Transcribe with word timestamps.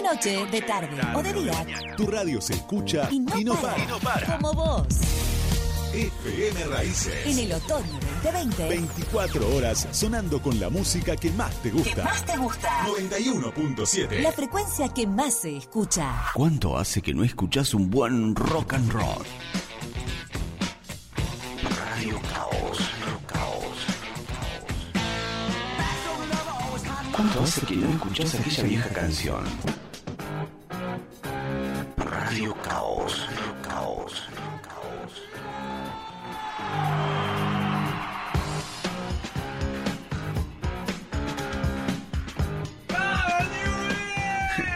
De 0.00 0.08
noche, 0.08 0.46
de 0.46 0.62
tarde 0.62 0.98
o 1.14 1.22
de 1.22 1.32
día. 1.34 1.66
Tu 1.94 2.06
radio 2.06 2.40
se 2.40 2.54
escucha 2.54 3.06
Y 3.10 3.20
no, 3.44 3.54
para, 3.54 4.38
Como 4.38 4.54
vos. 4.54 4.86
FM 5.92 6.64
Raíces. 6.68 7.26
En 7.26 7.38
el 7.38 7.52
otoño 7.52 8.00
2020. 8.22 8.68
24 8.68 9.56
horas 9.56 9.86
sonando 9.90 10.40
con 10.40 10.58
la 10.58 10.70
música 10.70 11.16
que 11.16 11.30
más 11.32 11.54
te 11.56 11.70
gusta. 11.70 11.96
¿Qué 11.96 12.02
más 12.02 12.24
te 12.24 12.36
gusta? 12.38 12.86
91.7. 12.86 14.22
La 14.22 14.32
frecuencia 14.32 14.88
que 14.88 15.06
más 15.06 15.34
se 15.34 15.58
escucha. 15.58 16.30
¿Cuánto 16.32 16.78
hace 16.78 17.02
que 17.02 17.12
no 17.12 17.22
escuchas 17.22 17.74
un 17.74 17.90
buen 17.90 18.34
rock 18.34 18.72
and 18.72 18.90
roll? 18.90 19.26
Radio 21.78 22.18
Caos, 22.32 22.78
Caos, 23.26 23.76
¿Cuánto 27.12 27.42
hace 27.42 27.66
que 27.66 27.76
no 27.76 27.90
escuchas 27.90 28.34
aquella 28.36 28.62
vieja 28.62 28.88
canción? 28.88 29.44
Caos, 32.80 33.26
Caos, 33.62 34.28
Caos. 34.62 35.12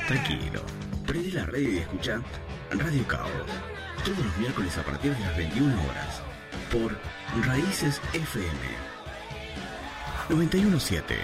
Tranquilo, 0.06 0.60
prende 1.06 1.30
la 1.32 1.46
radio 1.46 1.70
y 1.70 1.78
escucha 1.78 2.20
Radio 2.72 3.08
Caos. 3.08 3.30
Todos 4.04 4.18
los 4.18 4.36
miércoles 4.36 4.76
a 4.76 4.82
partir 4.82 5.16
de 5.16 5.20
las 5.20 5.36
21 5.38 5.72
horas. 5.72 6.20
Por 6.70 6.98
Raíces 7.46 8.02
FM 8.12 8.52
917. 10.28 11.16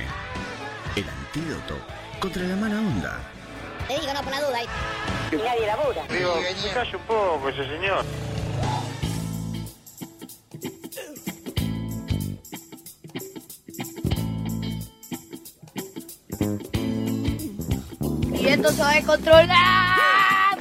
El 0.97 1.05
antídoto 1.07 1.77
contra 2.21 2.43
la 2.45 2.57
mala 2.57 2.79
onda. 2.79 3.21
Te 3.87 4.01
digo, 4.01 4.15
no, 4.15 4.23
por 4.23 4.33
la 4.33 4.41
duda. 4.41 4.57
ahí. 4.57 4.67
Y 5.33 5.37
nadie 5.37 5.67
labura. 5.67 6.03
Digo, 6.09 6.35
se 6.57 6.71
calle 6.71 6.97
un 6.97 7.03
poco 7.03 7.49
ese 7.49 7.65
señor. 7.69 8.05
Y 18.35 18.49
esto 18.49 18.73
se 18.73 18.83
va 18.83 18.97
a 18.97 19.03
controlar. 19.03 20.59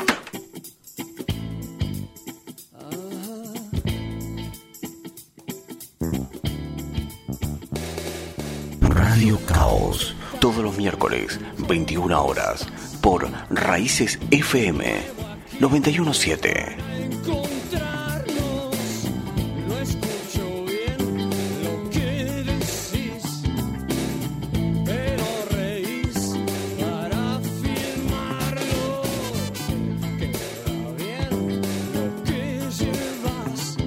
Radio 8.81 9.39
Caos. 9.47 10.16
Todos 10.39 10.57
los 10.57 10.77
miércoles, 10.77 11.39
21 11.57 12.23
horas. 12.23 12.67
Por 13.02 13.30
Raíces 13.50 14.19
FM 14.30 14.83
917. 15.59 16.78
encontrarnos. 17.00 18.75
No 19.67 19.78
escucho 19.80 20.66
bien 20.66 20.97
lo 21.64 21.89
que 21.89 22.44
decís, 22.44 23.23
pero 24.86 25.25
reís 25.52 26.36
para 26.80 27.39
filmarlo. 27.61 29.02
Queda 30.17 30.91
bien 30.97 31.61
lo 31.94 32.06
que 32.25 32.41
llevas, 32.80 33.78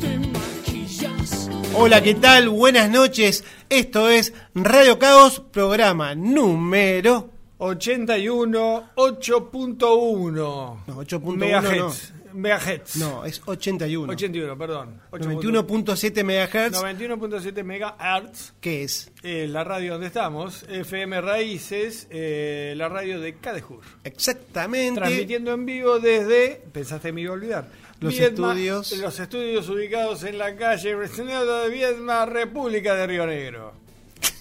te 0.00 0.18
maquillas. 0.18 1.50
Hola, 1.74 2.02
¿qué 2.02 2.14
tal? 2.14 2.48
Buenas 2.48 2.88
noches. 2.90 3.44
Esto 3.68 4.08
es 4.08 4.32
Radio 4.54 4.98
Caos, 4.98 5.40
programa 5.50 6.14
número 6.14 7.31
81 7.64 8.90
8.1 8.96 10.32
No, 10.32 10.80
8.1 10.86 11.36
megahertz. 11.36 12.12
Megahertz. 12.32 12.96
No, 12.96 13.24
es 13.26 13.42
81. 13.44 14.10
81, 14.10 14.56
perdón. 14.58 15.00
91.7 15.12 16.24
MHz. 16.24 16.82
91.7 16.82 17.62
megahertz. 17.62 18.54
¿Qué 18.60 18.82
es? 18.84 19.10
eh, 19.22 19.46
la 19.48 19.62
radio 19.64 19.92
donde 19.92 20.06
estamos, 20.08 20.62
FM 20.68 21.20
Raíces, 21.20 22.06
eh, 22.10 22.72
la 22.76 22.88
radio 22.88 23.20
de 23.20 23.34
Cadejur. 23.36 23.80
Exactamente. 24.02 24.98
Transmitiendo 25.00 25.52
en 25.52 25.66
vivo 25.66 25.98
desde, 26.00 26.62
pensaste 26.72 27.08
que 27.08 27.12
me 27.12 27.20
iba 27.20 27.30
a 27.32 27.34
olvidar, 27.34 27.68
Los 28.00 28.14
Viedma- 28.14 28.52
estudios. 28.54 28.92
Los 28.98 29.20
estudios 29.20 29.68
ubicados 29.68 30.24
en 30.24 30.38
la 30.38 30.56
calle 30.56 30.96
Resenado 30.96 31.60
de 31.62 31.68
Viedma, 31.68 32.24
República 32.26 32.94
de 32.94 33.06
Río 33.06 33.26
Negro. 33.26 33.74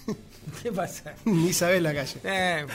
¿Qué 0.63 0.71
pasa? 0.71 1.13
Ni 1.25 1.51
sabés 1.51 1.81
la 1.81 1.93
calle. 1.93 2.19
Eh, 2.23 2.65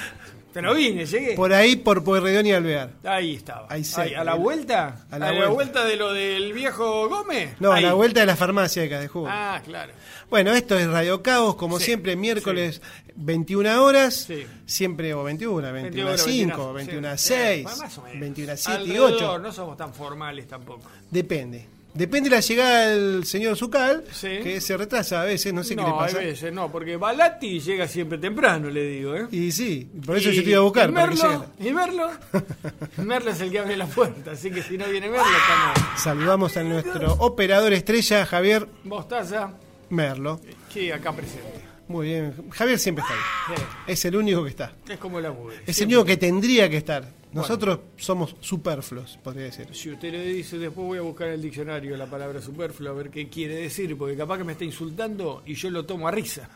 pero 0.57 0.75
vine, 0.75 1.05
llegué. 1.05 1.35
Por 1.35 1.53
ahí, 1.53 1.77
por 1.77 2.03
Pueyrredón 2.03 2.47
y 2.47 2.53
Alvear. 2.53 2.91
Ahí 3.05 3.35
estaba. 3.35 3.67
Ahí 3.69 3.85
cerca. 3.85 4.23
¿A 4.23 4.25
la 4.25 4.35
vuelta? 4.35 5.05
A 5.11 5.17
¿A 5.17 5.19
la 5.19 5.27
la, 5.27 5.33
vuelta. 5.33 5.51
vuelta. 5.53 5.85
de 5.85 5.97
lo 5.97 6.13
del 6.15 6.55
viejo 6.55 7.11
Gómez? 7.11 7.57
No, 7.61 7.73
a 7.73 7.77
Ahí. 7.77 7.83
la 7.85 7.93
vuelta 7.93 8.21
de 8.21 8.27
la 8.27 8.37
farmacia 8.37 8.81
de 8.81 8.89
Cadejú. 8.89 9.27
Ah, 9.29 9.61
claro. 9.63 9.93
Bueno, 10.31 10.53
esto 10.53 10.79
es 10.79 10.87
Radio 10.89 11.23
Caos, 11.23 11.57
como 11.57 11.79
Sí, 11.79 11.85
siempre, 11.85 12.17
miércoles 12.17 12.81
21 13.17 13.85
horas. 13.85 14.15
Sí. 14.27 14.47
Siempre, 14.65 15.13
o 15.13 15.23
21, 15.25 15.73
21 15.73 16.09
a 16.09 16.13
21, 16.13 16.19
5, 16.19 16.73
21 16.73 17.09
a 17.09 17.17
sí. 17.19 17.35
6, 17.35 17.63
Bueno, 17.65 17.79
más 17.79 17.99
o 17.99 18.03
menos. 18.03 18.21
21 18.21 18.53
a 18.53 18.57
7 18.57 18.79
y 18.79 18.83
Alrededor, 18.83 19.13
8. 19.13 19.39
No 19.41 19.53
somos 19.53 19.77
tan 19.77 19.93
formales 19.93 20.49
tampoco. 20.49 20.91
Depende. 21.11 21.67
Depende 21.97 22.29
de 22.31 22.37
la 22.37 22.41
llegada 22.41 22.89
del 22.89 23.25
señor 23.25 23.57
Zucal, 23.57 24.05
Sí. 24.13 24.29
que 24.43 24.61
se 24.61 24.77
retrasa 24.77 25.23
a 25.23 25.25
veces, 25.25 25.53
no 25.55 25.65
sé 25.65 25.75
qué 25.77 25.83
le 25.83 25.91
pasa. 25.91 26.19
veces 26.19 26.53
no, 26.53 26.71
porque 26.71 26.97
Balati 26.97 27.59
llega 27.61 27.89
siempre 27.89 28.19
temprano, 28.19 28.69
le 28.69 28.83
digo, 28.87 29.17
¿eh? 29.17 29.27
Y 29.31 29.51
sí, 29.53 29.89
por 30.05 30.17
eso 30.19 30.31
Y- 30.31 30.37
yo 30.37 30.45
te 30.45 30.51
iba 30.51 30.59
a 30.59 30.63
buscar. 30.63 30.91
¿Y 30.91 30.93
Merlo? 30.93 31.47
¿Y 31.59 31.71
Merlo? 31.73 32.11
Merlo 32.99 33.31
es 33.31 33.41
el 33.41 33.51
que 33.51 33.59
abre 33.61 33.77
la 33.77 33.87
puerta, 33.87 34.33
así 34.33 34.51
que 34.51 34.63
si 34.63 34.77
no 34.77 34.87
viene 34.87 35.09
Merlo, 35.09 35.25
estamos. 35.27 36.01
Saludamos 36.03 36.57
a 36.57 36.63
nuestro 36.63 37.13
operador 37.15 37.73
estrella, 37.73 38.27
Javier 38.27 38.67
Mostaza, 38.85 39.53
Merlo. 39.91 40.41
que 40.73 40.93
acá 40.93 41.13
presente. 41.13 41.65
Muy 41.89 42.09
bien. 42.09 42.35
Javier 42.51 42.79
siempre 42.81 43.05
está 43.05 43.15
ahí. 43.15 43.63
Es 43.87 44.05
el 44.05 44.17
único 44.17 44.43
que 44.43 44.51
está. 44.51 44.73
Es 44.89 44.99
como 44.99 45.21
la 45.21 45.31
mugre. 45.31 45.59
Es 45.67 45.79
el 45.81 45.87
único 45.87 46.05
que 46.05 46.17
tendría 46.17 46.69
que 46.69 46.77
estar. 46.79 47.05
Nosotros 47.33 47.81
somos 47.97 48.35
superfluos, 48.41 49.19
podría 49.23 49.45
decir. 49.45 49.69
Si 49.73 49.91
usted 49.91 50.11
le 50.13 50.25
dice, 50.25 50.59
después 50.59 50.87
voy 50.87 50.99
a 50.99 51.03
buscar 51.03 51.29
en 51.29 51.35
el 51.35 51.43
diccionario 51.43 51.97
la 51.97 52.07
palabra 52.07 52.41
superfluo 52.41 52.91
a 52.91 52.95
ver 52.95 53.11
qué 53.11 53.29
quiere 53.29 53.57
decir, 53.57 53.97
porque 53.99 54.17
capaz 54.17 54.39
que 54.39 54.45
me 54.45 54.53
está 54.53 54.65
insultando 54.65 55.43
y 55.45 55.55
yo 55.55 55.69
lo 55.71 55.85
tomo 55.85 56.09
a 56.09 56.11
risa. 56.13 56.49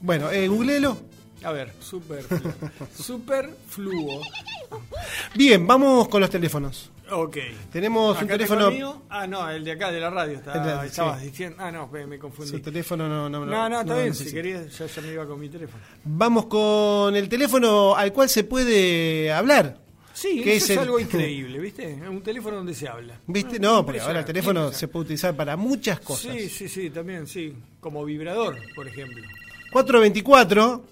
Bueno, 0.00 0.30
eh, 0.30 0.48
googleelo. 0.48 0.96
A 1.44 1.52
ver, 1.52 1.72
superfluo. 1.78 2.40
Superfluo. 2.96 4.22
Bien, 5.34 5.66
vamos 5.66 6.08
con 6.08 6.20
los 6.20 6.30
teléfonos. 6.30 6.90
Ok. 7.10 7.36
Tenemos 7.72 8.18
un 8.18 8.24
Acá 8.24 8.34
teléfono. 8.34 8.68
el 8.68 8.74
mío. 8.74 9.02
Ah, 9.08 9.26
no, 9.26 9.48
el 9.48 9.64
de 9.64 9.72
acá 9.72 9.90
de 9.92 10.00
la 10.00 10.10
radio. 10.10 10.34
Está, 10.36 10.80
de- 10.80 10.86
estabas 10.88 11.20
sí. 11.20 11.26
diciendo. 11.30 11.56
Ah, 11.60 11.70
no, 11.70 11.86
me, 11.88 12.06
me 12.06 12.18
confundí. 12.18 12.50
Su 12.50 12.60
teléfono 12.60 13.08
no, 13.08 13.28
no, 13.30 13.46
no, 13.46 13.68
no, 13.68 13.80
está 13.80 13.96
bien. 13.96 14.14
Si 14.14 14.30
querías, 14.32 14.76
ya, 14.76 14.86
ya 14.86 15.02
me 15.02 15.12
iba 15.12 15.26
con 15.26 15.38
mi 15.40 15.48
teléfono. 15.48 15.82
Vamos 16.04 16.46
con 16.46 17.14
el 17.16 17.28
teléfono 17.28 17.94
al 17.94 18.12
cual 18.12 18.28
se 18.28 18.44
puede 18.44 19.32
hablar. 19.32 19.78
Sí, 20.20 20.40
¿Qué 20.42 20.56
eso 20.56 20.64
es 20.64 20.70
el- 20.70 20.78
algo 20.80 20.98
increíble, 20.98 21.58
¿viste? 21.60 21.92
Es 21.94 22.08
un 22.08 22.22
teléfono 22.22 22.56
donde 22.56 22.74
se 22.74 22.88
habla. 22.88 23.20
¿Viste? 23.26 23.60
No, 23.60 23.84
porque 23.86 24.00
ahora 24.00 24.20
el 24.20 24.24
teléfono 24.24 24.72
se 24.72 24.88
puede 24.88 25.04
utilizar 25.04 25.36
para 25.36 25.56
muchas 25.56 26.00
cosas. 26.00 26.34
Sí, 26.34 26.48
sí, 26.48 26.68
sí, 26.68 26.90
también, 26.90 27.26
sí. 27.26 27.54
Como 27.80 28.04
vibrador, 28.04 28.56
por 28.74 28.88
ejemplo. 28.88 29.22
424 29.70 30.84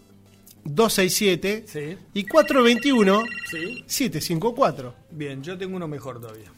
267 0.65 1.65
Sí. 1.67 1.97
y 2.15 2.25
421 2.25 3.23
Sí. 3.51 3.85
754. 3.87 4.95
Bien, 5.11 5.43
yo 5.43 5.57
tengo 5.57 5.77
uno 5.77 5.89
mejor 5.89 6.21
todavía. 6.21 6.51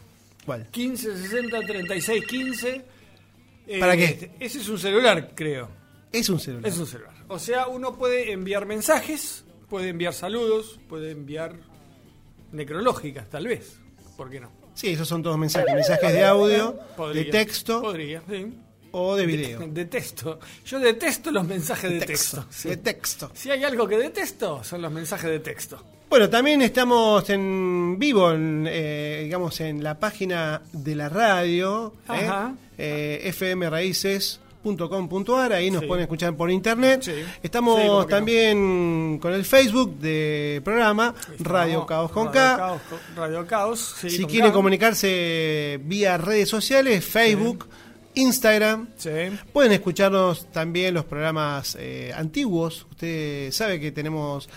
¿Cuál? 0.44 0.66
15, 0.70 1.16
60, 1.16 1.60
36, 1.60 2.24
15. 2.26 2.84
Eh, 3.66 3.80
¿Para 3.80 3.96
qué? 3.96 4.04
este, 4.04 4.30
Ese 4.40 4.58
es 4.60 4.68
un 4.68 4.78
celular, 4.78 5.32
creo. 5.34 5.68
Es 6.12 6.28
un 6.30 6.40
celular. 6.40 6.66
Es 6.70 6.78
un 6.78 6.86
celular. 6.86 7.14
O 7.28 7.38
sea, 7.38 7.66
uno 7.68 7.96
puede 7.96 8.32
enviar 8.32 8.64
mensajes, 8.64 9.44
puede 9.68 9.88
enviar 9.90 10.14
saludos, 10.14 10.80
puede 10.88 11.10
enviar 11.10 11.56
necrológicas, 12.52 13.28
tal 13.28 13.46
vez. 13.46 13.78
¿Por 14.16 14.30
qué 14.30 14.40
no? 14.40 14.50
Sí, 14.74 14.88
esos 14.90 15.08
son 15.08 15.22
todos 15.22 15.38
mensajes. 15.38 15.74
Mensajes 15.74 16.12
de 16.12 16.24
audio, 16.24 16.78
Podría. 16.96 17.24
de 17.24 17.30
texto 17.30 17.80
Podría, 17.82 18.22
sí. 18.28 18.52
o 18.92 19.16
de 19.16 19.26
video. 19.26 19.60
Detesto. 19.68 20.38
Yo 20.64 20.78
detesto 20.78 21.30
los 21.30 21.46
mensajes 21.46 21.90
de 21.90 22.00
texto. 22.00 22.44
sí. 22.50 22.68
De 22.68 22.76
texto. 22.76 23.30
Si 23.34 23.50
hay 23.50 23.64
algo 23.64 23.86
que 23.88 23.98
detesto, 23.98 24.62
son 24.64 24.82
los 24.82 24.92
mensajes 24.92 25.30
de 25.30 25.40
texto. 25.40 25.82
Bueno, 26.08 26.30
también 26.30 26.62
estamos 26.62 27.28
en 27.28 27.98
vivo, 27.98 28.32
en, 28.32 28.66
eh, 28.66 29.20
digamos, 29.24 29.60
en 29.60 29.84
la 29.84 29.98
página 30.00 30.62
de 30.72 30.94
la 30.94 31.08
radio, 31.10 31.92
¿eh? 32.08 32.30
Eh, 32.78 33.20
fmraices.com.ar, 34.62 35.52
ahí 35.52 35.70
nos 35.70 35.82
Sí. 35.82 35.86
pueden 35.86 36.02
escuchar 36.02 36.34
por 36.36 36.50
internet. 36.50 37.02
Sí. 37.02 37.12
Estamos 37.42 38.06
también 38.06 39.18
con 39.20 39.32
el 39.32 39.44
Facebook 39.44 39.98
de 39.98 40.60
programa 40.64 41.14
Radio 41.38 41.86
Caos 41.86 42.10
con 42.10 42.26
Radio 42.26 42.32
K. 42.32 42.56
Caos 42.56 42.80
Radio 43.16 43.46
Caos. 43.46 43.94
si 44.00 44.20
con 44.22 44.30
quieren 44.30 44.50
K. 44.50 44.54
comunicarse 44.54 45.80
vía 45.84 46.16
redes 46.18 46.48
sociales, 46.48 47.04
Facebook, 47.04 47.66
Instagram. 48.14 48.88
Sí. 48.96 49.10
Pueden 49.52 49.72
escucharnos 49.72 50.50
también 50.50 50.94
los 50.94 51.04
programas 51.04 51.76
eh, 51.78 52.12
antiguos. 52.16 52.86
Usted 52.90 53.52
sabe 53.52 53.78
que 53.78 53.92
tenemos 53.92 54.48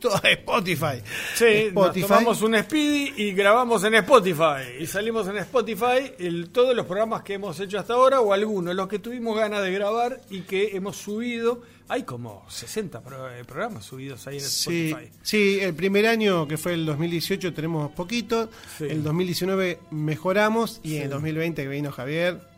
Todo 0.00 0.20
Spotify. 0.22 1.02
Sí, 1.34 1.44
Spotify. 1.44 2.00
nos 2.00 2.08
tomamos 2.08 2.42
un 2.42 2.56
Speedy 2.58 3.12
y 3.16 3.32
grabamos 3.32 3.84
en 3.84 3.94
Spotify. 3.94 4.80
Y 4.80 4.86
salimos 4.86 5.28
en 5.28 5.36
Spotify 5.38 6.12
el, 6.18 6.50
todos 6.50 6.74
los 6.74 6.86
programas 6.86 7.22
que 7.22 7.34
hemos 7.34 7.58
hecho 7.60 7.78
hasta 7.78 7.94
ahora 7.94 8.20
o 8.20 8.32
algunos, 8.32 8.74
los 8.74 8.88
que 8.88 8.98
tuvimos 8.98 9.36
ganas 9.36 9.62
de 9.62 9.72
grabar 9.72 10.20
y 10.30 10.40
que 10.42 10.76
hemos 10.76 10.96
subido. 10.96 11.62
Hay 11.88 12.04
como 12.04 12.44
60 12.48 13.00
pro- 13.00 13.30
eh, 13.32 13.44
programas 13.44 13.84
subidos 13.84 14.24
ahí 14.26 14.36
en 14.36 14.42
Sí, 14.44 14.88
Spotify. 14.90 15.12
sí, 15.22 15.58
el 15.60 15.74
primer 15.74 16.06
año 16.06 16.46
que 16.46 16.56
fue 16.56 16.74
el 16.74 16.86
2018 16.86 17.52
tenemos 17.52 17.90
poquito, 17.92 18.48
Sí. 18.78 18.84
el 18.88 19.02
2019 19.02 19.80
mejoramos 19.90 20.80
y 20.84 20.96
en 20.96 21.02
el 21.02 21.10
2020 21.10 21.62
que 21.62 21.68
vino 21.68 21.90
Javier, 21.90 22.34
todos, 22.36 22.48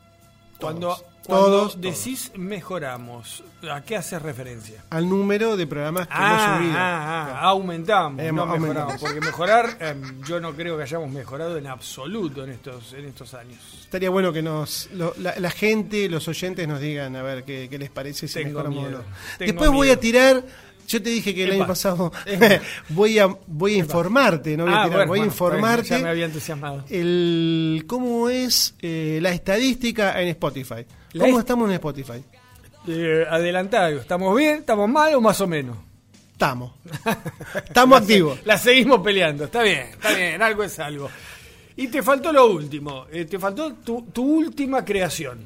cuando 0.59 0.97
todos, 1.27 1.81
decís 1.81 2.33
mejoramos, 2.37 3.45
¿a 3.71 3.81
qué 3.83 3.97
haces 3.97 4.21
referencia? 4.23 4.83
al 4.91 5.09
número 5.09 5.57
de 5.57 5.67
programas 5.67 6.07
que 6.09 6.15
Ah, 6.17 6.27
hemos 6.47 6.59
subido. 6.59 6.79
ah, 6.79 7.27
ah, 7.33 7.41
aumentamos, 7.49 8.23
Hemos 8.25 8.47
no 8.47 8.53
mejoramos. 8.53 8.83
aumentado. 8.95 9.01
Porque 9.01 9.21
mejorar, 9.21 9.77
em, 9.81 10.23
yo 10.25 10.41
no 10.41 10.53
creo 10.53 10.77
que 10.77 10.83
hayamos 10.83 11.11
mejorado 11.11 11.57
en 11.57 11.67
absoluto 11.67 12.45
en 12.45 12.51
estos, 12.51 12.93
en 12.93 13.05
estos 13.07 13.35
años. 13.35 13.59
Estaría 13.83 14.11
bueno 14.11 14.33
que 14.33 14.43
nos 14.43 14.89
lo- 14.95 15.15
la, 15.19 15.35
la 15.39 15.51
gente, 15.51 16.09
los 16.09 16.27
oyentes 16.29 16.67
nos 16.67 16.81
digan 16.81 17.15
a 17.17 17.23
ver 17.23 17.45
qué, 17.45 17.69
qué 17.71 17.79
les 17.79 17.91
parece 17.91 18.27
si 18.29 18.35
Tengo 18.35 18.49
mejoramos 18.61 18.79
miedo, 18.85 18.99
o 18.99 19.03
no. 19.03 19.17
tengo 19.39 19.53
Después 19.53 19.71
voy 19.71 19.91
a 19.91 20.01
tirar, 20.01 20.43
yo 20.89 21.03
te 21.03 21.11
dije 21.11 21.35
que 21.35 21.45
el 21.45 21.51
Epa. 21.51 21.57
año 21.59 21.67
pasado 21.69 22.13
voy 22.89 23.19
a 23.19 23.27
voy 23.47 23.75
a 23.75 23.79
informarte, 23.79 24.57
no 24.57 24.65
voy 24.65 24.73
a 24.75 24.83
Ah, 24.83 24.85
tirar, 24.85 24.97
bueno, 24.99 25.09
voy 25.09 25.19
a 25.19 25.21
bueno, 25.21 25.33
informarte 25.33 25.89
Ya 25.91 25.99
me 26.01 26.09
había 26.09 26.25
entusiasmado. 26.27 26.85
el 26.91 27.85
cómo 27.87 28.29
es 28.29 28.75
eh, 28.83 29.19
la 29.23 29.31
estadística 29.33 30.21
en 30.21 30.29
Spotify. 30.29 30.85
La 31.13 31.25
¿Cómo 31.25 31.39
est- 31.39 31.41
estamos 31.41 31.69
en 31.69 31.75
Spotify? 31.75 32.25
Eh, 32.89 33.25
adelantar, 33.29 33.93
¿estamos 33.93 34.37
bien? 34.37 34.57
¿Estamos 34.59 34.89
mal 34.89 35.15
o 35.15 35.21
más 35.21 35.41
o 35.41 35.47
menos? 35.47 35.77
Estamos. 36.33 36.73
Estamos 37.69 38.01
La 38.01 38.07
se- 38.07 38.13
activos. 38.13 38.39
La 38.45 38.59
seguimos 38.59 39.01
peleando, 39.01 39.45
está 39.45 39.63
bien, 39.63 39.89
está 39.93 40.13
bien, 40.15 40.43
algo 40.43 40.65
es 40.65 40.79
algo. 40.81 41.09
Y 41.77 41.87
te 41.89 42.03
faltó 42.03 42.33
lo 42.33 42.51
último, 42.51 43.07
eh, 43.13 43.25
te 43.27 43.39
faltó 43.39 43.75
tu, 43.75 44.03
tu 44.13 44.25
última 44.25 44.85
creación, 44.85 45.39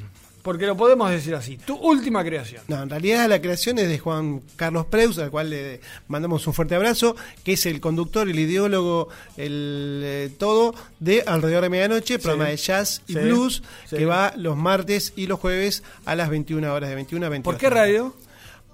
porque 0.47 0.65
lo 0.65 0.77
podemos 0.77 1.11
decir 1.11 1.35
así, 1.35 1.57
tu 1.57 1.75
última 1.75 2.23
creación. 2.23 2.63
No, 2.69 2.81
en 2.81 2.89
realidad 2.89 3.29
la 3.29 3.41
creación 3.41 3.81
es 3.81 3.89
de 3.89 3.99
Juan 3.99 4.43
Carlos 4.55 4.87
Preus, 4.87 5.19
al 5.19 5.29
cual 5.33 5.51
le 5.51 5.81
mandamos 6.07 6.47
un 6.47 6.55
fuerte 6.55 6.77
abrazo, 6.77 7.17
que 7.43 7.55
es 7.55 7.67
el 7.67 7.81
conductor, 7.81 8.29
el 8.29 8.39
ideólogo, 8.39 9.09
el 9.37 10.03
eh, 10.05 10.31
todo 10.39 10.73
de 11.01 11.25
Alrededor 11.27 11.65
de 11.65 11.69
Medianoche, 11.71 12.21
programa 12.21 12.49
de 12.49 12.57
jazz 12.59 13.03
y 13.09 13.15
Sí, 13.15 13.19
blues, 13.19 13.65
sí. 13.91 13.97
que 13.97 14.07
va 14.07 14.35
los 14.37 14.57
martes 14.57 15.13
y 15.17 15.27
los 15.27 15.41
jueves 15.41 15.83
a 16.05 16.15
las 16.15 16.31
21 16.31 16.73
horas, 16.73 16.91
de 16.91 16.95
21 16.95 17.27
a 17.27 17.29
22. 17.29 17.53
¿Por 17.53 17.61
qué 17.61 17.69
radio? 17.69 18.15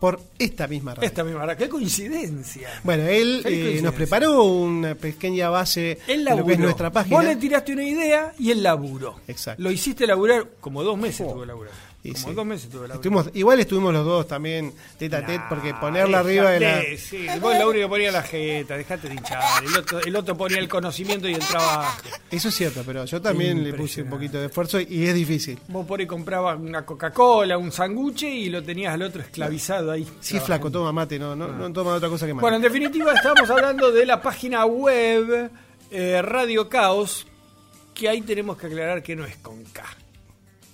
Por 0.03 0.21
esta 0.37 0.67
misma 0.67 0.97
radio. 0.97 1.07
Esta 1.07 1.23
misma, 1.23 1.55
qué 1.55 1.69
coincidencia. 1.69 2.69
Bueno, 2.83 3.05
él 3.05 3.39
eh, 3.39 3.43
coincidencia. 3.45 3.83
nos 3.83 3.95
preparó 3.95 4.43
una 4.43 4.97
pequeña 4.97 5.49
base 5.49 5.97
de 6.09 6.17
lo 6.17 6.45
que 6.45 6.55
es 6.55 6.59
nuestra 6.59 6.91
página. 6.91 7.19
Vos 7.19 7.25
le 7.25 7.37
tiraste 7.37 7.73
una 7.73 7.85
idea 7.85 8.33
y 8.37 8.51
él 8.51 8.65
laburó. 8.65 9.21
Exacto. 9.29 9.63
Lo 9.63 9.71
hiciste 9.71 10.05
laburar 10.05 10.55
como 10.61 10.83
dos 10.83 10.99
meses 10.99 11.25
tuvo 11.25 11.43
que 11.43 11.47
laburar. 11.47 11.92
Y 12.05 12.15
Como 12.15 12.57
sí. 12.57 12.69
Estuvimos, 12.93 13.31
igual 13.33 13.61
estuvimos 13.61 13.93
los 13.93 14.05
dos 14.05 14.27
también 14.27 14.73
tete 14.99 15.15
a 15.15 15.21
tete, 15.21 15.39
Nah, 15.39 15.49
porque 15.49 15.73
ponerla 15.75 16.19
arriba 16.19 16.51
de 16.51 16.61
la... 16.61 16.83
Sí, 16.99 17.27
vos 17.41 17.57
lo 17.57 17.71
único 17.71 17.89
ponía 17.89 18.11
la 18.11 18.23
jeta, 18.23 18.77
dejate 18.77 19.09
de 19.09 19.15
hinchar. 19.15 19.63
El 19.65 19.77
otro, 19.77 20.01
el 20.01 20.17
otro 20.17 20.37
ponía 20.37 20.59
el 20.59 20.69
conocimiento 20.69 21.29
y 21.29 21.35
el 21.35 21.47
trabajo. 21.47 22.03
Eso 22.29 22.49
es 22.49 22.55
cierto, 22.57 22.83
pero 22.85 23.05
yo 23.05 23.23
también 23.23 23.63
le 23.63 23.73
puse 23.75 24.03
un 24.03 24.11
poquito 24.11 24.39
de 24.39 24.47
esfuerzo 24.47 24.81
y 24.81 25.07
es 25.07 25.15
difícil. 25.15 25.61
Vos 25.69 25.87
por 25.87 26.01
ahí 26.01 26.07
comprabas 26.07 26.59
una 26.59 26.85
Coca-Cola, 26.85 27.57
un 27.57 27.71
sanguche 27.71 28.29
y 28.29 28.49
lo 28.51 28.65
tenías 28.65 28.95
al 28.95 29.03
otro 29.03 29.23
esclavizado 29.23 29.93
ahí. 29.93 30.05
Sí, 30.21 30.41
flaco, 30.41 30.73
toma 30.73 30.91
mate, 30.91 31.21
no, 31.21 31.37
no, 31.37 31.49
no 31.49 31.73
toma 31.73 31.95
otra 31.95 32.09
cosa 32.09 32.27
que 32.27 32.35
mate. 32.35 32.43
Bueno, 32.43 32.57
en 32.57 32.63
definitiva 32.63 33.13
estamos 33.13 33.49
hablando 33.49 33.93
de 33.93 34.05
la 34.07 34.21
página 34.21 34.67
web 34.67 35.51
eh, 35.93 36.21
Radio 36.21 36.69
Caos, 36.69 37.29
que 37.95 38.09
ahí 38.09 38.23
tenemos 38.23 38.57
que 38.57 38.67
aclarar 38.67 39.05
que 39.05 39.15
no 39.15 39.25
es 39.25 39.37
con 39.37 39.63
K. 39.65 39.85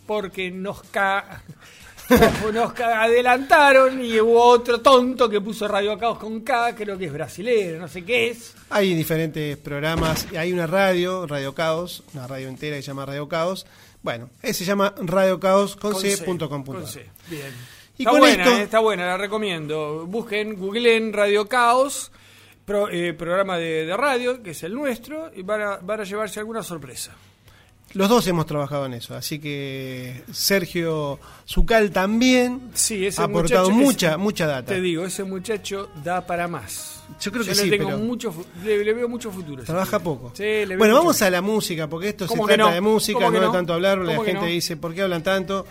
Porque 0.09 0.51
nos 0.51 0.83
K... 0.85 1.43
Nos 2.55 2.73
ca- 2.73 3.03
adelantaron 3.03 4.03
y 4.03 4.19
hubo 4.19 4.43
otro 4.43 4.81
tonto 4.81 5.29
que 5.29 5.43
puso 5.43 5.69
Radio 5.69 5.99
Caos 5.99 6.19
con 6.19 6.41
K, 6.41 6.75
creo 6.75 6.97
que 6.97 7.05
es 7.05 7.13
brasilero, 7.13 7.79
no 7.79 7.87
sé 7.87 8.03
qué 8.03 8.31
es. 8.31 8.55
Hay 8.71 8.95
diferentes 8.95 9.59
programas, 9.59 10.27
hay 10.35 10.51
una 10.55 10.67
radio, 10.67 11.27
Radio 11.27 11.55
Caos, 11.55 12.03
una 12.15 12.27
radio 12.27 12.49
entera 12.49 12.77
que 12.77 12.83
se 12.83 12.87
llama 12.89 13.05
Radio 13.05 13.29
Caos. 13.29 13.67
Bueno, 14.03 14.31
ese 14.41 14.61
se 14.61 14.65
llama 14.65 14.95
Radio 15.03 15.39
Caos 15.39 15.77
con 15.77 15.93
Con 15.93 16.01
C 16.01 16.25
com 16.25 16.65
con. 16.65 16.87
C, 16.87 17.11
Bien. 17.29 17.53
Y 17.99 18.05
está 18.05 18.11
con 18.13 18.21
buena, 18.21 18.43
esto- 18.45 18.57
eh, 18.57 18.63
está 18.63 18.79
buena, 18.79 19.05
la 19.05 19.19
recomiendo. 19.19 20.07
Busquen, 20.07 20.57
googleen 20.57 21.13
Radio 21.13 21.47
Caos, 21.47 22.11
pro- 22.65 22.89
eh, 22.89 23.13
programa 23.13 23.59
de, 23.59 23.85
de 23.85 23.95
radio, 23.99 24.43
que 24.43 24.53
es 24.53 24.63
el 24.63 24.73
nuestro, 24.73 25.31
y 25.37 25.43
van 25.43 25.61
a, 25.61 25.77
van 25.77 26.01
a 26.01 26.05
llevarse 26.05 26.41
alguna 26.41 26.63
sorpresa. 26.63 27.13
Los 27.95 28.09
dos 28.11 28.27
hemos 28.27 28.45
trabajado 28.47 28.85
en 28.87 28.95
eso, 28.95 29.15
así 29.17 29.39
que 29.39 30.23
Sergio 30.33 31.19
Zucal 31.49 31.91
también 31.91 32.71
Sí, 32.75 33.07
ese 33.07 33.21
ha 33.21 33.25
aportado 33.25 33.71
muchacho- 33.71 33.85
mucha, 33.87 34.09
ese- 34.09 34.17
mucha 34.19 34.47
data. 34.47 34.75
Te 34.75 34.81
digo, 34.81 35.05
ese 35.07 35.25
muchacho 35.25 35.89
da 36.05 36.27
para 36.27 36.49
más. 36.49 37.03
Yo 37.21 37.33
creo 37.33 37.45
que 37.45 37.51
le 37.51 37.57
sí, 37.57 37.71
tengo 37.71 37.87
pero- 37.87 37.99
mucho, 37.99 38.35
le, 38.63 38.85
le 38.85 38.93
veo 38.93 39.09
mucho 39.09 39.31
futuro. 39.31 39.63
Trabaja 39.65 39.99
poco. 39.99 40.33
Sí, 40.35 40.43
le 40.43 40.67
veo 40.67 40.79
bueno, 40.79 40.95
mucho 40.95 41.03
vamos 41.05 41.23
a 41.23 41.31
la 41.31 41.41
música, 41.41 41.89
porque 41.89 42.11
esto 42.11 42.25
se 42.27 42.29
¿Cómo 42.29 42.47
que 42.47 42.55
trata 42.55 42.69
no? 42.71 42.75
de 42.75 42.81
música, 42.83 43.19
¿Cómo 43.21 43.31
no 43.31 43.41
no? 43.47 43.53
tanto 43.53 43.73
hablar. 43.73 43.99
La 43.99 44.13
¿Cómo 44.13 44.23
que 44.25 44.33
gente 44.33 44.47
no? 44.47 44.53
dice, 44.53 44.77
¿por 44.77 44.95
qué 44.95 45.03
hablan 45.03 45.23
tanto? 45.23 45.65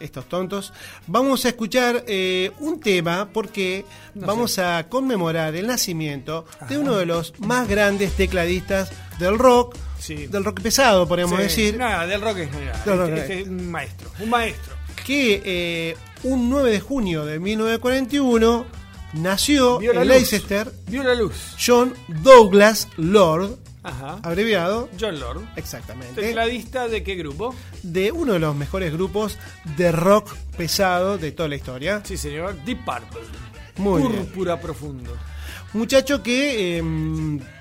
Estos 0.00 0.24
tontos. 0.24 0.72
Vamos 1.06 1.44
a 1.44 1.50
escuchar 1.50 2.02
eh, 2.08 2.50
un 2.58 2.80
tema 2.80 3.28
porque 3.32 3.84
vamos 4.16 4.58
a 4.58 4.88
conmemorar 4.88 5.54
el 5.54 5.68
nacimiento 5.68 6.44
de 6.68 6.76
uno 6.78 6.96
de 6.96 7.06
los 7.06 7.38
más 7.38 7.68
grandes 7.68 8.12
tecladistas 8.14 8.90
del 9.20 9.38
rock, 9.38 9.76
Sí. 10.02 10.26
del 10.26 10.44
rock 10.44 10.60
pesado, 10.60 11.06
podríamos 11.06 11.36
Sí, 11.36 11.42
decir, 11.44 11.76
Nada, 11.78 12.06
del 12.06 12.20
rock 12.20 12.38
es 12.38 12.50
nada. 12.52 12.82
Del 12.84 12.98
rock 12.98 13.08
Este- 13.10 13.14
es- 13.14 13.22
este 13.30 13.40
es 13.42 13.48
un 13.48 13.70
maestro, 13.70 14.10
un 14.18 14.30
maestro. 14.30 14.74
que 15.06 15.42
eh, 15.44 15.96
un 16.24 16.50
9 16.50 16.70
de 16.70 16.80
junio 16.80 17.24
de 17.24 17.38
1941 17.38 18.66
nació 19.14 19.80
en 19.80 19.96
luz. 19.96 20.06
Leicester 20.06 20.72
Vio 20.88 21.02
la 21.02 21.14
luz. 21.14 21.34
John 21.64 21.94
Douglas 22.22 22.88
Lord, 22.96 23.58
Ajá. 23.82 24.18
abreviado, 24.22 24.88
John 25.00 25.18
Lord. 25.20 25.42
exactamente. 25.56 26.20
¿Tecladista 26.20 26.88
de 26.88 27.02
qué 27.02 27.14
grupo? 27.16 27.54
de 27.82 28.12
uno 28.12 28.34
de 28.34 28.38
los 28.38 28.54
mejores 28.54 28.92
grupos 28.92 29.38
de 29.76 29.90
rock 29.92 30.34
pesado 30.56 31.18
de 31.18 31.32
toda 31.32 31.48
la 31.48 31.56
historia. 31.56 32.00
Sí, 32.04 32.16
señor. 32.16 32.56
Deep 32.64 32.84
Purple. 32.84 33.20
Muy 33.76 34.02
bien. 34.02 34.26
Púrpura 34.26 34.60
profundo. 34.60 35.16
Muchacho 35.74 36.22
que 36.22 36.78
eh, 36.78 36.82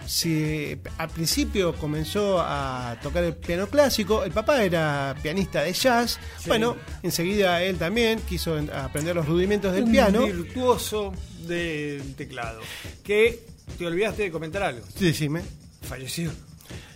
si 0.06 0.78
al 0.98 1.10
principio 1.10 1.74
comenzó 1.76 2.40
a 2.42 2.98
tocar 3.02 3.24
el 3.24 3.36
piano 3.36 3.68
clásico, 3.68 4.24
el 4.26 4.32
papá 4.32 4.64
era 4.64 5.16
pianista 5.24 5.62
de 5.64 5.72
jazz, 5.72 6.20
Sí. 6.40 6.50
bueno, 6.50 6.76
enseguida 7.04 7.64
él 7.64 7.78
también 7.78 8.20
quiso 8.28 8.58
en- 8.58 8.70
aprender 8.70 9.16
los 9.16 9.26
rudimentos 9.26 9.72
del 9.74 9.86
un 9.86 9.92
piano. 9.92 10.26
virtuoso 10.26 11.14
del 11.48 12.14
teclado. 12.16 12.60
Que 13.04 13.40
te 13.78 13.86
olvidaste 13.88 14.24
de 14.24 14.32
comentar 14.32 14.62
algo. 14.64 14.86
Sí, 14.98 15.06
Decime. 15.06 15.42
Falleció. 15.82 16.32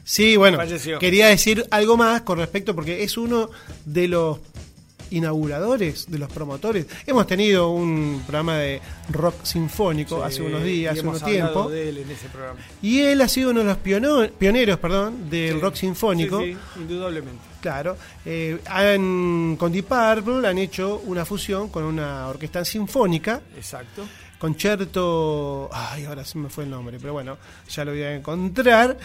Sí, 0.03 0.36
bueno, 0.36 0.57
Falleció. 0.57 1.00
quería 1.00 1.27
decir 1.27 1.65
algo 1.72 1.95
más 1.98 2.22
con 2.24 2.38
respecto 2.38 2.75
porque 2.75 3.03
es 3.03 3.17
uno 3.17 3.50
de 3.86 4.07
los 4.10 4.39
inauguradores, 5.15 6.10
de 6.10 6.17
los 6.19 6.31
promotores. 6.31 6.86
Hemos 7.05 7.25
tenido 7.27 7.69
un 7.72 8.22
programa 8.25 8.57
de 8.57 8.81
rock 9.10 9.43
sinfónico 9.43 10.24
hace 10.24 10.41
unos 10.41 10.63
días, 10.63 10.93
hace 10.98 11.07
unos 11.07 11.24
tiempo. 11.24 11.69
de 11.69 11.89
él 11.89 11.98
en 12.00 12.12
ese 12.12 12.27
programa. 12.29 12.60
Y 12.81 13.00
él 13.01 13.22
ha 13.22 13.27
sido 13.27 13.51
uno 13.51 13.60
de 13.62 13.65
los 13.67 13.77
piono- 13.77 14.29
pioneros 14.29 14.79
perdón, 14.79 15.29
del 15.29 15.55
Sí. 15.55 15.60
rock 15.62 15.75
sinfónico. 15.75 16.41
Sí, 16.41 16.53
sí, 16.53 16.79
indudablemente. 16.81 17.39
Claro. 17.62 17.98
Eh, 18.25 18.60
han- 18.67 19.55
con 19.57 19.72
Deep 19.72 19.86
Purple 19.86 20.48
han 20.48 20.57
hecho 20.60 21.01
una 21.05 21.25
fusión 21.25 21.69
con 21.69 21.84
una 21.84 22.27
orquesta 22.27 22.63
sinfónica. 22.63 23.41
Exacto. 23.57 24.03
Concierto. 24.38 25.69
Ay, 25.72 26.05
ahora 26.05 26.24
se 26.25 26.38
me 26.38 26.50
fue 26.50 26.65
el 26.65 26.69
nombre, 26.69 26.98
pero 27.00 27.13
bueno, 27.13 27.38
ya 27.69 27.86
lo 27.86 27.91
voy 27.91 28.01
a 28.03 28.15
encontrar. 28.15 28.98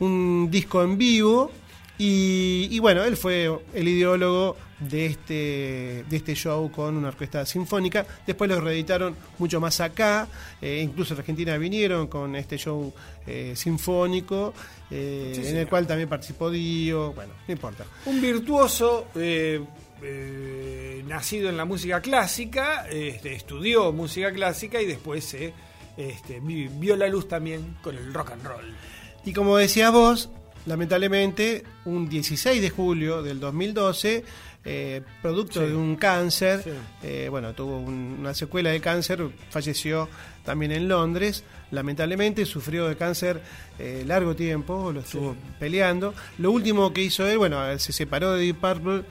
Un 0.00 0.48
disco 0.50 0.82
en 0.82 0.96
vivo. 0.98 1.50
Y, 1.98 2.68
y 2.70 2.78
bueno, 2.78 3.02
él 3.04 3.16
fue 3.16 3.50
el 3.74 3.88
ideólogo 3.88 4.56
de 4.80 5.06
este, 5.06 6.04
de 6.08 6.16
este 6.16 6.34
show 6.34 6.70
con 6.70 6.96
una 6.96 7.08
orquesta 7.08 7.44
sinfónica. 7.44 8.06
Después 8.26 8.48
lo 8.50 8.60
reeditaron 8.60 9.16
mucho 9.38 9.60
más 9.60 9.80
acá. 9.80 10.28
eh, 10.62 10.80
incluso 10.82 11.14
en 11.14 11.20
Argentina 11.20 11.56
vinieron 11.58 12.06
con 12.06 12.36
este 12.36 12.56
show 12.58 12.92
eh, 13.26 13.52
sinfónico, 13.56 14.54
eh, 14.90 15.32
Sí, 15.34 15.46
en 15.48 15.56
el 15.56 15.68
cual 15.68 15.86
también 15.86 16.08
participó 16.08 16.50
Dio. 16.50 17.12
Bueno, 17.12 17.32
no 17.46 17.52
importa. 17.52 17.84
Un 18.06 18.20
virtuoso 18.20 19.06
nacido 21.06 21.48
en 21.48 21.56
la 21.56 21.64
música 21.64 22.00
clásica, 22.00 22.86
este, 22.88 23.34
estudió 23.34 23.92
música 23.92 24.32
clásica 24.32 24.80
y 24.80 24.86
después 24.86 25.24
se 25.24 25.52
este, 25.96 26.40
vi- 26.40 26.68
vio 26.68 26.96
la 26.96 27.08
luz 27.08 27.26
también 27.28 27.76
con 27.82 27.96
el 27.96 28.12
rock 28.14 28.32
and 28.32 28.44
roll. 28.44 28.74
Y 29.24 29.32
como 29.32 29.56
decías 29.56 29.92
vos, 29.92 30.30
lamentablemente, 30.66 31.64
un 31.84 32.08
16 32.08 32.60
de 32.62 32.70
julio 32.70 33.22
del 33.22 33.40
2012, 33.40 34.24
eh, 34.70 35.00
producto 35.22 35.60
de 35.60 35.74
un 35.74 35.96
cáncer, 35.96 36.60
Sí. 36.62 36.70
eh, 37.02 37.28
bueno, 37.30 37.54
tuvo 37.54 37.78
un- 37.78 38.16
una 38.20 38.34
secuela 38.34 38.68
de 38.70 38.80
cáncer, 38.80 39.26
falleció 39.48 40.08
también 40.44 40.72
en 40.72 40.88
Londres. 40.88 41.42
Lamentablemente 41.70 42.44
sufrió 42.44 42.86
de 42.86 42.96
cáncer 42.96 43.40
eh, 43.78 44.02
largo 44.06 44.34
tiempo, 44.36 44.92
lo 44.92 45.00
estuvo 45.00 45.36
peleando. 45.58 46.12
Lo 46.38 46.50
último 46.50 46.92
que 46.92 47.02
hizo 47.02 47.26
él, 47.26 47.38
bueno, 47.38 47.78
se 47.78 47.92
separó 47.92 48.34
de 48.34 48.42
Deep 48.44 48.56
Purple 48.56 49.04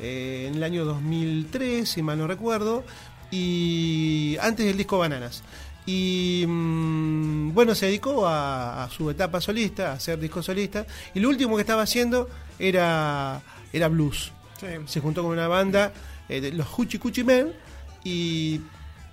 en 0.00 0.54
el 0.56 0.62
año 0.62 0.84
2003, 0.84 1.88
si 1.88 2.02
mal 2.02 2.18
no 2.18 2.26
recuerdo, 2.26 2.84
y 3.30 4.36
antes 4.40 4.66
del 4.66 4.76
disco 4.76 4.98
Bananas. 4.98 5.42
Y 5.86 6.44
mm, 6.46 7.54
bueno, 7.54 7.74
se 7.74 7.86
dedicó 7.86 8.26
a, 8.26 8.84
a 8.84 8.90
su 8.90 9.08
etapa 9.10 9.40
solista, 9.40 9.90
a 9.90 9.94
hacer 9.94 10.18
discos 10.18 10.44
solistas, 10.46 10.86
y 11.14 11.20
lo 11.20 11.28
último 11.30 11.56
que 11.56 11.62
estaba 11.62 11.82
haciendo 11.82 12.28
era, 12.58 13.40
era 13.72 13.88
blues. 13.88 14.32
Sí. 14.60 14.66
Se 14.86 15.00
juntó 15.00 15.22
con 15.22 15.32
una 15.32 15.48
banda, 15.48 15.92
eh, 16.28 16.40
de 16.40 16.52
los 16.52 16.66
Huchi 16.78 16.98
Cuchi 16.98 17.24
Men, 17.24 17.52
y 18.04 18.60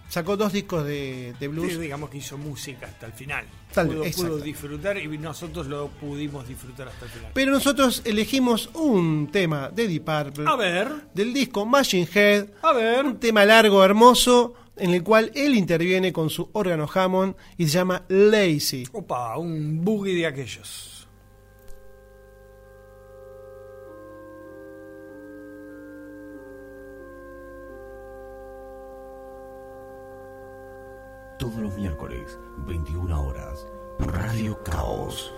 sacó 0.10 0.38
dos 0.38 0.54
discos 0.54 0.86
de, 0.86 1.34
de 1.40 1.48
blues. 1.48 1.74
Sí, 1.74 1.80
digamos 1.80 2.10
que 2.10 2.18
hizo 2.20 2.38
música 2.38 2.86
hasta 2.88 3.06
el 3.08 3.14
final. 3.14 3.46
Tal- 3.74 3.88
pudo, 3.88 4.04
pudo 4.16 4.38
disfrutar 4.40 4.98
y 4.98 5.08
nosotros 5.18 5.68
lo 5.68 5.90
pudimos 5.90 6.48
disfrutar 6.48 6.88
hasta 6.88 7.06
el 7.06 7.12
final. 7.12 7.32
Pero 7.34 7.52
nosotros 7.52 8.02
elegimos 8.06 8.70
un 8.74 9.30
tema 9.32 9.70
de 9.70 9.88
Deep 9.88 10.06
Purple, 10.06 10.46
A 10.48 10.56
ver, 10.56 10.90
del 11.14 11.34
disco 11.34 11.66
Machine 11.66 12.08
Head, 12.14 12.48
a 12.62 12.74
ver. 12.74 13.06
un 13.06 13.18
tema 13.20 13.44
largo, 13.46 13.84
hermoso, 13.84 14.54
en 14.78 14.94
el 14.94 15.04
cual 15.04 15.32
él 15.36 15.56
interviene 15.56 16.12
con 16.14 16.30
su 16.30 16.50
órgano 16.54 16.88
Hammond 16.94 17.36
y 17.58 17.66
se 17.68 17.72
llama 17.78 18.04
Lazy. 18.10 18.88
Opa, 18.94 19.38
un 19.38 19.84
boogie 19.84 20.14
de 20.16 20.26
aquellos. 20.28 20.95
Todos 31.46 31.62
los 31.62 31.78
miércoles, 31.78 32.40
21 32.66 33.24
horas, 33.24 33.68
Radio 34.00 34.58
Caos. 34.64 35.32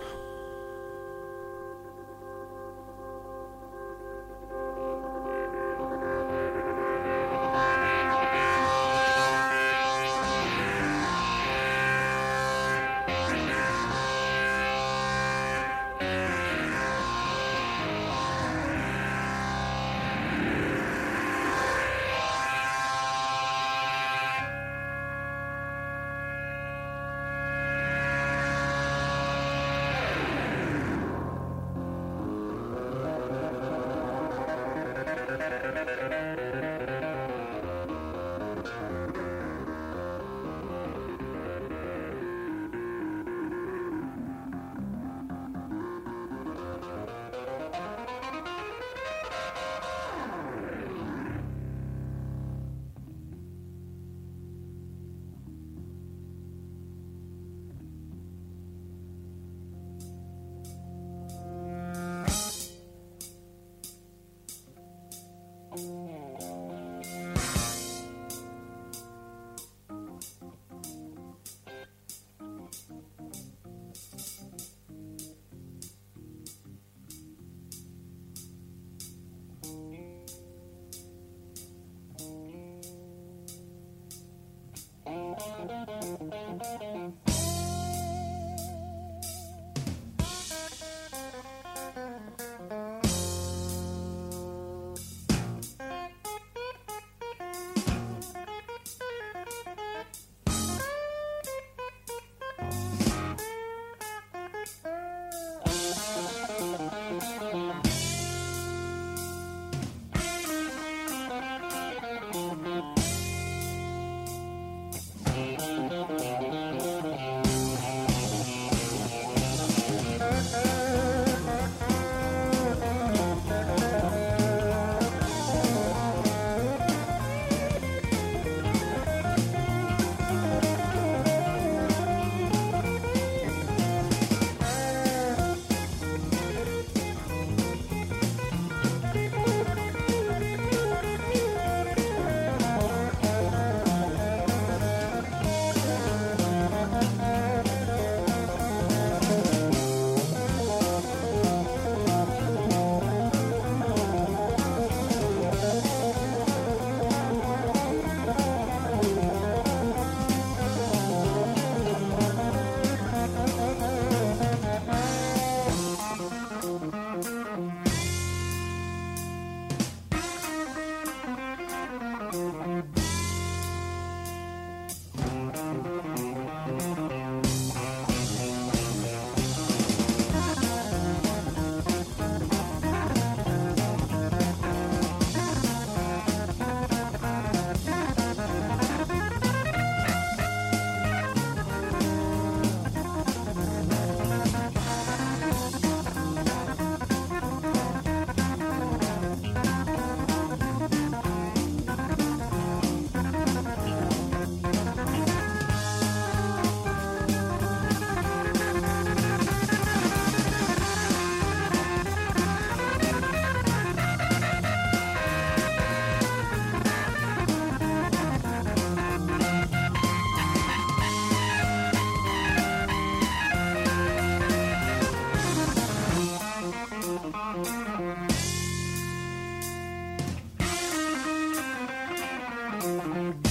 Bye. 233.08 233.47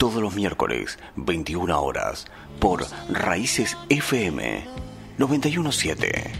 Todos 0.00 0.22
los 0.22 0.34
miércoles, 0.34 0.98
21 1.16 1.78
horas, 1.78 2.24
por 2.58 2.86
Raíces 3.10 3.76
FM 3.90 4.64
917. 5.18 6.32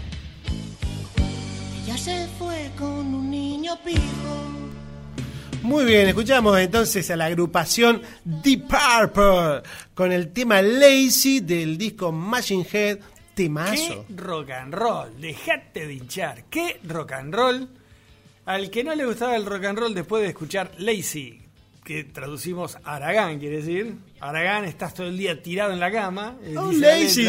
Ya 1.85 1.95
se 1.95 2.27
fue 2.39 2.71
con 2.75 3.13
un 3.13 3.29
niño 3.29 3.77
pijo. 3.85 4.01
Muy 5.61 5.85
bien, 5.85 6.07
escuchamos 6.07 6.57
entonces 6.57 7.11
a 7.11 7.15
la 7.15 7.25
agrupación 7.25 8.01
Deep 8.25 8.67
Purple 8.67 9.61
con 9.93 10.11
el 10.11 10.33
tema 10.33 10.63
Lazy 10.63 11.41
del 11.41 11.77
disco 11.77 12.11
Machine 12.11 12.65
Head, 12.73 12.97
temazo. 13.35 14.07
Qué 14.07 14.15
rock 14.15 14.49
and 14.49 14.73
roll, 14.73 15.21
dejate 15.21 15.85
de 15.85 15.93
hinchar. 15.93 16.45
Qué 16.45 16.79
rock 16.83 17.11
and 17.11 17.31
roll. 17.31 17.69
Al 18.43 18.71
que 18.71 18.83
no 18.83 18.95
le 18.95 19.05
gustaba 19.05 19.35
el 19.35 19.45
rock 19.45 19.65
and 19.65 19.77
roll 19.77 19.93
después 19.93 20.23
de 20.23 20.29
escuchar 20.29 20.71
Lazy, 20.79 21.40
que 21.83 22.03
traducimos 22.05 22.77
Aragán, 22.83 23.39
quiere 23.39 23.57
decir. 23.57 23.95
Aragán, 24.19 24.65
estás 24.65 24.93
todo 24.93 25.07
el 25.07 25.17
día 25.17 25.41
tirado 25.41 25.73
en 25.73 25.79
la 25.79 25.91
cama. 25.91 26.35
eh, 26.43 26.55
Oh, 26.57 26.71
lazy. 26.71 27.27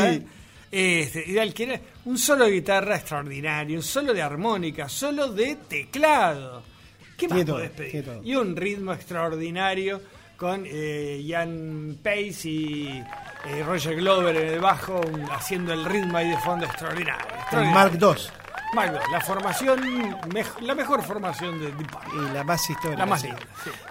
Este, 0.71 1.25
y 1.31 1.37
al 1.39 1.53
que 1.53 1.65
era 1.65 1.81
un 2.07 2.17
solo 2.17 2.47
de 2.47 2.53
guitarra 2.53 2.97
extraordinario, 2.97 3.77
un 3.77 3.83
solo 3.83 4.15
de 4.15 4.23
armónica, 4.23 4.89
solo 4.89 5.29
de 5.29 5.57
teclado. 5.69 6.63
¿Qué 7.17 7.29
más 7.29 7.45
todo, 7.45 7.57
podés 7.57 7.71
pedir? 7.71 8.05
Y 8.25 8.35
un 8.35 8.57
ritmo 8.57 8.93
extraordinario 8.95 10.01
con 10.37 10.65
eh, 10.67 11.21
Ian 11.25 11.99
Pace 12.03 12.49
y 12.49 12.89
eh, 13.47 13.63
Roger 13.65 13.97
Glover 13.97 14.35
en 14.37 14.49
el 14.55 14.61
bajo 14.61 14.99
un- 15.01 15.31
haciendo 15.31 15.73
el 15.75 15.85
ritmo 15.85 16.17
ahí 16.17 16.31
de 16.31 16.39
fondo 16.39 16.65
extraordinario. 16.65 17.27
El 17.33 17.39
extraordinario. 17.41 17.75
Mark 17.75 17.99
II 18.01 18.42
II, 18.75 18.99
la 19.11 19.21
formación, 19.21 19.81
la 20.63 20.75
mejor 20.75 21.03
formación 21.03 21.59
de 21.61 21.67
Deep 21.73 21.91
Purple. 21.91 22.13
y 22.31 22.35
la 22.35 22.45
más 22.45 22.69
histórica. 22.71 22.99
La 22.99 23.07
más 23.07 23.21
sí. 23.21 23.27
linda, 23.29 23.43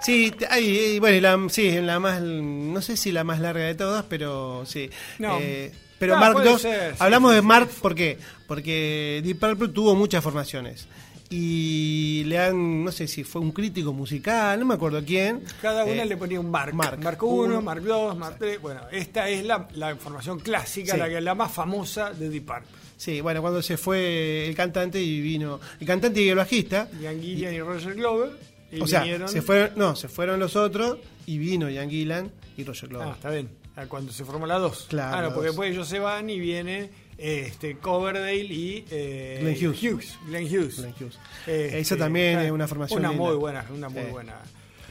sí. 0.01 0.33
Hay, 0.49 0.99
bueno, 0.99 1.17
y 1.17 1.21
la, 1.21 1.39
sí, 1.49 1.71
la 1.81 1.99
más, 1.99 2.21
no 2.21 2.81
sé 2.81 2.97
si 2.97 3.11
la 3.11 3.23
más 3.23 3.39
larga 3.39 3.65
de 3.65 3.75
todas, 3.75 4.03
pero 4.09 4.63
sí. 4.65 4.89
No. 5.19 5.37
Eh, 5.39 5.71
pero 5.99 6.15
Ah, 6.15 6.19
Mark 6.19 6.37
II, 6.43 6.57
ser, 6.57 6.95
hablamos 6.99 7.31
sí, 7.31 7.35
de 7.35 7.41
Mark. 7.43 7.69
¿por 7.81 7.93
qué? 7.93 8.17
Porque 8.47 9.21
Deep 9.23 9.39
Purple 9.39 9.67
tuvo 9.69 9.93
muchas 9.95 10.23
formaciones. 10.23 10.87
Y 11.33 12.23
le 12.25 12.39
han, 12.39 12.83
no 12.83 12.91
sé 12.91 13.07
si 13.07 13.23
fue 13.23 13.39
un 13.41 13.51
crítico 13.53 13.93
musical, 13.93 14.59
no 14.59 14.65
me 14.65 14.73
acuerdo 14.73 15.01
quién. 15.05 15.43
Cada 15.61 15.85
una 15.85 16.03
eh, 16.03 16.05
le 16.05 16.17
ponía 16.17 16.39
un 16.41 16.51
mark. 16.51 16.73
mark. 16.73 16.99
Marco 17.01 17.27
1, 17.27 17.43
Uno. 17.53 17.61
Mark 17.61 17.81
2, 17.83 18.17
Mark 18.17 18.35
3. 18.37 18.61
Bueno, 18.61 18.81
esta 18.91 19.29
es 19.29 19.45
la, 19.45 19.65
la 19.75 19.95
formación 19.95 20.39
clásica, 20.39 20.93
Sí. 20.93 20.99
la, 20.99 21.07
que- 21.07 21.21
la 21.21 21.33
más 21.33 21.49
famosa 21.51 22.11
de 22.11 22.29
Deep 22.29 22.45
Purple. 22.45 22.67
Sí, 23.01 23.19
bueno, 23.19 23.41
cuando 23.41 23.63
se 23.63 23.77
fue 23.77 24.45
el 24.47 24.53
cantante 24.55 25.01
y 25.01 25.21
vino, 25.21 25.59
el 25.79 25.87
cantante 25.87 26.21
y 26.21 26.29
el 26.29 26.35
bajista, 26.35 26.87
Ian 27.01 27.19
Gillian 27.19 27.51
y 27.55 27.59
Roger 27.59 27.95
Glover. 27.95 28.29
y 28.71 28.79
o 28.79 28.85
sea, 28.85 29.01
vinieron- 29.01 29.27
se 29.27 29.41
fueron, 29.41 29.71
no, 29.75 29.95
se 29.95 30.07
fueron 30.07 30.39
los 30.39 30.55
otros 30.55 30.99
y 31.25 31.39
vino 31.39 31.67
Ian 31.67 31.89
Gillan 31.89 32.31
y 32.57 32.63
Roger 32.63 32.89
Glover. 32.89 33.07
Ah, 33.07 33.13
está 33.15 33.31
bien. 33.31 33.49
Ah, 33.75 33.85
Cuando 33.87 34.11
se 34.11 34.23
formó 34.23 34.45
la 34.45 34.59
2. 34.59 34.85
Claro, 34.89 35.09
Claro, 35.13 35.27
la 35.29 35.33
porque 35.33 35.47
dos. 35.47 35.55
después 35.55 35.71
ellos 35.71 35.87
se 35.87 35.97
van 35.97 36.29
y 36.29 36.39
viene 36.39 36.91
este, 37.17 37.77
Coverdale 37.77 38.35
y 38.43 38.85
eh, 38.91 39.39
Glenn 39.41 39.55
Hughes. 39.71 40.15
Glenn 40.27 40.45
Hughes. 40.45 40.77
Glenn 40.77 40.93
Hughes. 40.99 41.17
Este, 41.47 41.79
Esa 41.79 41.97
también 41.97 42.37
es 42.39 42.51
una 42.51 42.67
formación 42.67 42.99
Una 42.99 43.09
linda. 43.09 43.25
muy 43.25 43.35
buena, 43.35 43.65
una 43.75 43.89
muy 43.89 44.03
Sí. 44.03 44.09
buena. 44.11 44.33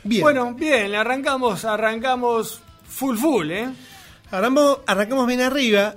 Bien. 0.02 0.22
Bueno, 0.22 0.54
bien, 0.54 0.94
arrancamos, 0.96 1.64
arrancamos 1.64 2.60
full 2.88 3.16
full, 3.16 3.50
¿eh? 3.52 3.68
Arrancamos, 4.30 4.78
arrancamos 4.86 5.26
bien 5.26 5.40
arriba 5.40 5.96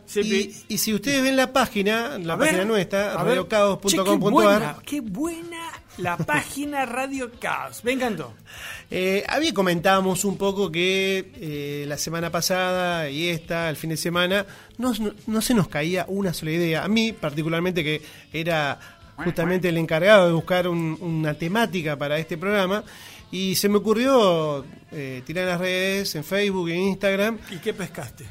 y, 0.68 0.78
si 0.78 0.94
ustedes 0.94 1.22
ven 1.22 1.36
la 1.36 1.54
página, 1.54 2.18
la 2.18 2.34
A 2.34 2.36
ver, 2.38 2.48
página 2.50 2.66
nuestra. 2.66 3.12
Che, 3.12 3.18
qué 3.18 3.24
radiocaos.com.ar, 3.24 4.76
Qué 4.86 5.02
buena 5.02 5.70
la 5.98 6.18
página 6.18 6.86
Radio 6.88 7.30
Caos. 7.40 7.84
Me 7.84 7.92
encantó. 7.92 8.34
eh, 8.90 9.24
había 9.28 9.54
comentábamos 9.54 10.26
un 10.26 10.38
poco 10.38 10.72
que 10.72 11.32
eh, 11.36 11.86
la 11.88 11.98
semana 12.00 12.32
pasada 12.32 13.10
y 13.10 13.28
esta, 13.30 13.70
el 13.70 13.76
fin 13.76 13.92
de 13.92 13.98
semana, 13.98 14.46
no, 14.80 14.94
no- 15.00 15.14
no 15.28 15.42
se 15.42 15.54
nos 15.54 15.68
caía 15.68 16.06
una 16.08 16.34
sola 16.34 16.52
idea. 16.52 16.84
A 16.84 16.88
mí, 16.88 17.14
particularmente, 17.14 17.84
que 17.84 18.02
era 18.34 18.80
justamente 19.16 19.70
el 19.70 19.78
encargado 19.78 20.26
de 20.26 20.34
buscar 20.34 20.68
un- 20.68 20.98
una 21.00 21.36
temática 21.36 21.96
para 21.96 22.18
este 22.18 22.36
programa, 22.40 22.84
y 23.34 23.56
se 23.56 23.68
me 23.68 23.78
ocurrió 23.78 24.64
eh, 24.92 25.24
tirar 25.26 25.46
en 25.46 25.50
las 25.50 25.60
redes, 25.60 26.14
en 26.14 26.24
Facebook, 26.24 26.70
en 26.70 26.82
Instagram, 26.82 27.40
¿Y 27.50 27.58
qué 27.58 27.74
pescaste? 27.74 28.26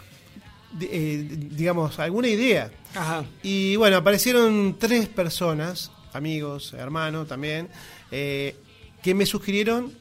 eh, 0.80 1.26
digamos, 1.28 1.98
alguna 1.98 2.28
idea. 2.28 2.70
Ajá. 2.94 3.24
Y 3.42 3.74
bueno, 3.74 3.96
aparecieron 3.96 4.76
tres 4.78 5.08
personas, 5.08 5.90
amigos, 6.12 6.72
hermanos 6.74 7.26
también, 7.26 7.68
eh, 8.12 8.54
que 9.02 9.12
me 9.12 9.26
sugirieron 9.26 9.92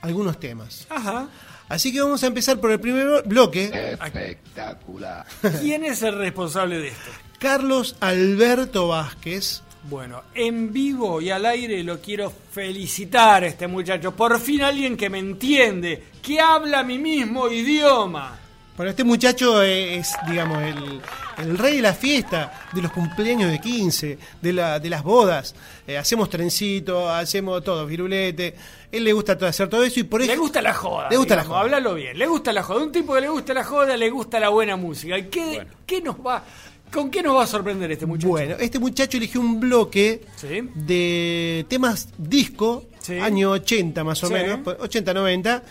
algunos 0.00 0.40
temas. 0.40 0.86
Ajá. 0.88 1.28
Así 1.68 1.92
que 1.92 2.00
vamos 2.00 2.22
a 2.22 2.28
empezar 2.28 2.58
por 2.58 2.70
el 2.70 2.80
primer 2.80 3.24
bloque. 3.26 3.70
Espectacular. 4.00 5.26
¿Quién 5.60 5.84
es 5.84 6.00
el 6.02 6.16
responsable 6.16 6.78
de 6.78 6.88
esto? 6.88 7.10
Carlos 7.38 7.94
Alberto 8.00 8.88
Vázquez. 8.88 9.62
Bueno, 9.88 10.22
en 10.34 10.72
vivo 10.72 11.20
y 11.20 11.30
al 11.30 11.46
aire 11.46 11.82
lo 11.84 12.00
quiero 12.00 12.32
felicitar 12.52 13.44
a 13.44 13.46
este 13.46 13.66
muchacho. 13.68 14.14
Por 14.16 14.40
fin 14.40 14.62
alguien 14.62 14.96
que 14.96 15.08
me 15.08 15.18
entiende, 15.18 16.02
que 16.22 16.40
habla 16.40 16.82
mi 16.82 16.98
mismo 16.98 17.48
idioma. 17.48 18.40
Bueno, 18.76 18.90
este 18.90 19.04
muchacho 19.04 19.62
es, 19.62 20.12
digamos, 20.28 20.62
el, 20.62 21.00
el 21.38 21.56
rey 21.56 21.76
de 21.76 21.82
la 21.82 21.94
fiesta, 21.94 22.66
de 22.72 22.82
los 22.82 22.92
cumpleaños 22.92 23.50
de 23.50 23.58
15, 23.58 24.18
de, 24.42 24.52
la, 24.52 24.78
de 24.80 24.90
las 24.90 25.02
bodas. 25.02 25.54
Eh, 25.86 25.96
hacemos 25.96 26.28
trencito, 26.28 27.08
hacemos 27.08 27.64
todo, 27.64 27.86
virulete. 27.86 28.54
Él 28.92 29.04
le 29.04 29.12
gusta 29.14 29.38
todo- 29.38 29.48
hacer 29.48 29.68
todo 29.68 29.82
eso 29.82 30.00
y 30.00 30.02
por 30.02 30.20
eso... 30.20 30.30
Le 30.30 30.36
gusta 30.36 30.60
la 30.60 30.74
joda. 30.74 31.08
Le 31.08 31.16
gusta 31.16 31.36
la 31.36 31.44
joda. 31.44 31.60
Háblalo 31.60 31.94
bien. 31.94 32.18
Le 32.18 32.26
gusta 32.26 32.52
la 32.52 32.62
joda. 32.62 32.82
Un 32.84 32.92
tipo 32.92 33.14
que 33.14 33.22
le 33.22 33.28
gusta 33.30 33.54
la 33.54 33.64
joda, 33.64 33.96
le 33.96 34.10
gusta 34.10 34.38
la 34.40 34.50
buena 34.50 34.76
música. 34.76 35.16
¿Y 35.16 35.28
qué, 35.28 35.66
qué 35.86 36.02
nos 36.02 36.16
va, 36.16 36.44
¿Con 36.92 37.10
qué 37.10 37.22
nos 37.22 37.36
va 37.36 37.44
a 37.44 37.46
sorprender 37.46 37.90
este 37.92 38.06
muchacho? 38.06 38.28
Bueno, 38.28 38.56
este 38.58 38.78
muchacho 38.78 39.16
eligió 39.16 39.40
un 39.40 39.60
bloque 39.60 40.22
Sí. 40.36 40.60
de 40.74 41.66
temas 41.68 42.08
disco, 42.16 42.84
Sí. 43.00 43.18
año 43.18 43.50
80 43.50 44.02
más 44.04 44.22
o 44.24 44.28
Sí. 44.28 44.32
menos, 44.32 44.60
80-90, 44.80 45.62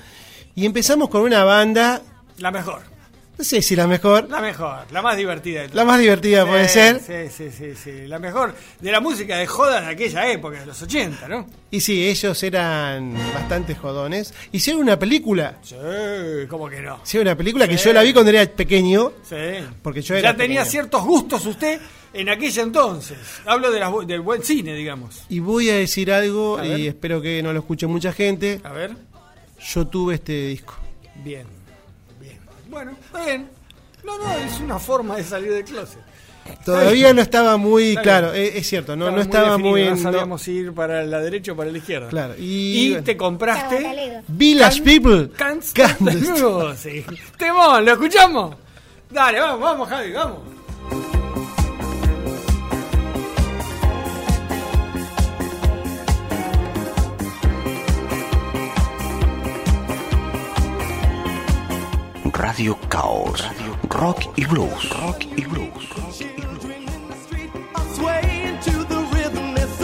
y 0.55 0.65
empezamos 0.65 1.09
con 1.09 1.21
una 1.21 1.43
banda, 1.43 2.01
La 2.37 2.51
mejor. 2.51 2.81
No 3.37 3.43
sé 3.43 3.61
si 3.61 3.75
la 3.75 3.85
mejor, 3.87 4.29
La 4.29 4.39
mejor. 4.41 4.85
La 4.91 5.01
más 5.01 5.17
divertida 5.17 5.63
de 5.63 5.69
la 5.73 5.83
más 5.83 5.99
divertida 5.99 6.45
puede 6.45 6.67
Sí, 6.67 6.73
ser, 6.73 6.99
Sí, 7.01 7.29
sí, 7.35 7.51
sí, 7.51 7.73
sí. 7.75 8.07
La 8.07 8.17
mejor 8.19 8.55
de 8.79 8.91
la 8.91 8.99
música 9.01 9.37
de 9.37 9.45
joda 9.47 9.81
de 9.81 9.87
aquella 9.87 10.31
época, 10.31 10.59
de 10.61 10.65
los 10.65 10.81
80, 10.81 11.27
¿no? 11.27 11.47
y 11.71 11.81
sí, 11.81 12.07
ellos 12.07 12.41
eran 12.43 13.13
bastante 13.33 13.75
jodones. 13.75 14.33
Hicieron 14.51 14.81
una 14.81 14.97
película, 14.97 15.57
Sí, 15.61 15.75
¿cómo 16.49 16.69
que 16.69 16.81
no? 16.81 16.99
hicieron 17.03 17.27
una 17.27 17.35
película 17.37 17.67
que 17.67 17.77
Sí. 17.77 17.85
yo 17.85 17.93
la 17.93 18.01
vi 18.03 18.13
cuando 18.13 18.31
era 18.31 18.45
pequeño, 18.45 19.11
Sí. 19.23 19.35
Porque 19.81 20.01
yo 20.01 20.15
era 20.15 20.31
ya 20.31 20.37
tenía 20.37 20.61
pequeño. 20.61 20.71
ciertos 20.71 21.03
gustos 21.03 21.45
usted 21.45 21.79
en 22.13 22.29
aquella 22.29 22.63
entonces. 22.63 23.17
Hablo 23.45 23.69
de 23.71 23.79
las 23.81 23.91
del 24.07 24.21
buen 24.21 24.41
cine, 24.43 24.73
digamos. 24.73 25.25
y 25.27 25.39
voy 25.39 25.69
a 25.69 25.75
decir 25.75 26.09
algo, 26.13 26.57
A 26.59 26.65
y 26.65 26.87
espero 26.87 27.21
que 27.21 27.43
no 27.43 27.51
lo 27.51 27.59
escuche 27.59 27.85
mucha 27.87 28.13
gente, 28.13 28.61
A 28.63 28.71
ver. 28.71 28.91
yo 29.73 29.85
tuve 29.87 30.15
este 30.15 30.47
disco. 30.47 30.75
Bien. 31.23 31.64
Bueno, 32.75 32.91
está 32.91 33.23
bien. 33.25 33.47
No, 34.03 34.17
no, 34.17 34.29
es 34.33 34.59
una 34.59 34.77
forma 34.79 35.15
de 35.15 35.23
salir 35.23 35.49
del 35.53 35.63
closet. 35.63 35.97
Todavía 36.65 37.13
no 37.13 37.21
estaba 37.21 37.55
muy 37.55 37.91
Está 37.91 38.01
claro, 38.01 38.31
bien. 38.33 38.43
es, 38.47 38.55
es 38.55 38.67
cierto, 38.67 38.97
no, 38.97 39.05
Estaba 39.05 39.15
no 39.15 39.21
estaba 39.23 39.49
definido, 39.51 39.71
muy... 39.71 39.83
No 39.85 39.89
no- 39.91 39.97
sabíamos 39.97 40.41
si 40.41 40.51
ir 40.51 40.73
para 40.73 41.03
la 41.05 41.19
derecha 41.21 41.53
o 41.53 41.55
para 41.55 41.71
la 41.71 41.77
izquierda. 41.77 42.09
Claro, 42.09 42.33
Y, 42.37 42.95
te 43.05 43.15
compraste. 43.15 44.21
Village 44.27 44.75
Can- 44.75 44.83
People. 44.83 45.29
Can't 45.37 45.63
the 46.03 46.11
Stop. 46.19 46.67
Music. 46.69 47.05
Temón, 47.37 47.85
¿lo 47.85 47.93
escuchamos? 47.93 48.55
Dale, 49.09 49.39
vamos, 49.39 49.61
vamos, 49.61 49.87
Javi, 49.89 50.11
vamos. 50.11 50.39
Radio 62.47 62.77
Caos. 62.89 63.43
Rock 63.89 64.21
y 64.35 64.45
blues. 64.45 64.89
Rock 65.01 65.25
y 65.35 65.45
blues. 65.45 65.89
Swaying 67.95 68.59
to 68.59 68.83
the 68.83 69.01
rhythm, 69.11 69.55
there's 69.55 69.75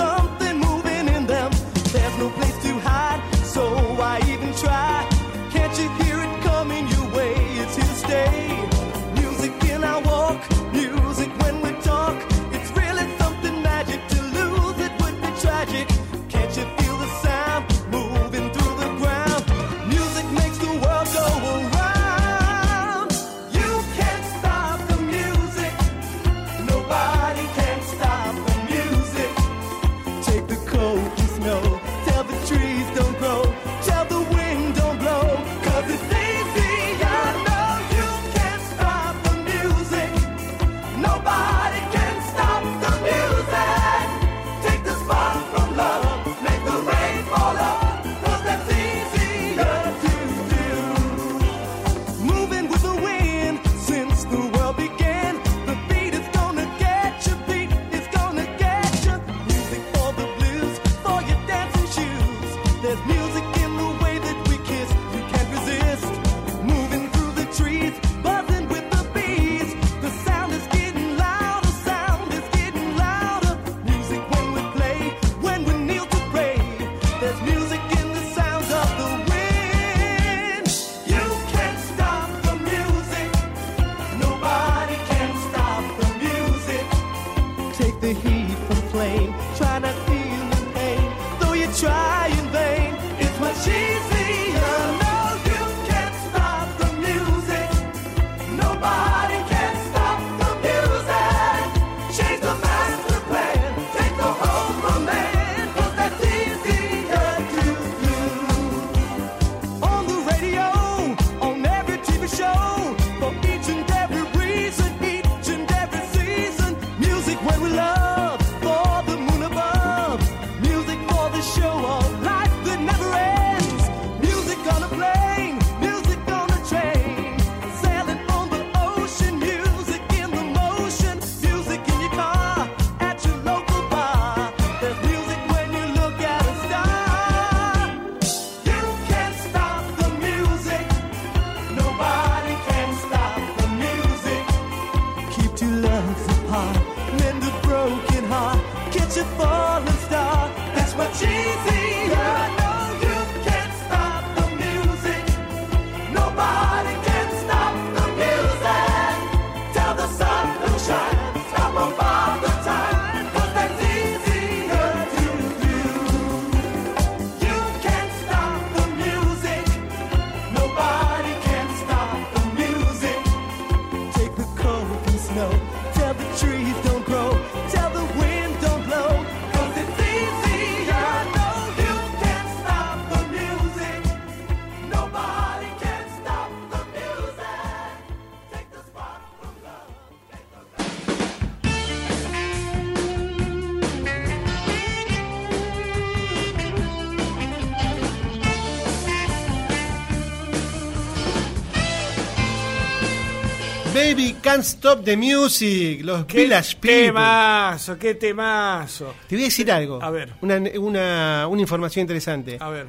Can't 204.42 204.64
Stop 204.64 205.04
the 205.04 205.16
Music, 205.16 206.02
los 206.04 206.26
¡Qué 206.26 206.42
Village 206.44 206.76
People. 206.78 207.06
temazo! 207.08 207.98
¡Qué 208.00 208.16
temazo! 208.16 209.14
Te 209.28 209.36
voy 209.36 209.44
a 209.44 209.48
decir 209.48 209.72
algo. 209.72 210.02
A 210.02 210.10
ver. 210.10 210.34
Una, 210.42 210.58
una, 210.80 211.48
una 211.48 211.62
información 211.62 212.02
interesante. 212.02 212.58
A 212.60 212.70
ver, 212.70 212.88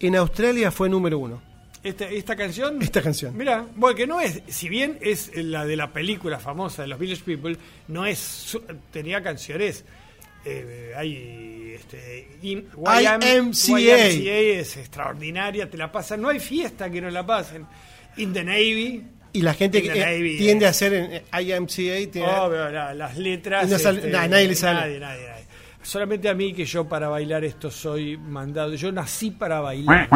En 0.00 0.16
Australia 0.16 0.70
fue 0.70 0.88
número 0.88 1.18
uno. 1.18 1.40
esta, 1.84 2.08
esta 2.08 2.34
canción. 2.36 2.80
Esta 2.82 3.00
canción. 3.02 3.36
Mira, 3.36 3.64
bueno, 3.76 3.96
que 3.96 4.06
no 4.06 4.20
es, 4.20 4.42
si 4.48 4.68
bien 4.68 4.98
es 5.00 5.30
la 5.36 5.64
de 5.64 5.76
la 5.76 5.92
película 5.92 6.38
famosa 6.40 6.82
de 6.82 6.88
los 6.88 6.98
Village 6.98 7.22
People, 7.24 7.56
no 7.88 8.04
es, 8.06 8.58
tenía 8.90 9.22
canciones. 9.22 9.84
eh, 10.44 10.92
hay 10.96 11.72
este, 11.76 12.28
in- 12.42 12.66
IMCA. 12.76 13.18
YMCA 13.78 14.38
es 14.60 14.76
extraordinaria, 14.76 15.70
te 15.70 15.76
la 15.76 15.92
pasan, 15.92 16.20
no 16.20 16.28
hay 16.30 16.40
fiesta 16.40 16.90
que 16.90 17.00
no 17.00 17.10
la 17.10 17.24
pasen. 17.24 17.66
In 18.16 18.32
the 18.32 18.42
Navy, 18.42 19.04
Y 19.32 19.42
la 19.42 19.54
gente 19.54 19.80
que 19.82 19.90
the 19.90 20.16
eh, 20.34 20.36
tiende 20.38 20.64
eh. 20.64 20.68
a 20.68 20.70
hacer 20.70 20.92
en 20.94 21.22
Obvio, 22.04 22.10
tiene- 22.10 22.28
obvio, 22.28 22.68
la- 22.70 22.94
las 22.94 23.16
letras. 23.16 23.64
este, 24.00 24.10
no 24.10 24.18
na- 24.18 24.28
nadie 24.28 24.48
le 24.48 24.54
sale. 24.54 24.80
Nadie, 24.80 24.98
nadie, 25.00 25.26
nadie. 25.28 25.44
Solamente 25.82 26.28
a 26.28 26.34
mí 26.34 26.52
que 26.52 26.64
yo 26.64 26.88
para 26.88 27.08
bailar 27.08 27.44
esto 27.44 27.70
soy 27.70 28.16
mandado. 28.16 28.74
Yo 28.74 28.90
nací 28.92 29.30
para 29.30 29.60
bailar. 29.60 30.08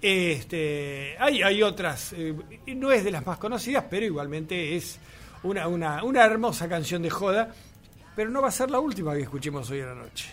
Este, 0.00 1.16
hay, 1.18 1.42
hay 1.42 1.62
otras, 1.62 2.12
eh, 2.16 2.34
no 2.68 2.92
es 2.92 3.02
de 3.04 3.10
las 3.10 3.26
más 3.26 3.38
conocidas, 3.38 3.84
pero 3.90 4.06
igualmente 4.06 4.76
es 4.76 4.98
una, 5.42 5.66
una, 5.68 6.04
una 6.04 6.24
hermosa 6.24 6.68
canción 6.68 7.02
de 7.02 7.10
joda. 7.10 7.52
Pero 8.14 8.30
no 8.30 8.40
va 8.40 8.48
a 8.48 8.52
ser 8.52 8.70
la 8.70 8.78
última 8.78 9.14
que 9.14 9.22
escuchemos 9.22 9.68
hoy 9.70 9.80
en 9.80 9.86
la 9.86 9.94
noche. 9.94 10.28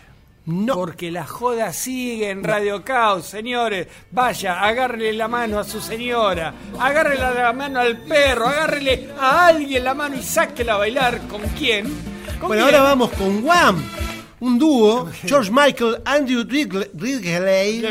No. 0.46 0.74
Porque 0.76 1.10
la 1.10 1.26
joda 1.26 1.72
sigue 1.72 2.30
en 2.30 2.44
Radio 2.44 2.84
Caos, 2.84 3.26
señores. 3.28 3.88
Vaya, 4.12 4.62
agárrele 4.62 5.14
la 5.14 5.30
mano 5.30 5.58
a 5.60 5.64
su 5.64 5.80
señora, 5.80 6.54
agárrele 6.80 7.22
la 7.22 7.54
mano 7.54 7.80
al 7.80 7.98
perro, 8.00 8.48
agárrele 8.48 9.10
a 9.18 9.48
alguien 9.48 9.84
la 9.86 9.94
mano 9.94 10.18
y 10.18 10.22
sáquela 10.24 10.74
a 10.74 10.78
bailar. 10.78 11.22
¿Con 11.30 11.42
quién? 11.58 11.86
¿Con 12.40 12.50
Bueno, 12.50 12.64
quién? 12.66 12.76
ahora 12.76 12.82
vamos 12.82 13.12
con 13.12 13.42
Wham, 13.46 13.82
un 14.42 14.60
dúo, 14.60 15.10
George 15.26 15.50
Michael, 15.50 16.02
Andrew 16.04 16.44
Wrigley, 16.44 16.90
Wrigley, 16.94 17.82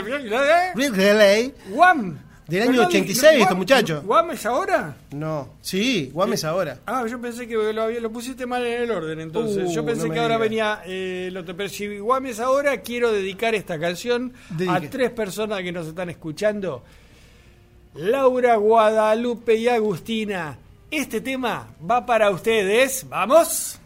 Wrigley, 0.74 1.54
Guam. 1.70 2.18
Del 2.48 2.62
año 2.62 2.70
Pero 2.72 2.82
no, 2.82 2.88
86 2.88 3.22
Guam- 3.32 3.40
estos 3.42 3.56
muchachos. 3.56 4.04
¿Guam 4.04 4.30
es 4.32 4.46
ahora? 4.46 4.96
no, 5.12 5.48
sí, 5.60 6.10
Wham 6.12 6.32
es 6.32 6.44
ahora. 6.44 6.78
Ah, 6.86 7.04
yo 7.08 7.20
pensé 7.20 7.46
que 7.46 7.54
lo, 7.54 7.82
había- 7.82 8.00
lo 8.00 8.10
pusiste 8.10 8.46
mal 8.46 8.66
en 8.66 8.82
el 8.82 8.90
orden, 8.90 9.20
entonces. 9.20 9.68
Uh, 9.70 9.72
yo 9.72 9.84
pensé 9.84 10.02
no 10.02 10.08
me 10.08 10.14
que 10.14 10.20
ahora 10.20 10.38
venía 10.38 10.82
eh, 10.84 11.30
lo 11.32 11.44
te 11.44 11.54
pero 11.54 11.68
si 11.68 11.98
Guam 11.98 12.26
es 12.26 12.40
ahora, 12.40 12.80
quiero 12.80 13.12
dedicar 13.12 13.54
esta 13.54 13.78
canción 13.78 14.32
a 14.68 14.80
tres 14.80 15.10
personas 15.10 15.62
que 15.62 15.70
nos 15.72 15.86
están 15.86 16.10
escuchando. 16.10 16.82
Laura, 17.94 18.56
Guadalupe 18.56 19.54
y 19.54 19.68
Agustina. 19.68 20.56
Este 20.90 21.20
tema 21.20 21.68
va 21.88 22.04
para 22.04 22.30
ustedes. 22.30 23.06
¿Vamos? 23.08 23.78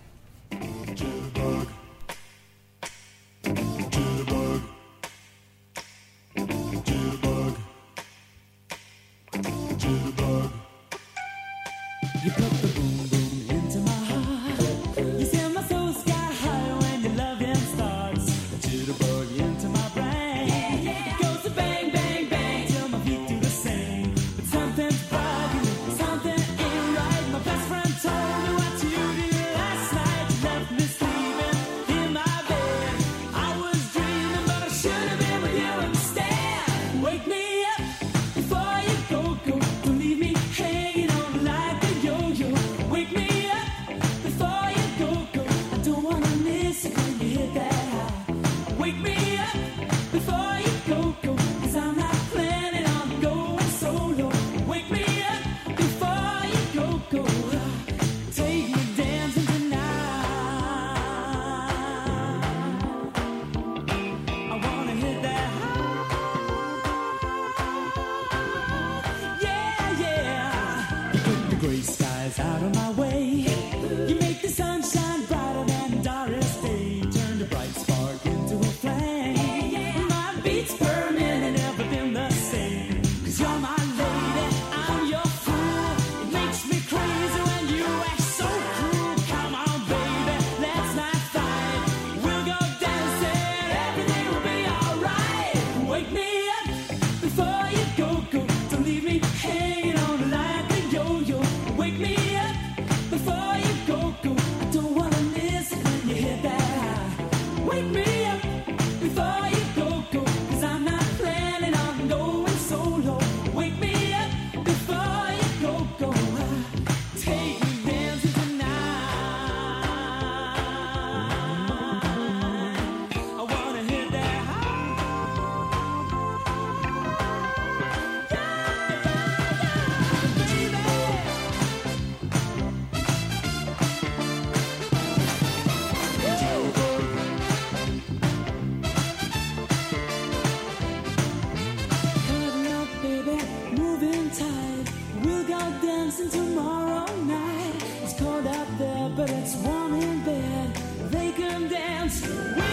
But 149.17 149.31
it's 149.31 149.57
warm 149.57 149.95
in 149.95 150.23
bed. 150.25 150.75
They 151.11 151.33
can 151.33 151.69
dance. 151.69 152.66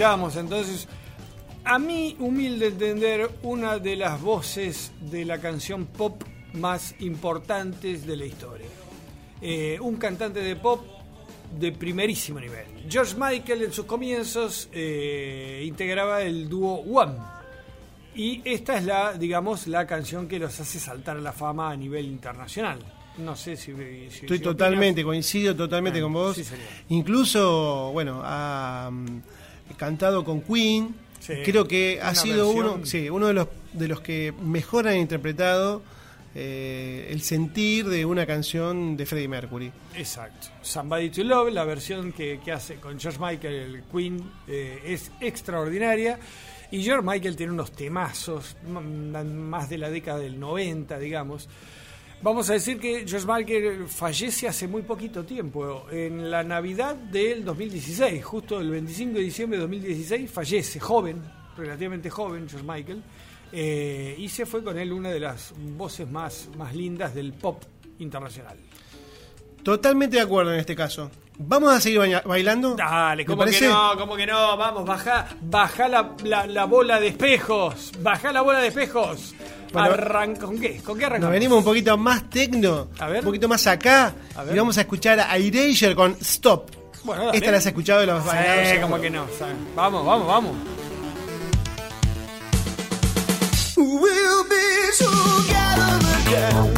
Escuchábamos 0.00 0.36
entonces, 0.36 0.86
a 1.64 1.78
mi 1.78 2.16
humilde 2.18 2.66
entender, 2.66 3.30
una 3.42 3.78
de 3.78 3.96
las 3.96 4.20
voces 4.20 4.92
de 5.00 5.24
la 5.24 5.38
canción 5.40 5.86
pop 5.86 6.22
más 6.52 6.94
importantes 7.00 8.06
de 8.06 8.16
la 8.18 8.26
historia. 8.26 8.66
Eh, 9.40 9.78
un 9.80 9.96
cantante 9.96 10.40
de 10.40 10.54
pop 10.56 10.84
de 11.58 11.72
primerísimo 11.72 12.38
nivel. 12.40 12.66
George 12.90 13.14
Michael 13.18 13.62
en 13.62 13.72
sus 13.72 13.86
comienzos 13.86 14.68
eh, 14.70 15.64
integraba 15.66 16.20
el 16.20 16.46
dúo 16.46 16.74
One. 16.80 17.14
Y 18.14 18.42
esta 18.44 18.76
es 18.76 18.84
la, 18.84 19.14
digamos, 19.14 19.66
la 19.66 19.86
canción 19.86 20.28
que 20.28 20.38
los 20.38 20.60
hace 20.60 20.78
saltar 20.78 21.16
a 21.16 21.20
la 21.20 21.32
fama 21.32 21.70
a 21.70 21.76
nivel 21.76 22.04
internacional. 22.04 22.80
No 23.16 23.34
sé 23.34 23.56
si... 23.56 23.72
si- 23.74 24.20
Estoy 24.24 24.36
si 24.38 24.44
totalmente, 24.44 25.00
opinas. 25.00 25.04
coincido 25.06 25.56
totalmente 25.56 26.02
Bueno, 26.02 26.14
con 26.18 26.22
vos. 26.22 26.36
sí. 26.36 26.44
Incluso, 26.90 27.90
bueno, 27.94 28.20
ha 28.22 28.90
mm, 28.92 29.20
cantado 29.76 30.24
con 30.24 30.40
Queen. 30.42 30.94
Sí, 31.20 31.34
Creo 31.44 31.66
que 31.66 31.98
ha 32.02 32.14
sido 32.14 32.52
versión- 32.54 32.74
uno, 32.76 32.86
sí, 32.86 33.10
uno 33.10 33.26
de 33.26 33.32
los 33.34 33.48
de 33.72 33.88
los 33.88 34.00
que 34.00 34.32
mejor 34.42 34.86
han 34.88 34.96
interpretado 34.96 35.82
eh, 36.34 37.08
el 37.10 37.22
sentir 37.22 37.86
de 37.88 38.04
una 38.04 38.26
canción 38.26 38.96
de 38.96 39.06
Freddie 39.06 39.28
Mercury. 39.28 39.72
Exacto. 39.94 40.48
Somebody 40.62 41.08
to 41.10 41.24
Love, 41.24 41.50
la 41.52 41.64
versión 41.64 42.12
que, 42.12 42.40
que 42.44 42.52
hace 42.52 42.76
con 42.76 42.98
George 43.00 43.18
Michael, 43.18 43.54
el 43.54 43.82
Queen, 43.84 44.22
eh, 44.46 44.80
es 44.84 45.10
extraordinaria. 45.20 46.18
Y 46.70 46.82
George 46.82 47.06
Michael 47.06 47.36
tiene 47.36 47.52
unos 47.52 47.72
temazos, 47.72 48.56
más 48.68 49.68
de 49.70 49.78
la 49.78 49.88
década 49.88 50.18
del 50.18 50.38
90, 50.38 50.98
digamos. 50.98 51.48
Vamos 52.22 52.48
a 52.48 52.54
decir 52.54 52.80
que 52.80 53.06
George 53.06 53.26
Michael 53.26 53.86
fallece 53.88 54.48
hace 54.48 54.66
muy 54.66 54.82
poquito 54.82 55.24
tiempo, 55.24 55.86
en 55.90 56.30
la 56.30 56.42
Navidad 56.42 56.96
del 56.96 57.44
2016, 57.44 58.24
justo 58.24 58.58
el 58.58 58.70
25 58.70 59.18
de 59.18 59.20
diciembre 59.20 59.58
de 59.58 59.62
2016, 59.62 60.30
fallece, 60.30 60.80
joven, 60.80 61.22
relativamente 61.56 62.08
joven, 62.08 62.48
George 62.48 62.66
Michael, 62.66 63.02
eh, 63.52 64.16
y 64.18 64.28
se 64.30 64.46
fue 64.46 64.64
con 64.64 64.78
él 64.78 64.92
una 64.92 65.10
de 65.10 65.20
las 65.20 65.52
voces 65.76 66.10
más, 66.10 66.48
más 66.56 66.74
lindas 66.74 67.14
del 67.14 67.34
pop 67.34 67.62
internacional. 67.98 68.56
Totalmente 69.62 70.16
de 70.16 70.22
acuerdo 70.22 70.54
en 70.54 70.60
este 70.60 70.74
caso. 70.74 71.10
Vamos 71.38 71.72
a 71.74 71.80
seguir 71.80 72.00
bailando. 72.24 72.74
Dale, 72.76 73.22
¿Me 73.22 73.26
¿cómo 73.26 73.38
que 73.44 73.50
parece? 73.50 73.68
no? 73.68 73.92
¿Cómo 73.98 74.16
que 74.16 74.26
no? 74.26 74.56
Vamos, 74.56 74.84
baja, 74.86 75.26
baja 75.42 75.86
la, 75.88 76.12
la- 76.24 76.46
la 76.46 76.64
bola 76.64 76.98
de 76.98 77.08
espejos. 77.08 77.92
Baja 78.00 78.32
la 78.32 78.40
bola 78.40 78.60
de 78.60 78.68
espejos. 78.68 79.34
Bueno, 79.72 79.90
Arranca, 79.90 80.46
¿Con 80.46 80.58
qué? 80.58 80.80
¿Con 80.82 80.94
qué 80.96 81.02
Nos 81.02 81.10
arrancamos? 81.10 81.32
venimos 81.32 81.58
un 81.58 81.64
poquito 81.64 81.98
más 81.98 82.30
tecno, 82.30 82.88
A 82.98 83.08
ver. 83.08 83.18
un 83.18 83.24
poquito 83.26 83.48
más 83.48 83.66
acá, 83.66 84.14
A 84.34 84.44
ver. 84.44 84.54
y 84.54 84.58
vamos 84.58 84.78
a 84.78 84.82
escuchar 84.82 85.20
a 85.20 85.36
Erasure 85.36 85.94
con 85.94 86.16
Stop. 86.20 86.70
Bueno, 87.04 87.26
dale. 87.26 87.36
Esta 87.38 87.50
la 87.50 87.58
has 87.58 87.66
escuchado 87.66 88.02
y 88.02 88.06
la 88.06 88.16
has 88.16 88.24
bailado. 88.24 88.60
Sí, 88.62 88.66
seguro. 88.68 88.82
como 88.88 89.00
que 89.02 89.10
no. 89.10 89.26
¿sabes? 89.38 89.54
Vamos, 89.74 90.06
vamos, 90.06 90.26
vamos. 90.26 90.52
We'll 93.76 94.44
be 94.48 94.90
together 94.96 96.00
again. 96.26 96.75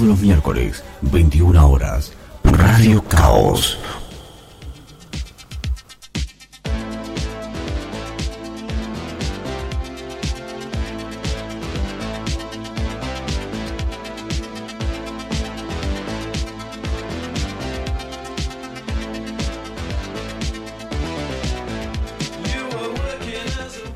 Todos 0.00 0.12
los 0.12 0.20
miércoles, 0.22 0.82
21 1.02 1.68
horas, 1.68 2.14
Radio 2.42 3.04
Caos. 3.04 3.78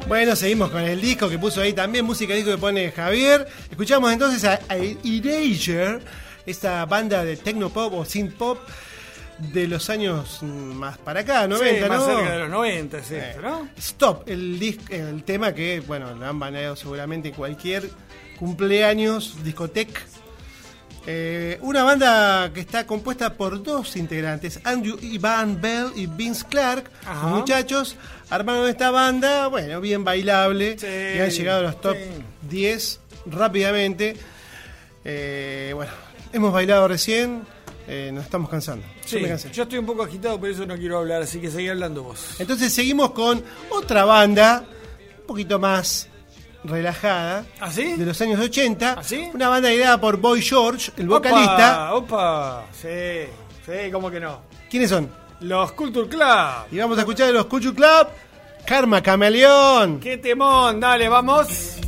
Bueno, 0.06 0.36
seguimos 0.36 0.70
con 0.70 0.82
el 0.82 1.00
disco 1.00 1.28
que 1.30 1.38
puso 1.38 1.60
ahí 1.62 1.72
también, 1.72 2.04
música 2.04 2.34
disco 2.34 2.50
que 2.50 2.58
pone 2.58 2.92
Javier. 2.92 3.46
Escuchamos 3.70 4.12
entonces 4.12 4.44
a, 4.44 4.60
a 4.68 4.76
Erasure, 4.76 6.00
esta 6.44 6.84
banda 6.84 7.24
de 7.24 7.36
techno 7.36 7.70
pop 7.70 7.94
o 7.94 8.04
synth 8.04 8.34
pop 8.34 8.58
de 9.38 9.66
los 9.66 9.88
años 9.90 10.38
mm, 10.42 10.46
más 10.46 10.98
para 10.98 11.20
acá, 11.20 11.48
90, 11.48 11.74
Sí, 11.84 11.88
más 11.88 11.98
¿no? 12.00 12.06
cerca 12.06 12.32
de 12.32 12.38
los 12.40 12.50
90 12.50 12.98
es 12.98 13.10
Eh, 13.10 13.30
esto, 13.30 13.40
¿no? 13.42 13.68
Stop, 13.78 14.28
el, 14.28 14.60
dis- 14.60 14.90
el 14.90 15.24
tema 15.24 15.54
que, 15.54 15.80
bueno, 15.80 16.14
lo 16.14 16.26
han 16.26 16.38
baneado 16.38 16.76
seguramente 16.76 17.28
en 17.30 17.34
cualquier 17.34 17.88
cumpleaños, 18.38 19.42
discoteca. 19.42 20.02
Eh, 21.06 21.58
una 21.60 21.82
banda 21.82 22.50
que 22.54 22.60
está 22.60 22.86
compuesta 22.86 23.34
por 23.34 23.62
dos 23.62 23.94
integrantes, 23.96 24.58
Andrew 24.64 24.96
Ivan 25.02 25.60
Bell 25.60 25.88
y 25.94 26.06
Vince 26.06 26.44
Clark. 26.48 26.90
Ajá. 27.06 27.28
Los 27.28 27.40
muchachos 27.40 27.96
armaron 28.30 28.68
esta 28.68 28.90
banda, 28.90 29.48
bueno, 29.48 29.80
bien 29.80 30.02
bailable, 30.02 30.78
Sí, 30.78 30.86
y 30.86 31.20
han 31.20 31.30
llegado 31.30 31.60
a 31.60 31.62
los 31.62 31.80
top 31.80 31.96
sí. 31.96 32.48
10 32.48 33.00
rápidamente. 33.26 34.16
Eh, 35.04 35.72
bueno, 35.74 35.92
hemos 36.32 36.52
bailado 36.52 36.88
recién, 36.88 37.42
eh, 37.86 38.10
nos 38.12 38.24
estamos 38.24 38.48
cansando. 38.48 38.86
Yo 39.06 39.20
me 39.20 39.28
yo 39.52 39.62
estoy 39.64 39.78
un 39.78 39.86
poco 39.86 40.04
agitado, 40.04 40.40
por 40.40 40.48
eso 40.48 40.64
no 40.64 40.74
quiero 40.76 40.98
hablar, 40.98 41.20
así 41.22 41.38
que 41.38 41.50
seguí 41.50 41.68
hablando 41.68 42.02
vos. 42.02 42.36
Entonces 42.38 42.72
seguimos 42.72 43.10
con 43.10 43.42
otra 43.68 44.06
banda, 44.06 44.64
un 45.20 45.26
poquito 45.26 45.58
más 45.58 46.08
relajada, 46.64 47.44
¿Ah, 47.60 47.70
sí? 47.70 47.92
de 47.96 48.06
los 48.06 48.20
años 48.20 48.40
80. 48.40 48.96
¿Ah, 48.98 49.02
sí? 49.02 49.28
Una 49.34 49.48
banda 49.48 49.72
ideada 49.72 50.00
por 50.00 50.16
Boy 50.16 50.42
George, 50.42 50.92
el 50.96 51.08
vocalista. 51.08 51.94
Opa, 51.94 52.62
opa, 52.62 52.64
sí, 52.72 53.28
sí, 53.66 53.90
¿cómo 53.92 54.10
que 54.10 54.20
no? 54.20 54.40
¿Quiénes 54.70 54.90
son? 54.90 55.08
Los 55.40 55.72
Culture 55.72 56.08
Club. 56.08 56.66
Y 56.72 56.78
vamos 56.78 56.96
a 56.98 57.02
escuchar 57.02 57.26
de 57.28 57.34
los 57.34 57.46
Culture 57.46 57.74
Club, 57.74 58.08
Karma 58.66 59.02
Camaleón. 59.02 60.00
¡Qué 60.00 60.16
temón! 60.16 60.80
Dale, 60.80 61.08
vamos. 61.08 61.78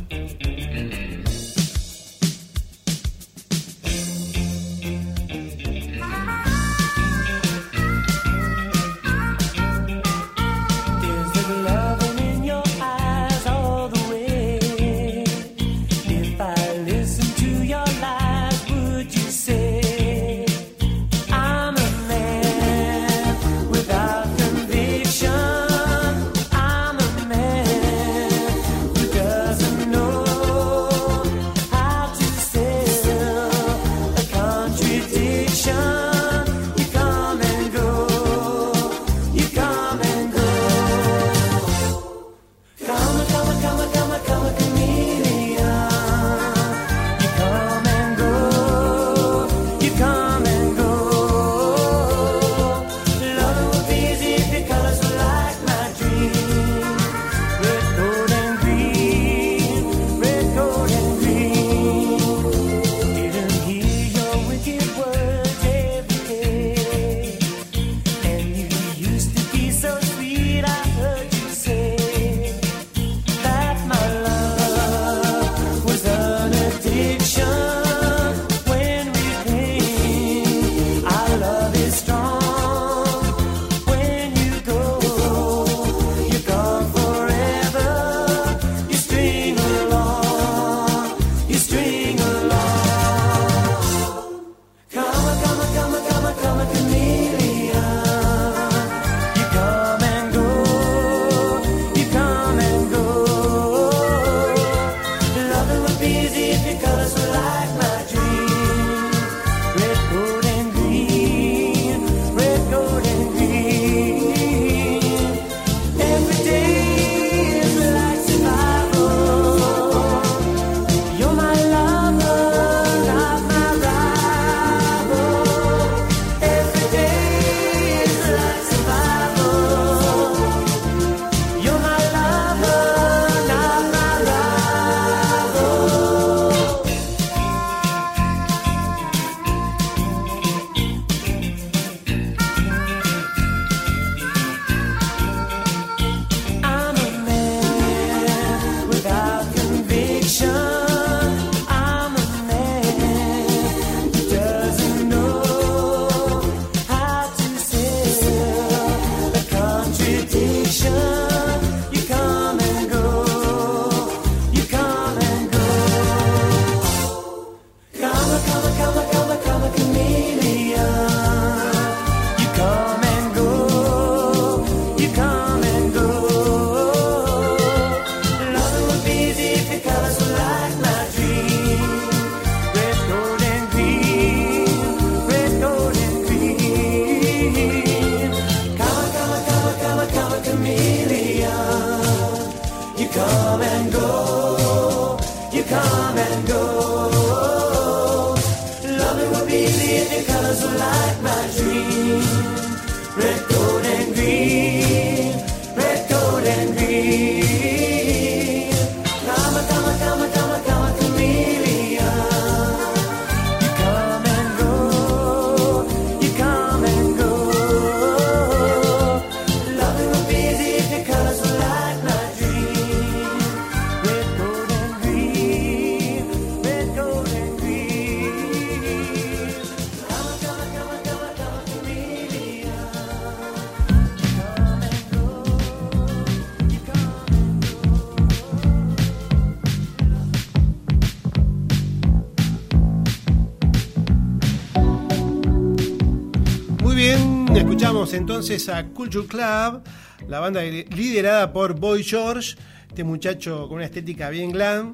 Entonces 248.13 248.69
a 248.69 248.85
Culture 248.87 249.27
Club, 249.27 249.83
la 250.27 250.39
banda 250.39 250.61
liderada 250.63 251.51
por 251.51 251.79
Boy 251.79 252.03
George, 252.03 252.55
este 252.87 253.03
muchacho 253.03 253.67
con 253.67 253.77
una 253.77 253.85
estética 253.85 254.29
bien 254.29 254.51
glam, 254.51 254.93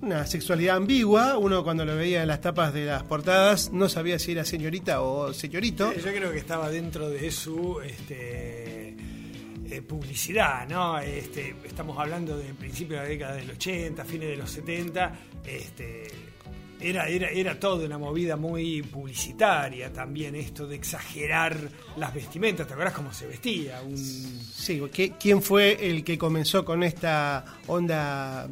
una 0.00 0.26
sexualidad 0.26 0.76
ambigua. 0.76 1.38
Uno 1.38 1.64
cuando 1.64 1.84
lo 1.84 1.96
veía 1.96 2.22
en 2.22 2.28
las 2.28 2.40
tapas 2.40 2.72
de 2.72 2.86
las 2.86 3.02
portadas 3.02 3.72
no 3.72 3.88
sabía 3.88 4.18
si 4.18 4.32
era 4.32 4.44
señorita 4.44 5.02
o 5.02 5.32
señorito. 5.32 5.92
Yo 5.94 6.02
creo 6.02 6.32
que 6.32 6.38
estaba 6.38 6.70
dentro 6.70 7.08
de 7.08 7.30
su 7.30 7.80
este, 7.80 8.94
eh, 9.70 9.82
publicidad, 9.82 10.68
¿no? 10.68 10.98
Este, 10.98 11.54
estamos 11.64 11.98
hablando 11.98 12.36
del 12.36 12.54
principio 12.54 12.96
de 12.96 13.02
la 13.02 13.08
década 13.08 13.34
del 13.36 13.50
80, 13.50 14.04
fines 14.04 14.28
de 14.28 14.36
los 14.36 14.50
70. 14.50 15.12
Este, 15.44 15.93
era, 16.88 17.08
era, 17.08 17.28
era 17.30 17.58
toda 17.58 17.86
una 17.86 17.98
movida 17.98 18.36
muy 18.36 18.82
publicitaria 18.82 19.92
también, 19.92 20.34
esto 20.34 20.66
de 20.66 20.76
exagerar 20.76 21.56
las 21.96 22.12
vestimentas. 22.14 22.66
¿Te 22.66 22.72
acuerdas 22.74 22.94
cómo 22.94 23.12
se 23.12 23.26
vestía? 23.26 23.80
Un, 23.82 23.96
Sí, 23.96 24.82
¿qué- 24.92 25.12
¿quién 25.18 25.42
fue 25.42 25.78
el 25.90 26.02
que 26.04 26.16
comenzó 26.18 26.64
con 26.64 26.82
esta 26.82 27.44
onda 27.66 28.48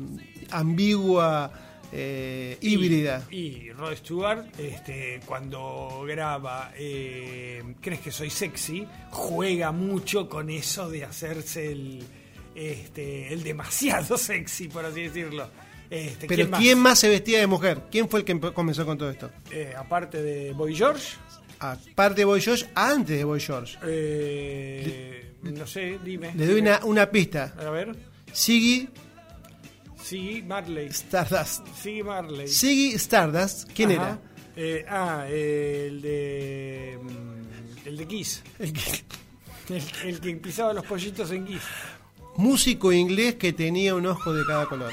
ambigua, 0.50 1.52
eh, 1.92 2.56
híbrida? 2.60 3.26
Y, 3.30 3.36
y 3.36 3.70
Rod 3.72 3.96
Stewart, 3.96 4.44
este, 4.58 5.20
cuando 5.26 6.04
graba 6.06 6.72
eh, 6.76 7.62
¿Crees 7.80 8.00
que 8.00 8.10
soy 8.12 8.30
sexy? 8.30 8.86
Juega 9.10 9.72
mucho 9.72 10.28
con 10.28 10.50
eso 10.50 10.88
de 10.90 11.04
hacerse 11.04 11.72
el, 11.72 12.02
este, 12.54 13.32
el 13.32 13.42
demasiado 13.42 14.16
sexy, 14.18 14.68
por 14.68 14.84
así 14.84 15.02
decirlo. 15.02 15.48
Este, 15.94 16.26
Pero 16.26 16.50
¿quién 16.52 16.78
más? 16.78 16.98
se 16.98 17.08
vestía 17.10 17.38
de 17.40 17.46
mujer? 17.46 17.82
¿Quién 17.90 18.08
fue 18.08 18.20
el 18.20 18.24
que 18.24 18.40
comenzó 18.54 18.86
con 18.86 18.96
todo 18.96 19.10
esto? 19.10 19.30
Eh, 19.50 19.74
aparte 19.76 20.22
de 20.22 20.52
Boy 20.54 20.74
George, 20.74 21.16
Aparte 21.58 22.22
de 22.22 22.24
Boy 22.24 22.40
George, 22.40 22.66
antes 22.74 23.18
de 23.18 23.24
Boy 23.24 23.38
George. 23.40 23.76
eh, 23.84 25.34
no 25.42 25.66
sé, 25.66 25.98
dime. 26.02 26.32
Le 26.34 26.46
doy 26.46 26.60
una, 26.60 26.80
una 26.84 27.10
pista. 27.10 27.54
A 27.58 27.68
ver. 27.70 27.94
Siggy 28.32 28.88
Siggy 30.02 30.42
Marley. 30.42 30.86
Stardust. 30.88 31.66
Siggy 31.80 32.02
Marley. 32.02 32.48
Siggy 32.48 32.94
Stardust, 32.94 33.70
¿quién 33.74 33.92
Ajá. 33.92 34.02
era? 34.02 34.18
Eh, 34.56 34.84
ah, 34.88 35.26
el 35.28 36.00
de. 36.02 36.98
mm, 37.02 37.86
El 37.88 37.96
de 37.98 38.06
Kiss. 38.06 38.42
El 38.58 38.72
que- 38.72 38.80
El, 39.68 39.82
el 40.08 40.20
que 40.20 40.34
pisaba 40.36 40.72
los 40.72 40.84
pollitos 40.86 41.30
en 41.30 41.44
Kiss. 41.46 41.62
músico 42.36 42.92
inglés 42.92 43.34
que 43.36 43.52
tenía 43.52 43.94
un 43.94 44.06
ojo 44.06 44.32
de 44.32 44.44
cada 44.46 44.66
color. 44.66 44.90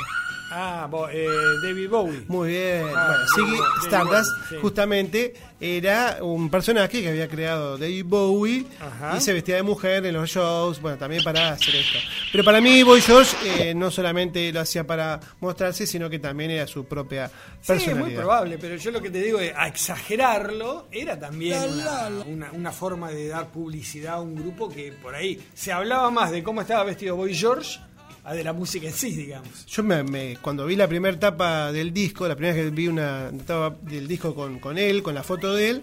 Ah, 0.51 0.87
bo- 0.89 1.07
eh, 1.09 1.27
David 1.63 1.89
Bowie. 1.89 2.23
Muy 2.27 2.49
bien. 2.49 2.85
Ah, 2.95 3.17
bueno, 3.37 3.63
Stardust 3.83 4.29
sí. 4.49 4.55
justamente 4.61 5.33
era 5.61 6.17
un 6.21 6.49
personaje 6.49 7.01
que 7.01 7.09
había 7.09 7.27
creado 7.27 7.77
David 7.77 8.05
Bowie 8.05 8.65
Ajá. 8.79 9.17
y 9.17 9.21
se 9.21 9.33
vestía 9.33 9.55
de 9.57 9.63
mujer 9.63 10.05
en 10.05 10.13
los 10.15 10.29
shows, 10.29 10.81
bueno, 10.81 10.97
también 10.97 11.23
para 11.23 11.49
hacer 11.49 11.75
esto. 11.75 11.99
Pero 12.31 12.43
para 12.43 12.61
mí 12.61 12.81
Boy 12.83 13.01
George 13.01 13.35
eh, 13.45 13.73
no 13.75 13.91
solamente 13.91 14.51
lo 14.53 14.61
hacía 14.61 14.87
para 14.87 15.19
mostrarse, 15.41 15.85
sino 15.85 16.09
que 16.09 16.17
también 16.19 16.51
era 16.51 16.65
su 16.65 16.85
propia 16.85 17.27
Sí, 17.27 17.33
es 17.61 17.67
personalidad. 17.67 18.05
muy 18.05 18.15
probable, 18.15 18.57
pero 18.57 18.75
yo 18.77 18.91
lo 18.91 19.01
que 19.01 19.09
te 19.09 19.21
digo 19.21 19.39
es, 19.39 19.53
a 19.55 19.67
exagerarlo 19.67 20.87
era 20.91 21.19
también 21.19 21.59
una, 21.73 22.07
una- 22.25 22.51
una 22.53 22.71
forma 22.71 23.11
de 23.11 23.27
dar 23.27 23.47
publicidad 23.51 24.15
a 24.15 24.21
un 24.21 24.35
grupo 24.35 24.69
que 24.69 24.91
por 24.93 25.13
ahí 25.13 25.39
se 25.53 25.71
hablaba 25.71 26.09
más 26.09 26.31
de 26.31 26.41
cómo 26.41 26.61
estaba 26.61 26.83
vestido 26.85 27.15
Boy 27.17 27.35
George 27.35 27.79
de 28.25 28.43
la 28.43 28.53
música 28.53 28.87
en 28.87 28.93
sí, 28.93 29.11
digamos. 29.15 29.65
Yo 29.65 29.83
me, 29.83 30.03
me- 30.03 30.37
cuando 30.41 30.65
vi 30.65 30.75
la 30.75 30.87
primera 30.87 31.17
tapa 31.19 31.71
del 31.71 31.91
disco, 31.93 32.27
la 32.27 32.35
primera 32.35 32.55
vez 32.55 32.65
que 32.65 32.69
vi 32.71 32.87
una 32.87 33.31
tapa 33.45 33.75
del 33.81 34.07
disco 34.07 34.35
con, 34.35 34.59
con 34.59 34.77
él, 34.77 35.01
con 35.01 35.15
la 35.15 35.23
foto 35.23 35.53
de 35.55 35.69
él, 35.69 35.81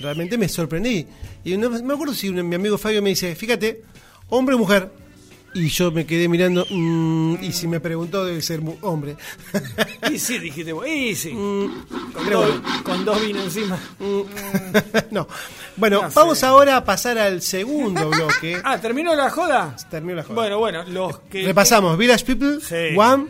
realmente 0.00 0.36
me 0.36 0.48
sorprendí. 0.48 1.06
Y 1.44 1.56
no 1.56 1.70
me 1.70 1.94
acuerdo 1.94 2.14
si 2.14 2.28
un- 2.28 2.48
mi 2.48 2.56
amigo 2.56 2.78
Fabio 2.78 3.00
me 3.02 3.10
dice, 3.10 3.34
fíjate, 3.36 3.82
hombre 4.28 4.54
o 4.56 4.58
mujer. 4.58 4.90
Y 5.54 5.68
yo 5.68 5.92
me 5.92 6.04
quedé 6.04 6.28
mirando, 6.28 6.66
mm, 6.68 7.36
y 7.42 7.52
si 7.52 7.68
me 7.68 7.78
preguntó 7.80 8.24
debe 8.24 8.42
ser 8.42 8.60
hombre. 8.82 9.16
Y 10.10 10.18
sí, 10.18 10.38
dijiste, 10.38 10.72
y 10.86 11.14
sí. 11.14 11.30
con, 11.30 11.86
pero 12.24 12.40
dos, 12.42 12.60
bueno. 12.60 12.82
con 12.84 13.04
dos 13.04 13.20
vinos 13.26 13.44
encima. 13.44 13.78
no. 15.10 15.26
Bueno, 15.76 16.02
No 16.02 16.08
sé. 16.10 16.14
vamos 16.14 16.42
ahora 16.44 16.76
a 16.76 16.84
pasar 16.84 17.18
al 17.18 17.40
segundo 17.40 18.10
bloque. 18.10 18.60
Ah, 18.64 18.78
¿terminó 18.80 19.14
la 19.14 19.30
joda? 19.30 19.74
Terminó 19.90 20.16
la 20.16 20.22
joda. 20.24 20.34
Bueno, 20.34 20.58
bueno, 20.58 20.84
los 20.84 21.18
que... 21.30 21.42
Repasamos 21.44 21.96
Village 21.96 22.24
People, 22.24 22.58
Sí. 22.60 22.96
One. 22.96 23.26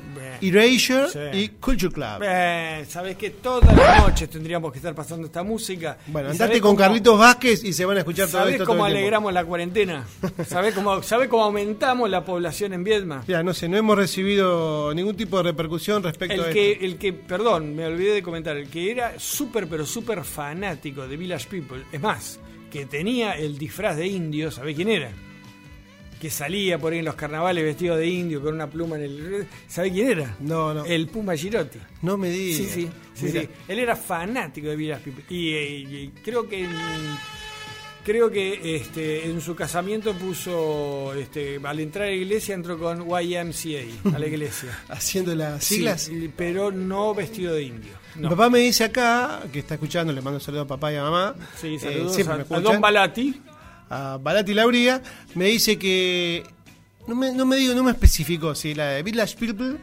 Erasure 0.48 1.08
Sí. 1.08 1.18
y 1.38 1.48
Culture 1.60 1.92
Club. 1.92 2.22
Eh, 2.22 2.84
Sabes 2.88 3.16
que 3.16 3.30
todas 3.30 3.74
las 3.76 4.02
noches 4.02 4.28
tendríamos 4.30 4.70
que 4.72 4.78
estar 4.78 4.94
pasando 4.94 5.26
esta 5.26 5.42
música. 5.42 5.98
Bueno, 6.06 6.28
¿Y 6.28 6.32
andate 6.32 6.60
con 6.60 6.70
cómo- 6.72 6.78
Carlitos 6.78 7.18
Vázquez 7.18 7.64
y 7.64 7.72
se 7.72 7.84
van 7.84 7.96
a 7.96 8.00
escuchar 8.00 8.28
todo 8.28 8.38
¿Sabés 8.40 8.54
esto. 8.54 8.66
cómo 8.66 8.86
el 8.86 8.92
tiempo. 8.92 8.98
alegramos 8.98 9.32
la 9.32 9.44
cuarentena? 9.44 10.06
¿Sabés 10.46 10.74
cómo, 10.74 11.02
¿Sabés 11.02 11.28
cómo 11.28 11.44
aumentamos 11.44 12.08
la 12.10 12.24
población 12.24 12.72
en 12.72 12.84
Viedma? 12.84 13.24
Mira, 13.26 13.42
no 13.42 13.54
sé, 13.54 13.68
no 13.68 13.76
hemos 13.76 13.96
recibido 13.96 14.92
ningún 14.94 15.16
tipo 15.16 15.36
de 15.38 15.42
repercusión 15.44 16.02
respecto 16.02 16.34
a 16.34 16.36
El 16.36 16.40
esto. 16.42 16.52
que, 16.54 16.84
el 16.86 16.96
que, 16.98 17.12
perdón, 17.12 17.74
me 17.74 17.86
olvidé 17.86 18.12
de 18.14 18.22
comentar, 18.22 18.56
el 18.56 18.68
que 18.68 18.90
era 18.90 19.18
súper, 19.18 19.66
pero 19.68 19.86
súper 19.86 20.24
fanático 20.24 21.06
de 21.06 21.16
Village 21.16 21.46
People, 21.48 21.82
es 21.92 22.00
más, 22.00 22.38
que 22.70 22.86
tenía 22.86 23.32
el 23.32 23.56
disfraz 23.58 23.96
de 23.96 24.06
indio, 24.06 24.50
¿sabés 24.50 24.74
quién 24.76 24.88
era? 24.88 25.10
Que 26.24 26.30
salía 26.30 26.78
por 26.78 26.94
ahí 26.94 27.00
en 27.00 27.04
los 27.04 27.16
carnavales 27.16 27.62
vestido 27.62 27.98
de 27.98 28.06
indio 28.06 28.40
con 28.40 28.54
una 28.54 28.66
pluma 28.66 28.96
en 28.96 29.02
el... 29.02 29.46
¿Sabés 29.68 29.92
quién 29.92 30.08
era? 30.08 30.34
No, 30.40 30.72
no. 30.72 30.82
El 30.86 31.06
Puma 31.08 31.36
Girotti. 31.36 31.78
No 32.00 32.16
me 32.16 32.30
digas. 32.30 32.56
Sí, 32.56 32.64
sí, 32.64 32.90
sí, 33.12 33.26
Mira. 33.26 33.42
sí. 33.42 33.48
Él 33.68 33.78
era 33.78 33.94
fanático 33.94 34.68
de 34.68 34.74
Village 34.74 35.02
People. 35.04 35.24
Y, 35.28 35.50
eh, 35.52 35.78
y 35.80 36.12
creo 36.24 36.48
que 36.48 36.64
en, 36.64 36.70
creo 38.06 38.30
que 38.30 38.74
este, 38.74 39.28
en 39.28 39.38
su 39.42 39.54
casamiento 39.54 40.14
puso, 40.14 41.12
este, 41.12 41.60
al 41.62 41.78
entrar 41.80 42.06
a 42.06 42.10
la 42.10 42.16
iglesia 42.16 42.54
entró 42.54 42.78
con 42.78 43.06
YMCA 43.06 44.14
a 44.16 44.18
la 44.18 44.26
iglesia. 44.26 44.78
Haciendo 44.88 45.34
las 45.34 45.62
siglas. 45.62 46.04
Sí, 46.04 46.32
pero 46.34 46.72
no 46.72 47.14
vestido 47.14 47.52
de 47.52 47.64
indio. 47.64 47.92
No. 48.14 48.22
Mi 48.22 48.28
papá 48.30 48.48
me 48.48 48.60
dice 48.60 48.84
acá, 48.84 49.42
que 49.52 49.58
está 49.58 49.74
escuchando, 49.74 50.10
le 50.10 50.22
mando 50.22 50.38
un 50.38 50.40
saludo 50.40 50.62
a 50.62 50.66
papá 50.66 50.90
y 50.90 50.96
a 50.96 51.02
mamá. 51.02 51.34
Sí, 51.60 51.74
eh, 51.74 51.78
saludos 51.78 52.14
siempre 52.14 52.46
a, 52.48 52.56
a. 52.56 52.60
Don 52.60 52.80
Balati. 52.80 53.42
A 53.94 54.18
Balati 54.18 54.54
Lauría, 54.54 55.00
me 55.34 55.46
dice 55.46 55.78
que 55.78 56.42
no 57.06 57.14
me, 57.14 57.32
no 57.32 57.44
me 57.46 57.56
digo, 57.56 57.74
no 57.74 57.82
me 57.82 57.90
especificó 57.92 58.54
si 58.54 58.74
la 58.74 58.88
de 58.88 59.02
Village 59.02 59.36
People 59.36 59.76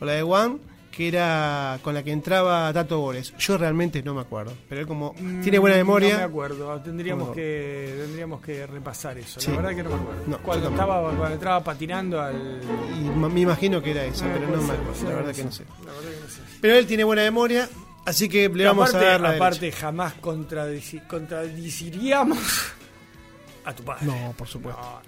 o 0.00 0.04
la 0.04 0.12
de 0.12 0.22
One, 0.22 0.58
que 0.90 1.08
era 1.08 1.78
con 1.82 1.94
la 1.94 2.02
que 2.02 2.12
entraba 2.12 2.70
Tato 2.72 2.98
Bores. 3.00 3.32
Yo 3.38 3.56
realmente 3.56 4.02
no 4.02 4.12
me 4.14 4.20
acuerdo, 4.20 4.52
pero 4.68 4.80
él 4.82 4.86
como 4.86 5.14
tiene 5.42 5.58
buena 5.58 5.76
memoria. 5.76 6.08
Mm, 6.08 6.12
No 6.12 6.18
me 6.18 6.24
acuerdo, 6.24 6.80
tendríamos 6.82 7.28
No. 7.28 7.34
que 7.34 7.94
tendríamos 8.04 8.42
que 8.42 8.66
repasar 8.66 9.16
eso. 9.16 9.40
Sí. 9.40 9.50
La 9.52 9.56
verdad 9.56 9.70
que 9.76 9.82
no 9.84 9.88
me 9.90 9.96
acuerdo. 9.96 10.22
No, 10.26 10.38
cuando 10.38 10.68
estaba 10.68 11.02
cuando 11.16 11.34
estaba 11.34 11.64
patinando 11.64 12.20
al 12.20 12.60
y 13.00 13.08
me 13.08 13.40
imagino 13.40 13.80
que 13.82 13.92
era 13.92 14.04
esa, 14.04 14.26
Eh, 14.26 14.30
pero 14.34 14.46
no 14.48 14.52
puede 14.52 14.60
me 14.62 14.66
ser, 14.66 14.76
acuerdo, 14.76 14.92
la 14.92 14.98
ser, 15.08 15.16
verdad 15.16 15.34
que 15.34 15.44
no 15.44 15.52
sé. 15.52 15.64
La 15.86 15.92
verdad 15.92 16.10
que 16.10 16.20
no 16.24 16.28
sé. 16.28 16.40
Pero 16.60 16.74
él 16.74 16.86
tiene 16.86 17.04
buena 17.04 17.22
memoria, 17.22 17.68
así 18.04 18.28
que 18.28 18.48
le 18.50 18.64
vamos 18.66 18.88
aparte, 18.90 19.06
a 19.06 19.10
dar 19.12 19.20
la 19.22 19.30
aparte 19.30 19.60
derecha. 19.60 19.78
jamás 19.80 20.14
contradici- 20.20 21.06
contradiciríamos 21.06 22.38
a 23.64 23.72
tu 23.74 23.82
padre. 23.82 24.06
No, 24.06 24.34
por 24.36 24.48
supuesto. 24.48 24.80
No, 24.80 25.00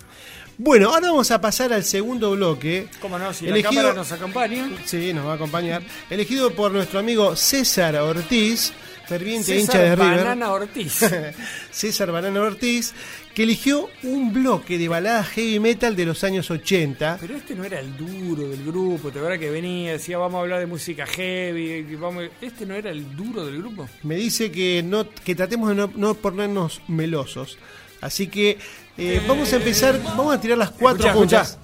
Bueno, 0.59 0.91
ahora 0.91 1.09
vamos 1.11 1.31
a 1.31 1.41
pasar 1.41 1.73
al 1.73 1.85
segundo 1.85 2.31
bloque. 2.33 2.89
¿Cómo 3.01 3.19
no? 3.19 3.33
Si 3.33 3.47
Elegido- 3.47 3.71
la 3.73 3.77
cámara 3.83 3.95
nos 3.95 4.13
acompaña. 4.13 4.71
Sí, 4.85 5.13
nos 5.13 5.27
va 5.27 5.33
a 5.33 5.35
acompañar. 5.35 5.83
Elegido 6.11 6.51
por 6.55 6.71
nuestro 6.73 6.99
amigo 7.01 7.35
César 7.35 7.97
Ortiz, 7.97 8.73
ferviente 9.09 9.47
César 9.47 9.61
hincha 9.61 9.79
de 9.81 9.97
River. 9.97 10.17
Banana 10.19 10.53
Ortiz. 10.53 11.01
César 11.73 12.13
Banana 12.13 12.41
Ortiz, 12.41 12.95
que 13.35 13.43
eligió 13.43 13.89
un 14.05 14.33
bloque 14.33 14.79
de 14.79 14.87
baladas 14.87 15.27
heavy 15.31 15.59
metal 15.59 15.97
de 15.97 16.05
los 16.07 16.23
años 16.23 16.49
80. 16.51 17.19
Pero 17.21 17.35
este 17.37 17.57
no 17.57 17.65
era 17.65 17.81
el 17.81 17.97
duro 17.97 18.49
del 18.49 18.65
grupo, 18.65 19.11
te 19.11 19.19
acuerdas 19.19 19.41
que 19.41 19.51
venía, 19.51 19.91
decía 19.93 20.19
vamos 20.19 20.39
a 20.39 20.43
hablar 20.43 20.61
de 20.61 20.67
música 20.67 21.05
heavy, 21.05 21.83
vamos... 21.97 22.29
este 22.41 22.65
no 22.65 22.75
era 22.77 22.91
el 22.91 23.17
duro 23.17 23.45
del 23.45 23.59
grupo. 23.59 23.89
Me 24.05 24.15
dice 24.15 24.53
que 24.53 24.85
no 24.85 25.11
que 25.11 25.35
tratemos 25.35 25.71
de 25.71 25.75
no, 25.75 25.91
no 25.97 26.15
ponernos 26.15 26.81
melosos. 26.87 27.59
Así 28.05 28.27
que 28.29 28.59
eh, 28.99 29.23
vamos 29.27 29.51
a 29.53 29.57
empezar, 29.57 29.99
vamos 30.03 30.35
a 30.35 30.41
tirar 30.41 30.59
las 30.59 30.71
cuatro 30.71 31.09
Escuchá, 31.09 31.45
juntas. 31.45 31.59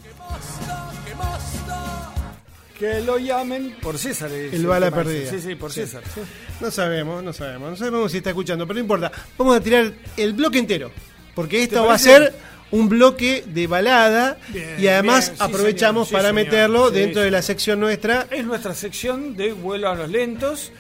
Que 2.79 3.01
lo 3.03 3.19
llamen 3.19 3.77
por 3.83 3.99
César. 3.99 4.31
El 4.33 4.67
bala 4.67 4.91
perdida. 4.91 5.29
Sí, 5.31 5.39
sí, 5.41 5.55
por 5.55 5.71
Sí. 5.71 5.81
César. 5.83 6.03
sí. 6.15 6.21
No 6.63 6.71
sabemos, 6.71 7.23
no 7.23 7.33
sabemos, 7.35 7.71
no 7.71 7.77
sabemos 7.77 8.11
si 8.11 8.19
está 8.19 8.31
escuchando, 8.31 8.67
pero 8.67 8.77
no 8.77 8.81
importa. 8.81 9.13
Vamos 9.37 9.57
a 9.57 9.61
tirar 9.61 9.93
el 10.17 10.33
bloque 10.33 10.59
entero, 10.59 10.91
porque 11.35 11.63
esto 11.63 11.85
va 11.85 11.95
a 11.95 11.99
ser 11.99 12.33
un 12.71 12.89
bloque 12.89 13.45
de 13.47 13.67
balada 13.67 14.39
Bien, 14.49 14.77
y 14.79 14.87
además 14.87 15.27
bien, 15.29 15.39
sí, 15.39 15.45
aprovechamos 15.45 16.09
señor, 16.09 16.21
sí, 16.23 16.25
para 16.25 16.29
señor. 16.29 16.45
meterlo 16.47 16.89
Sí, 16.89 16.95
dentro 16.95 17.21
sí. 17.21 17.25
de 17.27 17.31
la 17.31 17.43
sección 17.43 17.81
nuestra. 17.81 18.27
Es 18.31 18.47
nuestra 18.47 18.75
sección 18.75 19.37
de 19.37 19.53
vuelo 19.53 19.91
a 19.91 19.95
los 19.95 20.09
lentos. 20.09 20.73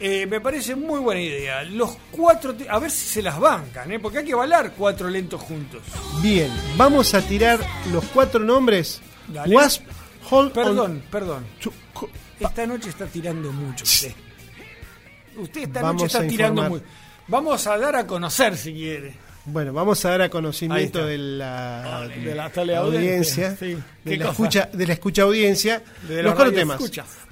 Eh, 0.00 0.26
me 0.26 0.40
parece 0.40 0.76
muy 0.76 1.00
buena 1.00 1.20
idea. 1.20 1.64
Los 1.64 1.96
cuatro, 2.10 2.54
a 2.68 2.78
ver 2.78 2.90
si 2.90 3.06
se 3.06 3.22
las 3.22 3.38
bancan, 3.38 3.90
¿eh? 3.90 3.98
porque 3.98 4.18
hay 4.18 4.24
que 4.24 4.34
bailar 4.34 4.72
cuatro 4.76 5.08
lentos 5.08 5.40
juntos. 5.40 5.82
Bien, 6.22 6.50
vamos 6.76 7.14
a 7.14 7.20
tirar 7.20 7.58
los 7.92 8.04
cuatro 8.06 8.40
nombres. 8.40 9.00
Dale. 9.26 9.54
Wasp, 9.54 9.82
Hold 10.30 10.52
Perdón, 10.52 10.78
on 10.78 11.02
perdón. 11.10 11.46
Esta 12.38 12.66
noche 12.66 12.90
está 12.90 13.06
tirando 13.06 13.52
mucho 13.52 13.84
usted. 13.84 14.12
Usted 15.36 15.62
esta 15.62 15.82
Vamos 15.82 16.02
noche 16.02 16.16
está 16.18 16.28
tirando 16.28 16.62
mucho. 16.62 16.84
Vamos 17.26 17.66
a 17.66 17.78
dar 17.78 17.96
a 17.96 18.06
conocer 18.06 18.56
si 18.56 18.72
quiere. 18.72 19.14
Bueno, 19.44 19.72
vamos 19.72 20.04
a 20.04 20.10
dar 20.10 20.22
a 20.22 20.28
conocimiento 20.28 21.06
de 21.06 21.16
la, 21.16 22.06
de 22.06 22.34
la 22.34 22.78
audiencia, 22.78 23.56
sí. 23.56 23.74
de, 23.74 23.82
¿Qué 24.04 24.16
la 24.18 24.30
escucha, 24.30 24.68
de 24.72 24.86
la 24.86 24.92
escucha 24.92 25.22
audiencia, 25.22 25.82
De 26.06 26.22
los 26.22 26.34
cuatro 26.34 26.52
temas. 26.52 26.78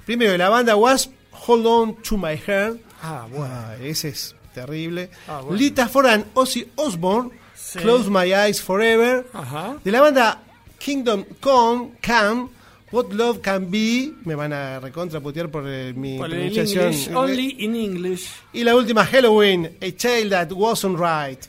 Primero 0.05 0.31
de 0.31 0.37
la 0.39 0.49
banda 0.49 0.75
Wasp, 0.75 1.11
Hold 1.45 1.65
On 1.65 1.95
to 2.03 2.17
My 2.17 2.35
Heart. 2.35 2.77
Ah, 3.01 3.27
bueno. 3.29 3.45
Ah, 3.53 3.75
ese 3.81 4.09
es 4.09 4.35
terrible. 4.53 5.09
Ah, 5.27 5.41
bueno. 5.41 5.57
Lita 5.57 5.87
Foran, 5.87 6.25
Ozzy 6.33 6.67
Osbourne, 6.75 7.31
Sí. 7.55 7.79
Close 7.79 8.09
My 8.09 8.31
Eyes 8.33 8.61
Forever. 8.61 9.25
Ajá. 9.33 9.77
De 9.83 9.91
la 9.91 9.99
banda 10.01 10.41
Kingdom 10.79 11.25
Come, 11.41 11.93
Come, 12.05 12.49
What 12.91 13.11
Love 13.11 13.39
Can 13.41 13.69
Be. 13.71 14.13
Me 14.25 14.35
van 14.35 14.53
a 14.53 14.79
recontraputear 14.79 15.49
por 15.49 15.63
eh, 15.67 15.91
mi 15.93 16.17
Por 16.17 16.29
pronunciación. 16.29 16.85
English, 16.93 17.09
only 17.15 17.55
in 17.59 17.75
English. 17.75 18.29
Y 18.53 18.63
la 18.63 18.75
última, 18.75 19.05
Halloween, 19.05 19.75
A 19.81 19.91
Child 19.91 20.29
That 20.29 20.51
Wasn't 20.51 20.97
Right. 20.99 21.39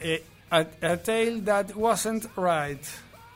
Eh, 0.00 0.22
a, 0.50 0.66
a 0.82 0.96
tale 0.96 1.40
that 1.42 1.74
wasn't 1.76 2.26
right. 2.36 2.80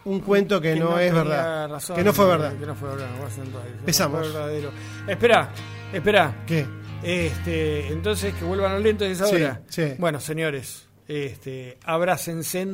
Un 0.07 0.21
cuento 0.21 0.61
que, 0.61 0.75
no, 0.77 0.99
es 0.99 1.13
verdad. 1.15 1.69
razón, 1.71 1.97
que 1.97 2.05
no 2.05 2.13
fue 2.13 2.27
verdad. 2.27 2.53
Que 2.59 2.67
no 2.67 2.75
fue 2.75 2.91
verdad. 2.91 3.09
no 3.19 3.79
Empezamos. 3.79 4.21
verdadero. 4.21 4.71
Espera, 5.09 5.51
espera. 5.93 6.45
¿Qué? 6.47 6.67
Este, 7.03 7.89
entonces 7.89 8.35
que 8.35 8.45
vuelvan 8.45 8.75
los 8.75 8.83
lentos 8.83 9.07
de 9.09 9.15
esa 9.15 9.27
Sí, 9.27 9.37
hora. 9.37 9.61
sí. 9.69 9.93
Bueno, 9.99 10.21
señores, 10.21 10.87
este, 11.09 11.79
abrácense, 11.85 12.67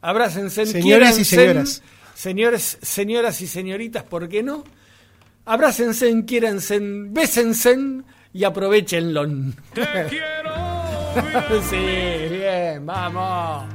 abrácense, 0.00 0.66
Señores 0.66 1.18
y 1.18 1.24
señoras. 1.24 1.82
señores, 2.14 2.78
señoras 2.82 3.40
y 3.40 3.46
señoritas, 3.46 4.02
¿por 4.04 4.28
qué 4.28 4.42
no? 4.42 4.64
Abrácense, 5.44 6.24
quiéranse, 6.26 6.78
bésense 6.80 7.76
y 8.32 8.44
aprovechenlo. 8.44 9.26
Te 9.74 9.82
quiero. 10.08 11.62
sí, 11.70 12.34
bien, 12.36 12.84
vamos. 12.84 13.74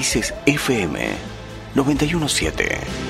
Raíces 0.00 0.32
FM 0.46 0.98
917. 1.74 3.09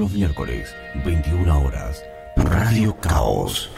Los 0.00 0.12
miércoles, 0.12 0.74
21 1.04 1.60
horas, 1.62 2.02
Radio 2.34 2.96
Caos. 3.00 3.70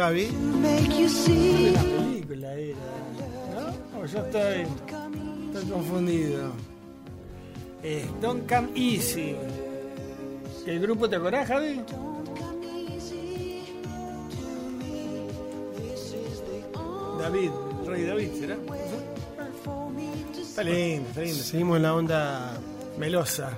Javi? 0.00 0.28
Una 0.32 1.82
película 1.82 2.54
era, 2.54 2.76
¿no? 3.54 4.00
O 4.00 4.06
yo 4.06 4.18
estoy, 4.24 4.66
estoy 5.52 5.70
confundido. 5.70 6.52
Es 7.82 8.06
Don't 8.22 8.48
Come 8.48 8.68
Easy. 8.74 9.36
¿El 10.66 10.80
grupo 10.80 11.08
te 11.08 11.16
acordás, 11.16 11.46
Javi? 11.48 11.80
David, 17.18 17.50
el 17.82 17.86
rey 17.86 18.04
David, 18.04 18.28
¿será? 18.38 18.56
Está 20.40 20.62
lindo, 20.64 21.08
está 21.08 21.20
lindo. 21.22 21.42
Seguimos 21.42 21.76
en 21.76 21.82
la 21.82 21.94
onda. 21.94 22.58
Melosa. 22.98 23.56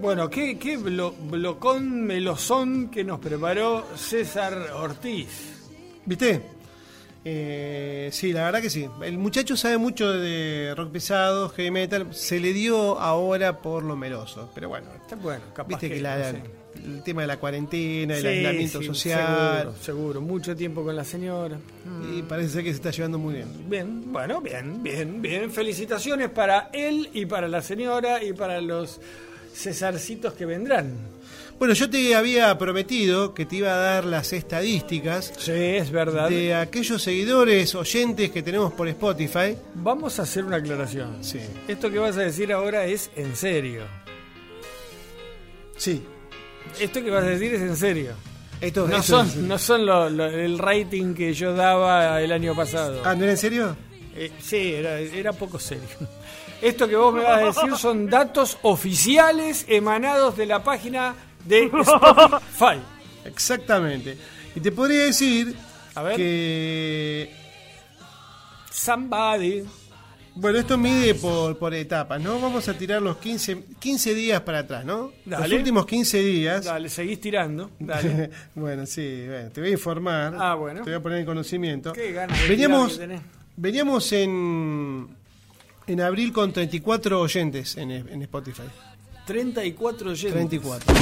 Bueno, 0.00 0.28
qué, 0.28 0.58
qué 0.58 0.78
blo- 0.78 1.14
blocón 1.30 2.02
melosón 2.02 2.88
que 2.90 3.04
nos 3.04 3.20
preparó 3.20 3.84
César 3.96 4.52
Ortiz. 4.76 5.53
¿Viste? 6.06 6.42
Eh, 7.26 8.10
sí, 8.12 8.32
la 8.32 8.44
verdad 8.44 8.60
que 8.60 8.68
sí. 8.70 8.86
El 9.02 9.16
muchacho 9.18 9.56
sabe 9.56 9.78
mucho 9.78 10.12
de 10.12 10.74
rock 10.76 10.90
pesado, 10.92 11.48
heavy 11.50 11.70
metal. 11.70 12.14
Se 12.14 12.38
le 12.38 12.52
dio 12.52 12.98
ahora 12.98 13.58
por 13.62 13.82
lo 13.82 13.96
meloso. 13.96 14.50
Pero 14.54 14.68
bueno, 14.68 14.88
Está 15.00 15.16
bueno, 15.16 15.42
capaz 15.54 15.68
viste 15.68 15.88
que, 15.88 16.00
la- 16.02 16.18
no 16.18 16.38
sé. 16.38 16.42
el 16.84 17.02
tema 17.02 17.22
de 17.22 17.26
la 17.28 17.38
cuarentena, 17.38 18.16
el 18.16 18.20
Sí, 18.20 18.26
aislamiento 18.28 18.80
sí, 18.80 18.86
social. 18.86 19.58
Seguro, 19.60 19.74
seguro. 19.80 20.20
Mucho 20.20 20.54
tiempo 20.54 20.84
con 20.84 20.94
la 20.94 21.04
señora. 21.04 21.58
Y 22.14 22.20
parece 22.22 22.50
ser 22.50 22.64
que 22.64 22.70
se 22.70 22.76
está 22.76 22.90
llevando 22.90 23.16
muy 23.18 23.34
bien. 23.36 23.48
Bien, 23.70 24.12
bueno, 24.12 24.42
bien, 24.42 24.82
bien, 24.82 25.22
bien. 25.22 25.50
Felicitaciones 25.50 26.28
para 26.28 26.68
él 26.74 27.08
y 27.14 27.24
para 27.24 27.48
la 27.48 27.62
señora 27.62 28.22
y 28.22 28.34
para 28.34 28.60
los 28.60 29.00
Cesarcitos 29.54 30.34
que 30.34 30.44
vendrán. 30.44 31.13
Bueno, 31.58 31.72
yo 31.74 31.88
te 31.88 32.14
había 32.14 32.56
prometido 32.58 33.32
que 33.32 33.46
te 33.46 33.56
iba 33.56 33.72
a 33.72 33.76
dar 33.76 34.04
las 34.04 34.32
estadísticas 34.32 35.32
Sí, 35.38 35.52
es 35.52 35.90
verdad. 35.90 36.28
de 36.28 36.54
aquellos 36.54 37.02
seguidores, 37.02 37.74
oyentes 37.74 38.30
que 38.30 38.42
tenemos 38.42 38.72
por 38.72 38.88
Spotify. 38.88 39.56
Vamos 39.74 40.18
a 40.18 40.22
hacer 40.22 40.44
una 40.44 40.56
aclaración. 40.56 41.22
Sí. 41.24 41.40
Esto 41.68 41.90
que 41.90 41.98
vas 41.98 42.16
a 42.16 42.20
decir 42.22 42.52
ahora 42.52 42.84
es 42.86 43.10
en 43.16 43.34
serio. 43.36 43.82
Sí. 45.76 46.02
Esto 46.80 47.02
que 47.02 47.10
vas 47.10 47.24
a 47.24 47.28
decir 47.28 47.54
es 47.54 47.62
en 47.62 47.76
serio. 47.76 48.12
Esto, 48.60 48.86
No 48.88 48.98
es- 48.98 49.04
son, 49.04 49.48
no 49.48 49.58
son 49.58 49.86
lo- 49.86 50.08
lo- 50.10 50.26
el 50.26 50.58
rating 50.58 51.14
que 51.14 51.32
yo 51.34 51.54
daba 51.54 52.20
el 52.20 52.32
año 52.32 52.54
pasado. 52.54 53.02
Ah, 53.04 53.14
¿no 53.14 53.22
era 53.24 53.32
en 53.32 53.38
serio? 53.38 53.76
Eh, 54.16 54.30
sí, 54.40 54.74
era, 54.74 54.98
era 54.98 55.32
poco 55.32 55.58
serio. 55.58 55.84
Esto 56.62 56.88
que 56.88 56.96
vos 56.96 57.12
me 57.14 57.22
vas 57.22 57.42
a 57.42 57.46
decir 57.46 57.76
son 57.76 58.08
datos 58.08 58.58
oficiales 58.62 59.64
emanados 59.68 60.36
de 60.36 60.46
la 60.46 60.62
página 60.64 61.14
de 61.44 61.64
Spotify. 61.80 62.80
Exactamente. 63.24 64.16
Y 64.54 64.60
te 64.60 64.72
podría 64.72 65.04
decir 65.04 65.54
A 65.94 66.02
ver. 66.02 66.16
que. 66.16 67.30
Somebody. 68.70 69.64
Bueno, 70.36 70.58
esto 70.58 70.76
mide 70.76 71.14
por, 71.14 71.56
por 71.58 71.72
etapas, 71.74 72.20
¿no? 72.20 72.40
Vamos 72.40 72.68
a 72.68 72.74
tirar 72.74 73.00
los 73.00 73.18
15, 73.18 73.66
15 73.78 74.14
días 74.14 74.40
para 74.40 74.60
atrás, 74.60 74.84
¿no? 74.84 75.12
Los 75.26 75.52
últimos 75.52 75.86
15 75.86 76.18
días. 76.24 76.64
Dale, 76.64 76.88
seguís 76.88 77.20
tirando. 77.20 77.70
Dale. 77.78 78.30
bueno, 78.56 78.84
sí, 78.84 79.26
bueno, 79.28 79.50
te 79.50 79.60
voy 79.60 79.70
a 79.70 79.72
informar. 79.74 80.34
Ah, 80.36 80.54
bueno. 80.56 80.80
Te 80.82 80.90
voy 80.90 80.94
a 80.94 81.00
poner 81.02 81.20
en 81.20 81.26
conocimiento. 81.26 81.92
Qué 81.92 82.10
ganas 82.10 82.40
de 82.40 82.48
veníamos, 82.48 82.98
que 82.98 83.20
veníamos 83.56 84.12
en, 84.12 85.06
en 85.86 86.00
abril 86.00 86.32
con 86.32 86.52
34 86.52 87.20
oyentes 87.20 87.76
en, 87.76 87.92
en 87.92 88.22
Spotify. 88.22 88.64
34 89.26 90.10
oyentes. 90.10 90.32
34. 90.32 90.94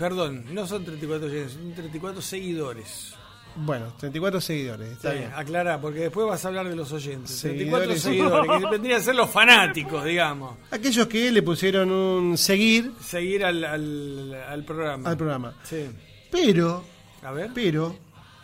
Perdón, 0.00 0.44
no 0.52 0.66
son 0.66 0.84
34 0.84 1.28
oyentes, 1.28 1.52
son 1.52 1.72
34 1.74 2.20
seguidores. 2.22 3.14
Bueno, 3.56 3.92
34 3.98 4.40
seguidores, 4.40 4.92
está 4.92 5.10
Sí, 5.12 5.18
bien. 5.18 5.32
aclará, 5.34 5.80
porque 5.80 5.98
después 6.00 6.26
vas 6.26 6.44
a 6.44 6.48
hablar 6.48 6.68
de 6.68 6.74
los 6.76 6.90
oyentes. 6.92 7.32
Seguidores. 7.36 8.00
34 8.00 8.00
seguidores, 8.00 8.50
que 8.64 8.66
vendrían 8.70 9.00
a 9.00 9.04
ser 9.04 9.14
los 9.16 9.28
fanáticos, 9.30 10.04
digamos. 10.04 10.56
Aquellos 10.70 11.06
que 11.08 11.30
le 11.30 11.42
pusieron 11.42 11.90
un 11.90 12.38
seguir 12.38 12.92
Seguir 13.04 13.44
al, 13.44 13.62
al, 13.64 14.34
al 14.48 14.64
programa. 14.64 15.10
al 15.10 15.16
programa. 15.16 15.54
Sí. 15.64 15.86
Pero, 16.30 16.82
A 17.22 17.32
ver, 17.32 17.50
pero, 17.54 17.96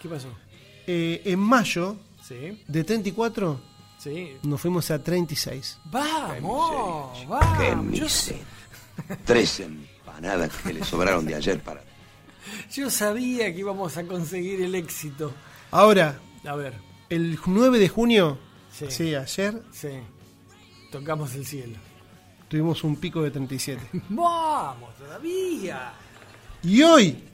¿qué 0.03 0.09
pasó? 0.09 0.29
eh, 0.87 1.23
en 1.25 1.39
mayo 1.39 1.97
Sí, 2.23 2.61
de 2.67 2.83
34 2.85 3.61
sí. 3.99 4.33
nos 4.43 4.61
fuimos 4.61 4.91
a 4.91 5.01
36. 5.03 5.79
Vamos, 5.85 7.17
Qué 7.21 7.27
vamos. 7.27 7.97
Yo, 7.97 8.05
miseria. 8.05 8.43
Tres 9.25 9.63
empanadas 10.17 10.51
que 10.63 10.73
le 10.73 10.85
sobraron 10.85 11.27
de 11.27 11.35
ayer 11.35 11.61
para. 11.61 11.83
yo 12.73 12.91
sabía 12.91 13.53
que 13.53 13.61
íbamos 13.61 13.97
a 13.97 14.05
conseguir 14.05 14.63
el 14.63 14.75
éxito. 14.75 15.33
Ahora, 15.71 16.19
A 16.47 16.55
ver, 16.55 16.75
el 17.11 17.39
9 17.45 17.79
de 17.79 17.89
junio, 17.89 18.39
Sí. 18.73 18.87
sí, 18.89 19.15
ayer, 19.15 19.61
sí. 19.73 19.89
Tocamos 20.93 21.35
el 21.35 21.45
cielo. 21.45 21.77
tuvimos 22.49 22.85
un 22.85 22.95
pico 22.97 23.23
de 23.23 23.31
37. 23.33 23.83
¡Vamos, 24.11 24.95
todavía! 24.97 25.93
Y 26.63 26.83
hoy, 26.83 27.25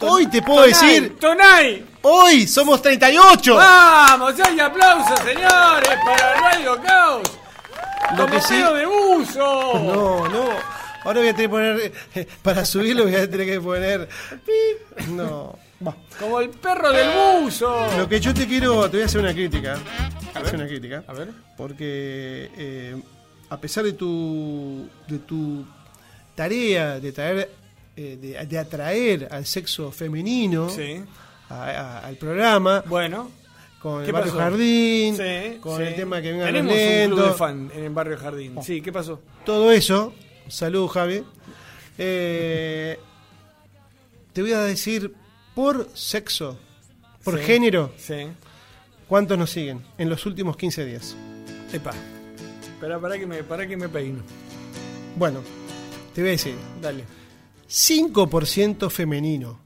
hoy 0.00 0.26
te 0.28 0.40
puedo 0.42 0.60
Tonay, 0.64 0.70
decir, 0.72 1.18
¡Tonay! 1.18 1.84
hoy 2.02 2.46
somos 2.46 2.80
38. 2.80 3.56
¡Vamos! 3.56 4.34
¡Hay 4.40 4.60
aplausos, 4.60 5.18
señores! 5.20 5.88
¡Para 6.04 6.34
Radio 6.40 6.80
Caos! 6.82 7.22
Lo 8.16 8.24
¡Como 8.26 8.34
que 8.34 8.40
sí- 8.42 8.54
de 8.54 8.86
buzo! 8.86 9.72
No, 9.82 10.28
no. 10.28 10.44
Ahora 11.04 11.20
voy 11.20 11.28
a 11.28 11.34
tener 11.34 11.46
que 11.46 11.48
poner, 11.48 11.92
para 12.42 12.64
subirlo 12.64 13.04
voy 13.04 13.14
a 13.14 13.28
tener 13.30 13.46
que 13.46 13.60
poner... 13.60 14.08
No. 15.10 15.58
¡Como 16.20 16.40
el 16.40 16.50
perro 16.50 16.92
del 16.92 17.08
buzo! 17.42 17.88
Lo 17.98 18.08
que 18.08 18.20
yo 18.20 18.32
te 18.32 18.46
quiero, 18.46 18.82
te 18.88 18.98
voy 18.98 19.02
a 19.02 19.06
hacer 19.06 19.20
una 19.20 19.32
crítica. 19.32 19.78
A 20.34 20.38
hacer 20.38 20.54
una 20.54 20.66
crítica. 20.68 21.02
A 21.08 21.12
ver. 21.12 21.28
Porque 21.56 22.50
eh, 22.56 23.02
a 23.50 23.56
pesar 23.60 23.82
de 23.84 23.94
tu, 23.94 24.88
de 25.08 25.18
tu 25.18 25.64
tarea 26.36 27.00
de 27.00 27.10
traer, 27.12 27.50
eh, 27.96 28.16
de, 28.20 28.46
de 28.46 28.58
atraer 28.58 29.28
al 29.30 29.44
sexo 29.44 29.90
femenino 29.90 30.68
Sí. 30.70 31.02
a- 31.48 31.64
a- 31.64 31.98
al 32.06 32.16
programa, 32.16 32.84
Bueno. 32.86 33.30
con 33.80 34.02
¿Qué 34.02 34.06
el 34.06 34.12
barrio 34.12 34.32
pasó? 34.32 34.42
Jardín, 34.44 35.16
Sí, 35.16 35.58
con 35.60 35.78
sí. 35.78 35.82
el 35.82 35.94
tema 35.96 36.22
que 36.22 36.30
vengan 36.30 36.52
los 36.54 36.62
Tenemos 36.74 37.10
un 37.10 37.16
club 37.16 37.26
de 37.32 37.34
fan 37.36 37.70
en 37.74 37.84
el 37.84 37.90
barrio 37.90 38.16
Jardín. 38.18 38.62
Sí, 38.62 38.80
¿qué 38.80 38.92
pasó? 38.92 39.20
todo 39.44 39.72
eso. 39.72 40.14
Salud, 40.52 40.86
Javi. 40.88 41.24
Eh, 41.96 42.98
te 44.34 44.42
voy 44.42 44.52
a 44.52 44.60
decir 44.60 45.14
por 45.54 45.88
sexo, 45.94 46.58
por 47.24 47.38
Sí. 47.38 47.44
género, 47.44 47.92
Sí. 47.96 48.26
cuántos 49.08 49.38
nos 49.38 49.50
siguen 49.50 49.82
en 49.96 50.10
los 50.10 50.26
últimos 50.26 50.56
15 50.58 50.84
días. 50.84 51.16
Epa. 51.72 51.92
Espera, 52.74 53.00
para 53.00 53.18
que 53.18 53.26
me, 53.26 53.42
para 53.42 53.66
que 53.66 53.76
me 53.78 53.88
peino. 53.88 54.22
Bueno, 55.16 55.40
te 56.14 56.20
voy 56.20 56.28
a 56.28 56.32
decir, 56.32 56.54
Dale. 56.82 57.04
5% 57.66 58.90
femenino, 58.90 59.58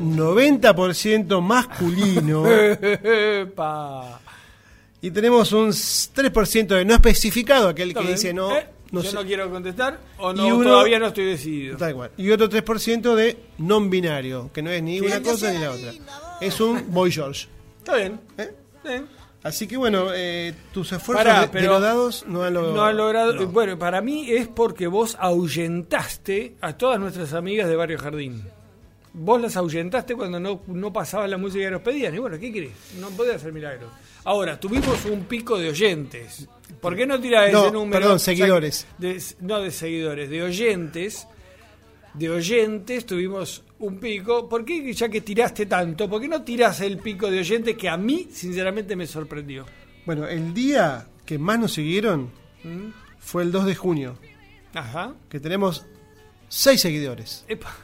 90% 0.00 1.40
masculino 1.40 2.44
Epa. 2.48 4.20
Y 5.06 5.10
tenemos 5.10 5.52
un 5.52 5.68
3% 5.68 6.66
de 6.68 6.84
no 6.84 6.94
especificado, 6.94 7.68
aquel 7.68 7.92
que 7.94 8.04
dice 8.06 8.32
no, 8.32 8.56
Eh, 8.56 8.66
no 8.90 9.02
yo 9.02 9.10
sé, 9.10 9.16
no 9.16 9.24
quiero 9.24 9.50
contestar 9.50 9.98
o 10.18 10.32
Y 10.32 10.36
no, 10.36 10.46
uno- 10.56 10.70
todavía 10.70 10.98
no 10.98 11.08
estoy 11.08 11.26
decidido. 11.26 11.76
Y 12.16 12.30
otro 12.30 12.48
3% 12.48 13.14
de 13.14 13.36
non 13.58 13.90
binario, 13.90 14.50
que 14.52 14.62
no 14.62 14.70
es 14.70 14.82
ni 14.82 15.00
una 15.00 15.20
cosa 15.22 15.52
ni 15.52 15.58
la 15.58 15.72
otra. 15.72 15.92
Es 16.40 16.60
un 16.60 16.90
boy 16.92 17.10
George. 17.12 17.48
Está 17.78 17.96
bien. 17.96 18.20
¿eh? 18.38 18.50
Bien. 18.82 19.06
Así 19.42 19.66
que 19.66 19.76
bueno, 19.76 20.06
eh, 20.14 20.54
tus 20.72 20.90
esfuerzos 20.92 21.22
Pará, 21.22 21.46
de- 21.46 21.60
los 21.66 21.82
dados 21.82 22.24
no 22.26 22.42
han 22.44 22.54
logrado. 22.54 22.74
No 22.74 22.84
han 22.84 22.96
logrado. 22.96 23.32
no. 23.34 23.46
Bueno, 23.48 23.78
para 23.78 24.00
mí 24.00 24.30
es 24.30 24.48
porque 24.48 24.86
vos 24.86 25.18
ahuyentaste 25.20 26.54
a 26.62 26.72
todas 26.78 26.98
nuestras 26.98 27.34
amigas 27.34 27.68
de 27.68 27.76
Barrio 27.76 27.98
Jardín. 27.98 28.42
Vos 29.12 29.40
las 29.40 29.56
ahuyentaste 29.56 30.14
cuando 30.16 30.40
no, 30.40 30.62
no 30.66 30.92
pasaba 30.92 31.28
la 31.28 31.36
música 31.36 31.66
que 31.66 31.70
nos 31.72 31.82
pedían. 31.82 32.14
Y 32.14 32.18
bueno, 32.18 32.38
¿qué 32.38 32.50
querés? 32.52 32.72
No 32.98 33.10
podía 33.10 33.34
hacer 33.34 33.52
milagros. 33.52 33.90
Ahora, 34.24 34.58
tuvimos 34.58 35.04
un 35.04 35.24
pico 35.24 35.58
de 35.58 35.68
oyentes. 35.68 36.48
¿Por 36.80 36.96
qué 36.96 37.06
no 37.06 37.20
tiras 37.20 37.52
No, 37.52 37.62
ese 37.64 37.72
número? 37.72 38.00
perdón, 38.00 38.18
seguidores. 38.20 38.86
de- 38.98 39.22
no 39.40 39.60
de 39.60 39.70
seguidores, 39.70 40.30
de 40.30 40.42
oyentes. 40.42 41.26
De 42.14 42.30
oyentes 42.30 43.04
tuvimos 43.06 43.62
un 43.80 43.98
pico. 43.98 44.48
¿Por 44.48 44.64
qué 44.64 44.92
ya 44.94 45.08
que 45.08 45.20
tiraste 45.20 45.66
tanto? 45.66 46.08
¿Por 46.08 46.20
qué 46.22 46.28
no 46.28 46.42
tiras 46.42 46.80
el 46.80 46.98
pico 46.98 47.30
de 47.30 47.40
oyentes 47.40 47.76
que 47.76 47.88
a 47.88 47.96
mí, 47.96 48.28
sinceramente, 48.32 48.96
me 48.96 49.06
sorprendió? 49.06 49.66
Bueno, 50.06 50.26
el 50.26 50.54
día 50.54 51.06
que 51.26 51.38
más 51.38 51.58
nos 51.58 51.72
siguieron 51.72 52.30
¿Mm? 52.62 52.90
fue 53.18 53.42
el 53.42 53.50
2 53.52 53.66
de 53.66 53.74
junio, 53.74 54.16
Ajá. 54.74 55.14
que 55.28 55.40
tenemos 55.40 55.84
6 56.48 56.80
seguidores. 56.80 57.44
Epa. 57.48 57.74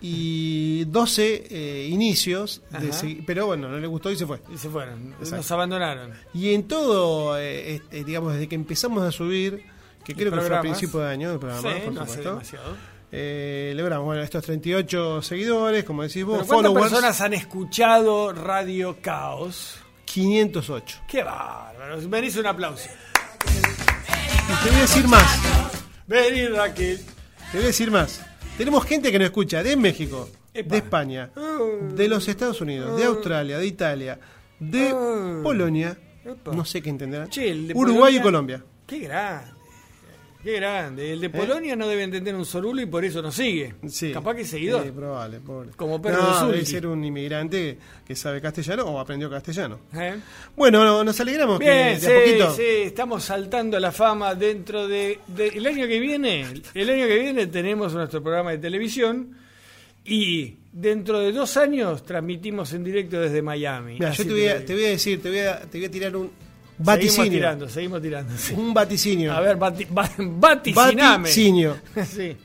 Y 0.00 0.84
12 0.86 1.46
eh, 1.50 1.88
inicios, 1.90 2.62
de 2.70 3.22
pero 3.26 3.46
bueno, 3.46 3.68
no 3.68 3.78
le 3.78 3.86
gustó 3.86 4.10
y 4.10 4.16
se 4.16 4.26
fue. 4.26 4.40
Y 4.52 4.56
se 4.56 4.68
fueron, 4.70 5.12
Exacto. 5.18 5.36
nos 5.36 5.50
abandonaron. 5.50 6.12
Y 6.32 6.54
en 6.54 6.66
todo, 6.66 7.38
eh, 7.38 7.74
este, 7.76 8.04
digamos, 8.04 8.32
desde 8.32 8.48
que 8.48 8.54
empezamos 8.54 9.02
a 9.02 9.12
subir, 9.12 9.64
que 10.04 10.14
creo 10.14 10.32
que 10.32 10.40
fue 10.40 10.56
a 10.56 10.60
principio 10.60 11.00
de 11.00 11.10
año 11.10 11.32
el 11.32 11.38
programa, 11.38 11.62
Sí, 11.74 11.80
por 11.84 11.92
no 11.92 12.00
supuesto, 12.00 12.30
demasiado. 12.30 12.76
Eh, 13.12 13.72
logramos, 13.76 14.06
bueno, 14.06 14.22
estos 14.22 14.44
38 14.44 15.20
seguidores, 15.22 15.84
como 15.84 16.02
decís 16.02 16.24
vos, 16.24 16.46
¿Cuántas 16.46 16.72
personas 16.72 17.20
han 17.20 17.34
escuchado 17.34 18.32
Radio 18.32 18.98
Caos? 19.02 19.78
508. 20.04 20.98
¡Qué 21.08 21.22
bárbaro! 21.22 22.00
Merece 22.08 22.40
un 22.40 22.46
aplauso. 22.46 22.88
Y 23.44 24.64
te 24.64 24.70
voy 24.70 24.78
a 24.78 24.82
decir 24.82 25.06
más, 25.08 25.40
Vení, 26.06 26.46
Raquel. 26.46 26.98
te 27.52 27.58
voy 27.58 27.64
a 27.64 27.66
decir 27.68 27.90
más. 27.90 28.20
Tenemos 28.60 28.84
gente 28.84 29.10
que 29.10 29.18
nos 29.18 29.24
escucha 29.24 29.62
de 29.62 29.74
México, 29.74 30.28
Epa. 30.52 30.68
de 30.70 30.76
España, 30.76 31.30
de 31.94 32.08
los 32.08 32.28
Estados 32.28 32.60
Unidos, 32.60 32.94
de 32.94 33.04
Australia, 33.04 33.56
de 33.56 33.66
Italia, 33.66 34.18
de 34.58 34.94
Polonia, 35.42 35.96
Epa. 36.22 36.52
no 36.52 36.66
sé 36.66 36.82
qué 36.82 36.90
entenderán, 36.90 37.30
Che, 37.30 37.50
el 37.50 37.68
de 37.68 37.74
Uruguay 37.74 38.16
y 38.16 38.18
Polonia- 38.18 38.58
Colombia. 38.58 38.64
¡Qué 38.86 38.98
grande! 38.98 39.50
¡Qué 40.42 40.54
grande! 40.54 41.08
¿Eh? 41.08 41.12
El 41.12 41.20
de 41.20 41.28
Polonia 41.30 41.76
no 41.76 41.86
debe 41.86 42.02
entender 42.02 42.34
un 42.34 42.46
sorulo 42.46 42.80
y 42.80 42.86
por 42.86 43.04
eso 43.04 43.20
nos 43.20 43.34
sigue. 43.34 43.74
Sí. 43.88 44.10
Capaz 44.12 44.34
que 44.36 44.40
es 44.42 44.48
seguidor. 44.48 44.84
Sí, 44.84 44.90
probable, 44.90 45.38
pobre. 45.40 45.70
Como 45.76 46.00
perro 46.00 46.22
no, 46.22 46.48
debe 46.48 46.64
ser 46.64 46.86
un 46.86 47.04
inmigrante 47.04 47.76
que 48.06 48.16
sabe 48.16 48.40
castellano 48.40 48.84
o 48.84 48.98
aprendió 48.98 49.28
castellano. 49.28 49.80
¿Eh? 49.94 50.16
Bueno, 50.56 50.82
no, 50.84 51.04
nos 51.04 51.20
alegramos 51.20 51.58
que 51.58 51.64
Bien, 51.66 51.96
a 51.96 52.20
poquito. 52.20 52.50
sí, 52.54 52.56
sí, 52.62 52.82
estamos 52.86 53.22
saltando 53.24 53.76
a 53.76 53.80
la 53.80 53.92
fama 53.92 54.34
dentro 54.34 54.88
de, 54.88 55.18
de- 55.26 55.48
el 55.48 55.66
año 55.66 55.86
que 55.86 55.98
viene. 56.00 56.46
El 56.74 56.88
año 56.90 57.06
que 57.06 57.18
viene 57.18 57.46
tenemos 57.48 57.92
nuestro 57.92 58.22
programa 58.22 58.52
de 58.52 58.58
televisión 58.58 59.36
y 60.04 60.54
dentro 60.72 61.18
de 61.20 61.32
dos 61.32 61.56
años 61.58 62.04
transmitimos 62.04 62.72
en 62.72 62.84
directo 62.84 63.20
desde 63.20 63.42
Miami. 63.42 63.94
Mira, 63.94 64.12
yo 64.12 64.24
te 64.24 64.30
voy, 64.30 64.46
a, 64.46 64.58
que 64.58 64.64
te 64.64 64.74
voy 64.74 64.84
a 64.84 64.88
decir, 64.88 65.20
te 65.22 65.28
voy 65.28 65.38
a, 65.40 65.60
te 65.60 65.78
voy 65.78 65.84
a 65.86 65.90
tirar 65.90 66.16
un 66.16 66.30
Seguimos 66.80 66.86
vaticinio. 66.86 67.30
tirando, 67.32 67.68
seguimos 67.68 68.02
tirando. 68.02 68.36
sí. 68.38 68.54
Un 68.54 68.72
vaticinio. 68.72 69.32
A 69.32 69.40
ver, 69.40 69.56
vaticiname. 69.56 71.18
Vaticinio. 71.18 71.76
sí. 72.06 72.36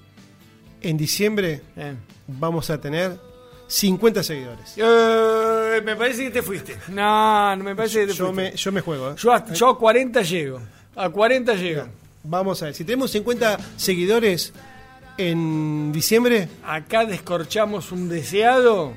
En 0.81 0.97
diciembre 0.97 1.61
Eh. 1.77 1.93
vamos 2.27 2.69
a 2.69 2.79
tener 2.79 3.17
50 3.67 4.21
seguidores. 4.23 4.73
Eh, 4.77 5.81
me 5.83 5.95
parece 5.95 6.25
que 6.25 6.31
te 6.31 6.41
fuiste. 6.41 6.75
No, 6.89 7.55
no 7.55 7.63
me 7.63 7.75
parece 7.75 8.01
que 8.01 8.07
te 8.07 8.13
Yo 8.13 8.25
fuiste. 8.33 8.51
me, 8.51 8.55
yo 8.57 8.71
me 8.71 8.81
juego. 8.81 9.11
¿eh? 9.11 9.15
Yo, 9.17 9.31
a, 9.33 9.51
yo 9.53 9.69
a 9.69 9.79
40 9.79 10.21
llego. 10.21 10.59
A 10.95 11.09
40 11.09 11.55
llego. 11.55 11.87
Vamos 12.23 12.61
a 12.61 12.65
ver, 12.65 12.73
si 12.75 12.83
tenemos 12.83 13.11
50 13.11 13.57
seguidores 13.77 14.51
en 15.17 15.91
diciembre, 15.93 16.49
Acá 16.65 17.05
descorchamos 17.05 17.91
un 17.91 18.09
deseado. 18.09 18.93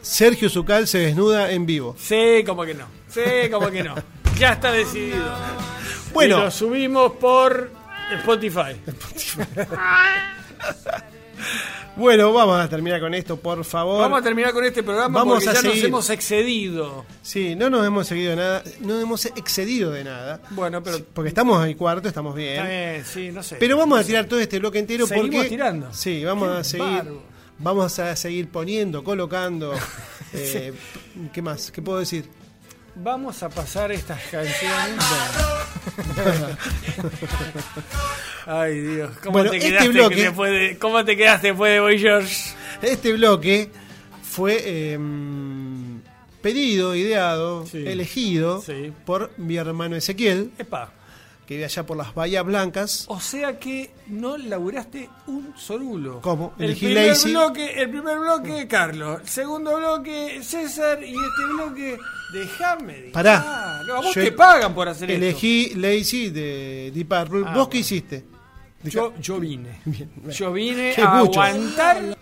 Sergio 0.00 0.48
Zucal 0.48 0.86
se 0.86 0.98
desnuda 0.98 1.50
en 1.50 1.66
vivo. 1.66 1.96
Sí, 1.98 2.44
como 2.46 2.64
que 2.64 2.74
no. 2.74 2.86
Sí, 3.08 3.20
como 3.50 3.70
que 3.70 3.82
no. 3.82 3.94
Ya 4.38 4.52
está 4.52 4.70
decidido. 4.70 5.34
Bueno. 6.12 6.38
Y 6.38 6.40
lo 6.42 6.50
subimos 6.50 7.12
por 7.12 7.70
Spotify. 8.18 8.76
Bueno, 11.96 12.30
vamos 12.30 12.60
a 12.60 12.68
terminar 12.68 13.00
con 13.00 13.14
esto, 13.14 13.38
por 13.38 13.64
favor. 13.64 14.02
Vamos 14.02 14.20
a 14.20 14.22
terminar 14.22 14.52
con 14.52 14.62
este 14.66 14.82
programa 14.82 15.18
Vamos 15.20 15.42
porque 15.42 15.48
a 15.48 15.54
ya 15.54 15.62
nos 15.62 15.78
hemos 15.78 16.10
excedido. 16.10 17.06
Sí, 17.22 17.56
no 17.56 17.70
nos 17.70 17.86
hemos 17.86 18.06
de 18.10 18.36
nada, 18.36 18.62
no 18.80 19.00
hemos 19.00 19.24
excedido 19.24 19.90
de 19.92 20.04
nada. 20.04 20.42
Bueno, 20.50 20.82
pero. 20.82 20.98
Porque 21.14 21.28
estamos 21.28 21.58
ahí 21.58 21.74
cuarto, 21.74 22.06
estamos 22.06 22.34
bien. 22.34 23.02
Sí, 23.06 23.30
no 23.32 23.42
sé. 23.42 23.56
Pero 23.58 23.78
vamos 23.78 23.98
a 23.98 24.04
tirar 24.04 24.26
todo 24.26 24.40
este 24.40 24.58
bloque 24.58 24.78
entero 24.78 25.06
¿Seguimos 25.06 25.36
porque. 25.36 25.48
tirando? 25.48 25.90
Sí, 25.94 26.22
vamos 26.22 26.50
Qué 26.50 26.58
a 26.58 26.64
seguir. 26.64 27.02
Vamos 27.58 27.98
a 27.98 28.14
seguir 28.14 28.50
poniendo, 28.50 29.02
colocando. 29.02 29.72
eh, 30.34 30.74
¿Qué 31.32 31.40
más? 31.40 31.70
¿Qué 31.70 31.80
puedo 31.80 31.98
decir? 31.98 32.28
Vamos 32.98 33.42
a 33.42 33.48
pasar 33.50 33.92
estas 33.92 34.20
canciones. 34.30 35.04
Ay, 38.46 38.80
Dios. 38.80 39.10
¿Cómo, 39.22 39.32
Bueno, 39.32 39.50
te 39.50 39.56
este 39.58 39.68
quedaste 39.70 39.88
bloque- 39.90 40.16
después 40.16 40.50
de- 40.52 40.78
¿Cómo 40.78 41.04
te 41.04 41.16
quedaste 41.16 41.48
después 41.48 41.72
de 41.72 41.80
Boy 41.80 41.98
George? 41.98 42.34
Este 42.82 43.12
bloque 43.12 43.70
fue 44.22 44.62
eh, 44.64 44.98
pedido, 46.40 46.94
ideado, 46.94 47.66
Sí. 47.66 47.82
elegido 47.86 48.62
Sí. 48.62 48.92
por 49.04 49.30
mi 49.36 49.56
hermano 49.56 49.96
Ezequiel, 49.96 50.52
Epa. 50.58 50.92
Que 51.46 51.54
vive 51.54 51.64
allá 51.66 51.86
por 51.86 51.96
las 51.96 52.12
Bahías 52.14 52.44
Blancas. 52.44 53.04
O 53.08 53.20
sea 53.20 53.58
que 53.58 53.90
no 54.08 54.36
laburaste 54.36 55.08
un 55.28 55.54
sorulo. 55.56 56.20
¿Cómo? 56.20 56.54
El 56.58 56.64
Elegí 56.66 56.86
primer, 56.86 57.06
Lazy. 57.08 57.30
bloque, 57.30 57.80
el 57.82 57.90
primer 57.90 58.18
bloque, 58.18 58.66
Carlos. 58.68 59.20
El 59.22 59.28
segundo 59.28 59.76
bloque, 59.76 60.40
César. 60.42 61.02
Y 61.04 61.12
este 61.14 61.44
bloque, 61.54 61.98
déjame. 62.32 62.92
de- 63.02 63.10
Pará. 63.10 63.44
Ah, 63.46 63.82
no, 63.86 63.94
a 63.94 64.00
vos 64.00 64.12
te 64.12 64.32
pagan 64.32 64.74
por 64.74 64.88
hacer 64.88 65.10
esto. 65.10 65.24
Elegí 65.24 65.74
Lazy 65.76 66.30
de 66.30 66.90
Deep 66.92 67.08
Purple. 67.08 67.44
Ah, 67.46 67.54
¿Vos 67.54 67.68
qué 67.68 67.78
hiciste? 67.78 68.24
Yo, 68.82 69.14
yo 69.20 69.40
vine. 69.40 69.80
Bien. 69.84 70.10
Yo 70.30 70.52
vine 70.52 70.92
Qué 70.94 71.02
a 71.02 71.08
mucho. 71.14 71.40
aguantar. 71.40 72.16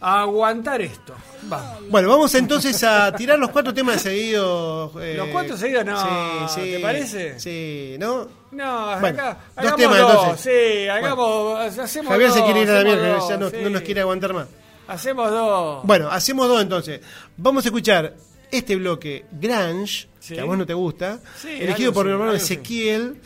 A 0.00 0.20
aguantar 0.22 0.80
esto. 0.80 1.12
Vamos. 1.42 1.88
Bueno, 1.90 2.08
vamos 2.08 2.34
entonces 2.36 2.82
a 2.84 3.12
tirar 3.16 3.38
los 3.38 3.50
cuatro 3.50 3.74
temas 3.74 4.00
seguidos. 4.00 4.92
eh, 5.00 5.14
¿Los 5.16 5.28
cuatro 5.28 5.56
seguidos? 5.56 5.84
No, 5.84 6.48
Sí, 6.48 6.60
sí, 6.62 6.70
¿te 6.72 6.78
parece? 6.80 7.40
Sí, 7.40 7.96
¿no? 7.98 8.28
No, 8.52 9.00
Bueno, 9.00 9.18
acá. 9.20 9.38
dos 9.60 9.76
temas, 9.76 9.98
dos, 9.98 10.12
entonces. 10.22 10.40
Sí, 10.82 10.88
hagamos. 10.88 11.78
Hacemos 11.78 12.12
Javier 12.12 12.30
se 12.30 12.42
quiere 12.44 12.62
ir 12.62 12.70
a 12.70 12.74
la 12.74 12.84
mierda, 12.84 13.08
dos, 13.14 13.28
ya 13.28 13.36
no, 13.36 13.50
sí. 13.50 13.56
no 13.62 13.70
nos 13.70 13.82
quiere 13.82 14.00
aguantar 14.02 14.32
más. 14.34 14.46
Hacemos 14.86 15.30
dos. 15.30 15.80
Bueno, 15.84 16.08
hacemos 16.10 16.48
dos 16.48 16.62
entonces. 16.62 17.00
Vamos 17.36 17.64
a 17.64 17.68
escuchar 17.68 18.14
este 18.50 18.76
bloque 18.76 19.26
Grange, 19.32 20.08
Sí. 20.20 20.34
que 20.34 20.40
a 20.40 20.44
vos 20.44 20.56
no 20.58 20.64
te 20.66 20.74
gusta, 20.74 21.18
Sí, 21.40 21.48
elegido 21.60 21.92
por 21.92 22.06
mi 22.06 22.12
hermano. 22.12 22.32
Ezequiel. 22.34 23.20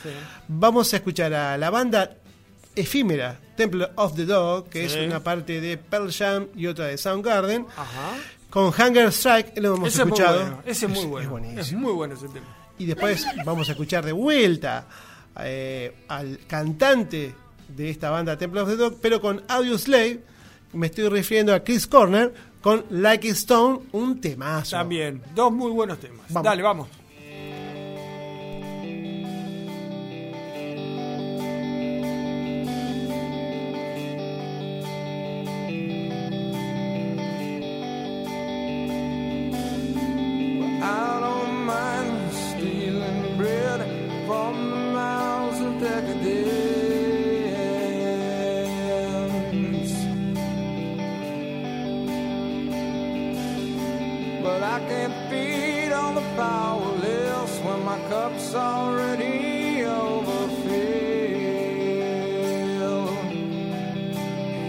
Vamos 0.49 0.93
a 0.93 0.97
escuchar 0.97 1.35
a 1.35 1.59
la 1.59 1.69
banda 1.71 2.17
efímera 2.75 3.39
Temple 3.57 3.89
of 3.97 4.15
the 4.17 4.25
Dog, 4.25 4.69
que 4.69 4.89
Sí. 4.89 4.99
es 4.99 5.07
una 5.07 5.21
parte 5.23 5.61
de 5.61 5.77
Pearl 5.77 6.11
Jam 6.13 6.47
y 6.57 6.67
otra 6.67 6.87
de 6.87 6.97
Soundgarden, 6.99 7.67
Ajá. 7.77 8.13
con 8.51 8.67
Hunger 8.67 9.09
Strike, 9.13 9.59
lo 9.59 9.77
hemos 9.77 9.89
Ese 9.95 10.03
escuchado. 10.03 10.41
es 10.41 10.43
muy 10.43 10.51
bueno. 10.51 10.63
Ese 10.67 10.87
es 10.87 10.91
muy 10.93 11.05
bueno. 11.07 11.31
buenísimo. 11.31 11.61
Es 11.61 11.73
muy 11.73 11.93
bueno 11.93 12.15
ese 12.15 12.29
tema. 12.29 12.47
Y 12.79 12.87
después 12.87 13.27
vamos 13.45 13.69
a 13.69 13.73
escuchar 13.73 14.05
de 14.05 14.13
vuelta 14.13 14.87
eh, 15.41 15.95
al 16.09 16.39
cantante 16.47 17.35
de 17.69 17.91
esta 17.91 18.11
banda 18.11 18.37
Temple 18.37 18.61
of 18.63 18.69
the 18.69 18.77
Dog, 18.77 18.99
pero 19.01 19.21
con 19.21 19.43
Audio 19.49 19.79
Slave. 19.79 20.21
Me 20.75 20.87
estoy 20.87 21.09
refiriendo 21.09 21.55
a 21.55 21.61
Chris 21.61 21.87
Corner 21.87 22.33
con 22.63 22.85
Like 22.91 23.29
Stone, 23.31 23.81
un 23.93 24.21
temazo. 24.21 24.77
También. 24.77 25.23
Dos 25.35 25.53
muy 25.53 25.71
buenos 25.71 25.99
temas. 26.01 26.27
Vamos. 26.31 26.45
Dale, 26.45 26.63
vamos. 26.63 26.89
But 54.53 54.63
I 54.63 54.81
can't 54.81 55.15
feed 55.31 55.93
on 55.93 56.15
the 56.15 56.21
powerless 56.37 57.59
when 57.61 57.85
my 57.85 57.99
cup's 58.11 58.55
already 58.55 59.83
overfilled. 59.83 60.53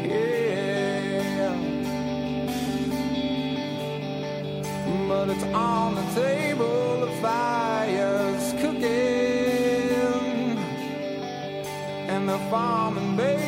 Yeah. 0.08 1.54
But 5.10 5.30
it's 5.32 5.44
on 5.54 5.96
the 5.96 6.06
table, 6.16 7.02
the 7.06 7.12
fire's 7.22 8.54
cooking, 8.62 8.88
and 12.08 12.30
the 12.30 12.40
farming 12.50 13.18
babies 13.18 13.43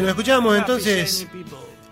Bueno, 0.00 0.08
escuchamos 0.10 0.52
Happy 0.52 0.60
entonces. 0.60 1.26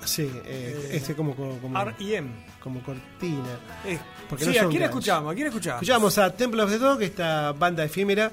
Sí, 0.05 0.31
eh, 0.47 0.91
este 0.93 1.15
como, 1.15 1.35
como, 1.35 1.79
R.E.M.. 1.81 2.29
como 2.63 2.83
cortina. 2.83 3.59
Eh, 3.85 3.99
Porque 4.29 4.47
sí, 4.47 4.57
no 4.59 4.67
¿a 4.67 4.71
quién 4.71 4.83
escuchamos? 4.85 5.33
¿A 5.33 5.35
quién 5.35 5.47
escuchamos? 5.49 5.83
Escuchamos 5.83 6.19
a 6.19 6.35
Temple 6.35 6.63
of 6.63 6.71
the 6.71 6.79
Dog, 6.79 7.03
esta 7.03 7.53
banda 7.53 7.85
efímera 7.85 8.31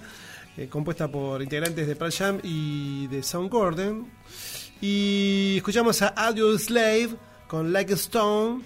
eh, 0.55 0.67
compuesta 0.69 1.09
por 1.09 1.41
integrantes 1.41 1.85
de 1.85 1.95
Pearl 1.95 2.13
Jam 2.13 2.39
y 2.43 3.07
de 3.07 3.21
Soundgarden. 3.21 4.09
Y 4.79 5.55
escuchamos 5.57 6.01
a 6.01 6.07
Audio 6.09 6.57
Slave 6.57 7.09
con 7.47 7.73
Like 7.73 7.91
a 7.91 7.95
Stone, 7.95 8.63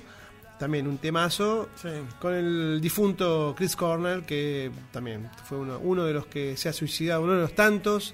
también 0.60 0.88
un 0.88 1.00
temazo, 1.00 1.70
Sí. 1.82 1.90
con 2.22 2.34
el 2.36 2.80
difunto 2.80 3.56
Chris 3.58 3.76
Cornell, 3.76 4.24
que 4.24 4.70
también 4.92 5.30
fue 5.46 5.58
uno, 5.58 5.80
uno 5.80 6.06
de 6.06 6.14
los 6.14 6.28
que 6.28 6.58
se 6.58 6.70
ha 6.70 6.74
suicidado, 6.74 7.24
uno 7.24 7.34
de 7.34 7.42
los 7.42 7.56
tantos 7.56 8.14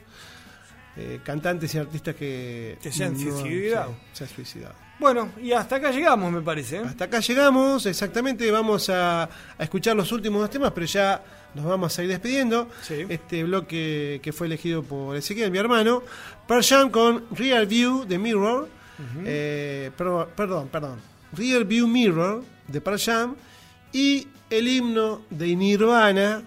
eh, 0.97 1.19
cantantes 1.23 1.73
y 1.75 1.77
artistas 1.77 2.15
que, 2.15 2.77
Que 2.81 2.91
se 2.91 3.03
han 3.03 3.13
no- 3.13 3.19
suicidado. 3.39 3.95
se. 4.13 4.73
Bueno, 4.99 5.29
y 5.41 5.51
hasta 5.51 5.75
acá 5.75 5.91
llegamos, 5.91 6.31
me 6.31 6.41
parece. 6.41 6.77
¿eh? 6.77 6.83
Hasta 6.85 7.05
acá 7.05 7.19
llegamos, 7.19 7.85
exactamente, 7.85 8.49
vamos 8.49 8.89
a, 8.89 9.23
a 9.23 9.29
escuchar 9.63 9.95
los 9.95 10.09
últimos 10.13 10.39
dos 10.39 10.49
temas, 10.49 10.71
pero 10.71 10.85
ya 10.85 11.21
nos 11.53 11.65
vamos 11.65 11.97
a 11.99 12.03
ir 12.03 12.09
despidiendo. 12.09 12.69
Sí. 12.81 13.05
Este 13.09 13.43
bloque 13.43 14.21
que 14.23 14.31
fue 14.31 14.47
elegido 14.47 14.83
por 14.83 15.17
Ezequiel, 15.17 15.51
mi 15.51 15.57
hermano. 15.57 16.01
Pearl 16.47 16.63
Jam 16.63 16.89
con 16.91 17.25
Real 17.31 17.65
View 17.65 18.05
de 18.05 18.17
Mirror. 18.17 18.69
eh, 19.25 19.91
perdón, 19.97 20.27
perdón, 20.35 20.69
perdón. 20.69 20.99
Real 21.33 21.65
View 21.65 21.87
Mirror 21.87 22.43
de 22.69 22.79
Pearl 22.79 22.99
Jam. 22.99 23.35
Y 23.91 24.27
el 24.49 24.67
himno 24.67 25.23
de 25.29 25.55
Nirvana, 25.57 26.41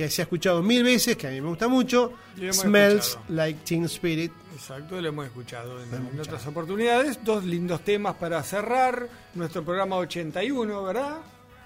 que 0.00 0.08
se 0.08 0.22
ha 0.22 0.24
escuchado 0.24 0.62
mil 0.62 0.82
veces, 0.82 1.14
que 1.14 1.26
a 1.26 1.30
mí 1.30 1.42
me 1.42 1.48
gusta 1.48 1.68
mucho. 1.68 2.14
Smells 2.52 3.08
escuchado. 3.08 3.24
Like 3.28 3.60
Teen 3.64 3.84
Spirit. 3.84 4.32
Exacto, 4.54 4.98
lo 4.98 5.08
hemos 5.08 5.26
escuchado 5.26 5.78
en, 5.82 5.90
Lo 5.90 5.96
hemos 5.98 6.14
en 6.14 6.20
otras 6.20 6.46
oportunidades. 6.46 7.22
Dos 7.22 7.44
lindos 7.44 7.82
temas 7.82 8.14
para 8.14 8.42
cerrar 8.42 9.06
nuestro 9.34 9.62
programa 9.62 9.96
81, 9.96 10.84
¿verdad? 10.84 11.18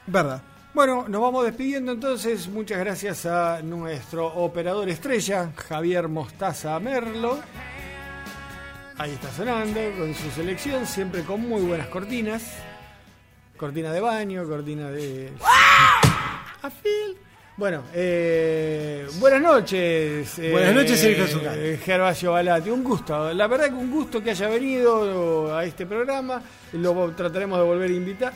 ¿Verdad? 0.08 0.42
Bueno, 0.74 1.06
nos 1.08 1.22
vamos 1.22 1.44
despidiendo 1.44 1.92
entonces. 1.92 2.48
Muchas 2.48 2.80
gracias 2.80 3.24
a 3.24 3.62
nuestro 3.62 4.26
operador 4.26 4.88
estrella, 4.88 5.52
Javier 5.54 6.08
Mostaza 6.08 6.80
Merlo. 6.80 7.38
Ahí 8.98 9.12
está 9.12 9.30
sonando 9.30 9.80
con 9.96 10.12
su 10.12 10.28
selección, 10.32 10.88
siempre 10.88 11.22
con 11.22 11.40
muy 11.40 11.62
buenas 11.62 11.86
cortinas. 11.86 12.42
Cortina 13.56 13.92
de 13.92 14.00
baño, 14.00 14.44
cortina 14.48 14.90
de... 14.90 15.30
A 16.62 16.68
Phil. 16.68 17.23
Bueno, 17.56 17.84
eh, 17.94 19.06
buenas 19.20 19.40
noches. 19.40 20.38
eh, 20.40 20.50
Buenas 20.50 20.74
noches, 20.74 20.98
Sergio 21.00 21.24
eh, 21.52 21.78
Gervasio 21.82 22.32
Balati. 22.32 22.68
Un 22.70 22.82
gusto. 22.82 23.32
La 23.32 23.46
verdad 23.46 23.66
que 23.68 23.74
un 23.74 23.90
gusto 23.92 24.20
que 24.22 24.30
haya 24.30 24.48
venido 24.48 25.56
a 25.56 25.64
este 25.64 25.86
programa. 25.86 26.42
Lo 26.72 27.10
trataremos 27.12 27.58
de 27.58 27.64
volver 27.64 27.90
a 27.90 27.94
invitar. 27.94 28.32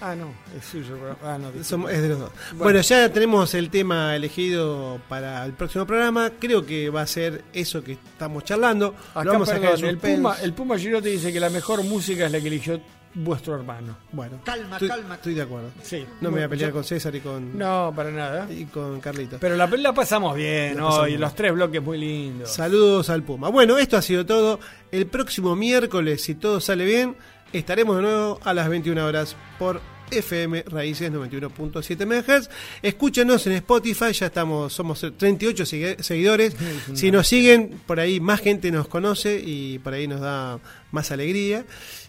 Ah, 0.00 0.16
no, 0.16 0.32
es 0.58 0.64
suyo. 0.64 0.96
Ah, 1.22 1.38
no. 1.38 1.52
Somos- 1.62 1.92
es 1.92 2.00
de 2.02 2.08
los 2.08 2.18
dos. 2.18 2.30
Bueno. 2.52 2.64
Bueno. 2.64 2.80
ya 2.80 3.12
tenemos 3.12 3.54
el 3.54 3.68
tema 3.70 4.16
elegido 4.16 5.00
para 5.06 5.44
el 5.44 5.52
próximo 5.52 5.86
programa. 5.86 6.32
Creo 6.40 6.64
que 6.64 6.88
va 6.88 7.02
a 7.02 7.06
ser 7.06 7.44
eso 7.52 7.84
que 7.84 7.92
estamos 7.92 8.42
charlando. 8.42 8.96
Acá, 9.14 9.24
Lo 9.24 9.32
vamos 9.34 9.50
a 9.50 9.60
perdón, 9.60 9.84
el 9.84 9.98
Puma, 9.98 10.36
el 10.42 10.54
Puma 10.54 10.78
Girote 10.78 11.10
dice 11.10 11.30
que 11.30 11.38
la 11.38 11.50
mejor 11.50 11.84
música 11.84 12.24
es 12.26 12.32
la 12.32 12.40
que 12.40 12.48
eligió 12.48 12.80
vuestro 13.14 13.54
hermano. 13.54 13.96
Bueno, 14.12 14.40
Calma, 14.44 14.76
estoy, 14.76 14.88
calma. 14.88 15.14
estoy 15.16 15.34
de 15.34 15.42
acuerdo. 15.42 15.70
Sí. 15.82 16.04
No 16.20 16.30
me 16.30 16.36
voy 16.38 16.44
a 16.44 16.48
pelear 16.48 16.70
Yo- 16.70 16.74
con 16.74 16.84
César 16.84 17.14
y 17.14 17.20
con, 17.20 17.56
No, 17.58 17.92
para 17.94 18.10
nada. 18.10 18.46
y 18.52 18.64
con 18.64 19.00
Carlitos. 19.00 19.38
Pero 19.40 19.56
la, 19.56 19.66
la 19.66 19.92
pasamos 19.92 20.34
bien, 20.36 20.74
La 20.76 20.80
¿no? 20.80 20.86
pasamos 20.88 21.06
Y 21.06 21.10
bien. 21.10 21.20
los 21.20 21.34
tres 21.34 21.52
bloques 21.52 21.82
muy 21.82 21.98
lindos. 21.98 22.50
Saludos 22.52 23.10
al 23.10 23.22
Puma. 23.22 23.48
Bueno, 23.50 23.78
esto 23.78 23.96
ha 23.96 24.02
sido 24.02 24.24
todo. 24.26 24.60
El 24.90 25.06
próximo 25.06 25.54
miércoles, 25.56 26.22
si 26.22 26.34
todo 26.34 26.60
sale 26.60 26.84
bien, 26.84 27.16
estaremos 27.52 27.96
de 27.96 28.02
nuevo 28.02 28.40
a 28.44 28.54
las 28.54 28.68
21 28.68 29.04
horas 29.06 29.36
por 29.58 29.80
FM 30.10 30.64
Raíces 30.68 31.10
91.7 31.10 32.04
MHz. 32.04 32.50
Escúchenos 32.82 33.46
en 33.46 33.54
Spotify, 33.54 34.12
ya 34.12 34.26
estamos, 34.26 34.70
somos 34.72 35.00
38 35.16 35.64
sigue- 35.64 35.96
seguidores. 36.02 36.54
Si 36.94 37.10
nos 37.10 37.26
siguen, 37.28 37.80
por 37.86 37.98
ahí 37.98 38.20
más 38.20 38.40
gente 38.40 38.70
nos 38.70 38.88
conoce 38.88 39.40
y 39.42 39.78
por 39.78 39.94
ahí 39.94 40.06
nos 40.06 40.20
da 40.20 40.58
más 40.90 41.10
alegría. 41.12 41.64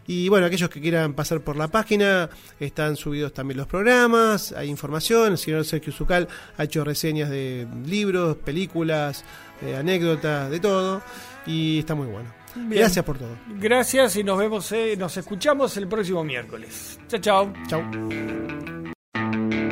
Y 0.07 0.29
bueno, 0.29 0.45
aquellos 0.45 0.69
que 0.69 0.81
quieran 0.81 1.13
pasar 1.13 1.41
por 1.41 1.55
la 1.55 1.67
página, 1.67 2.29
están 2.59 2.95
subidos 2.95 3.33
también 3.33 3.57
los 3.57 3.67
programas, 3.67 4.51
hay 4.51 4.69
información. 4.69 5.33
El 5.33 5.37
señor 5.37 5.65
Sergio 5.65 5.93
Zucal 5.93 6.27
ha 6.57 6.63
hecho 6.63 6.83
reseñas 6.83 7.29
de 7.29 7.67
libros, 7.85 8.37
películas, 8.37 9.23
eh, 9.61 9.75
anécdotas, 9.75 10.49
de 10.49 10.59
todo. 10.59 11.01
Y 11.45 11.79
está 11.79 11.95
muy 11.95 12.07
bueno. 12.07 12.29
Bien. 12.55 12.81
Gracias 12.81 13.03
por 13.03 13.17
todo. 13.17 13.35
Gracias 13.59 14.15
y 14.15 14.23
nos 14.23 14.37
vemos, 14.37 14.71
eh, 14.71 14.95
nos 14.97 15.17
escuchamos 15.17 15.75
el 15.77 15.87
próximo 15.87 16.23
miércoles. 16.23 16.99
Chao, 17.07 17.19
chao. 17.19 17.53
Chau. 17.67 19.62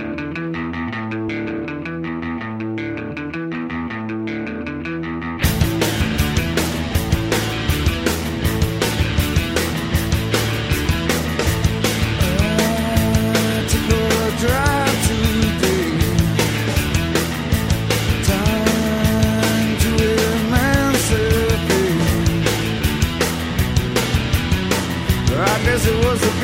Was 26.04 26.20
the 26.20 26.41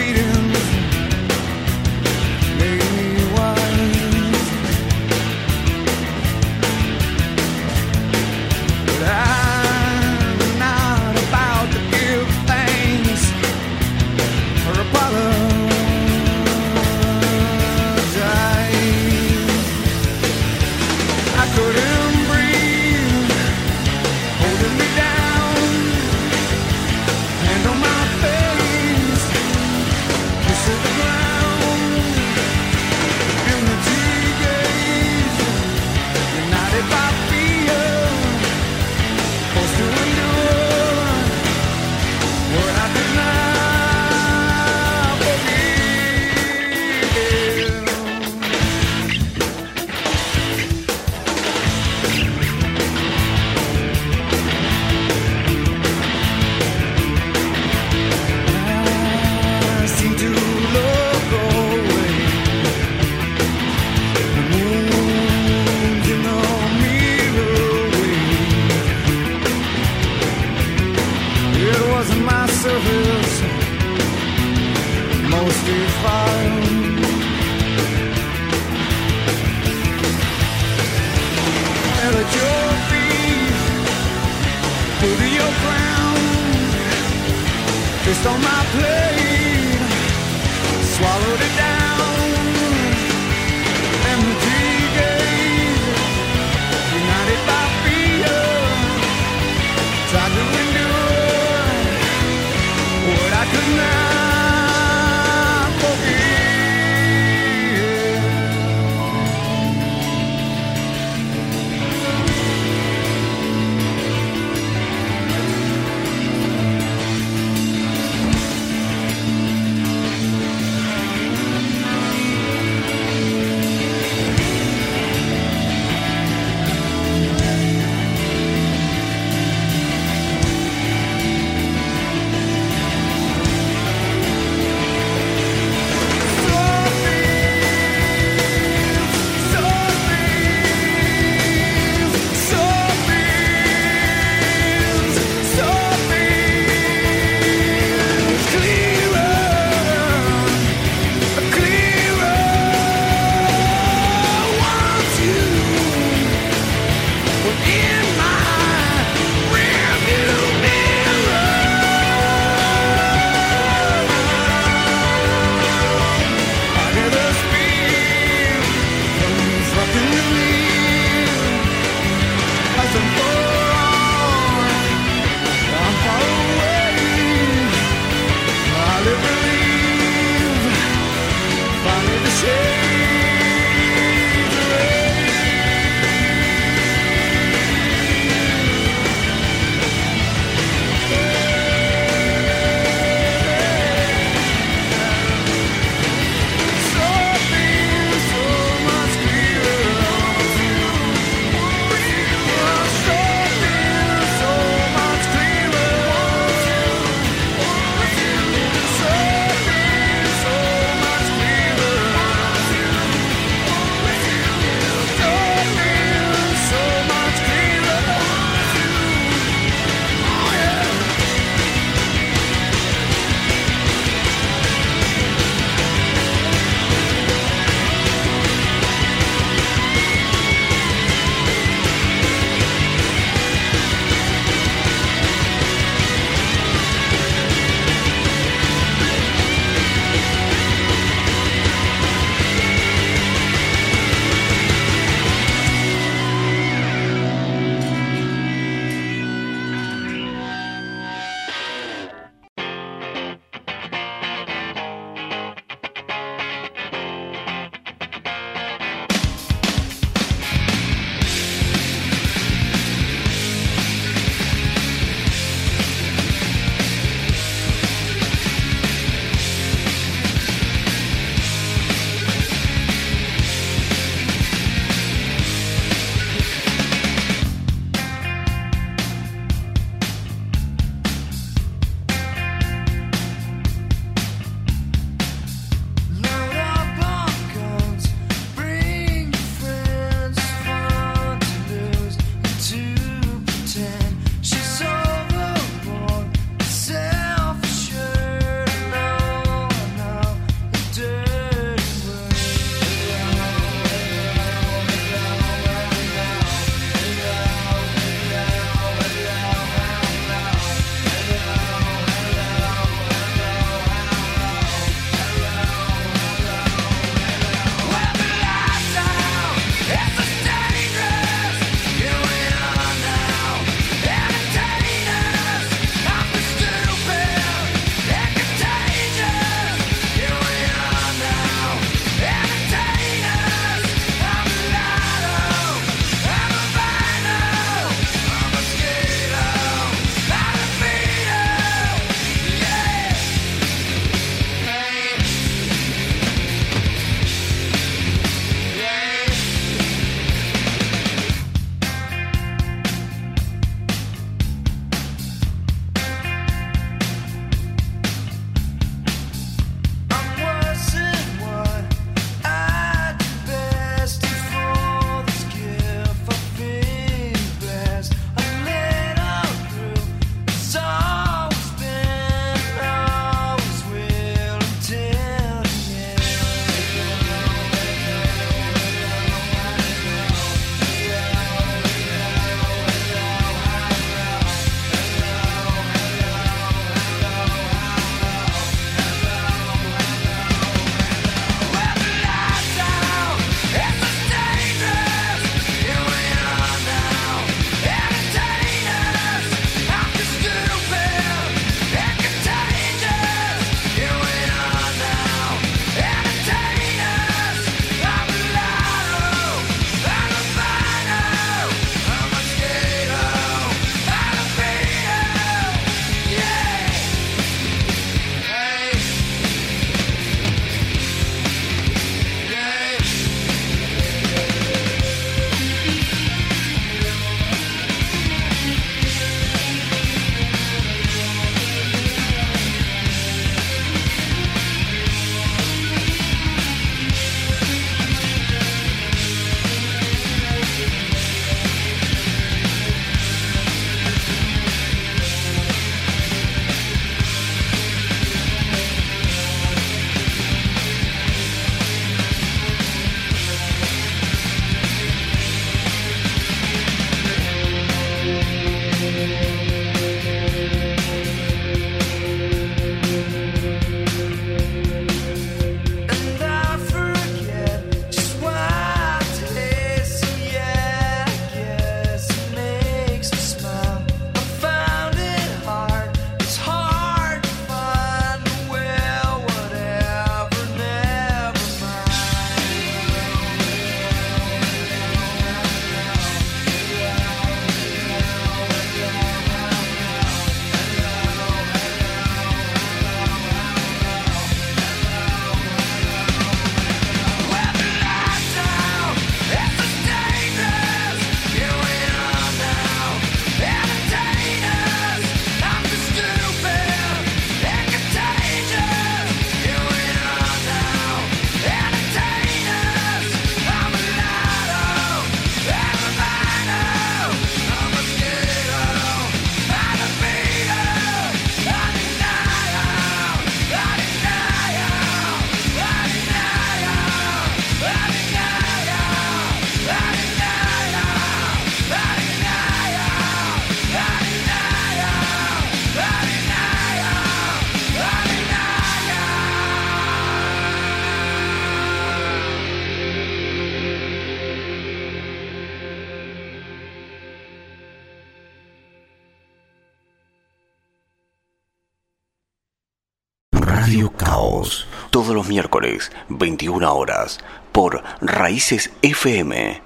miércoles, 555.87 556.11
21 556.29 556.93
horas, 556.93 557.39
por 557.71 558.03
Raíces 558.21 558.91
FM 559.01 559.81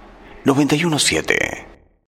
917. 0.45 1.40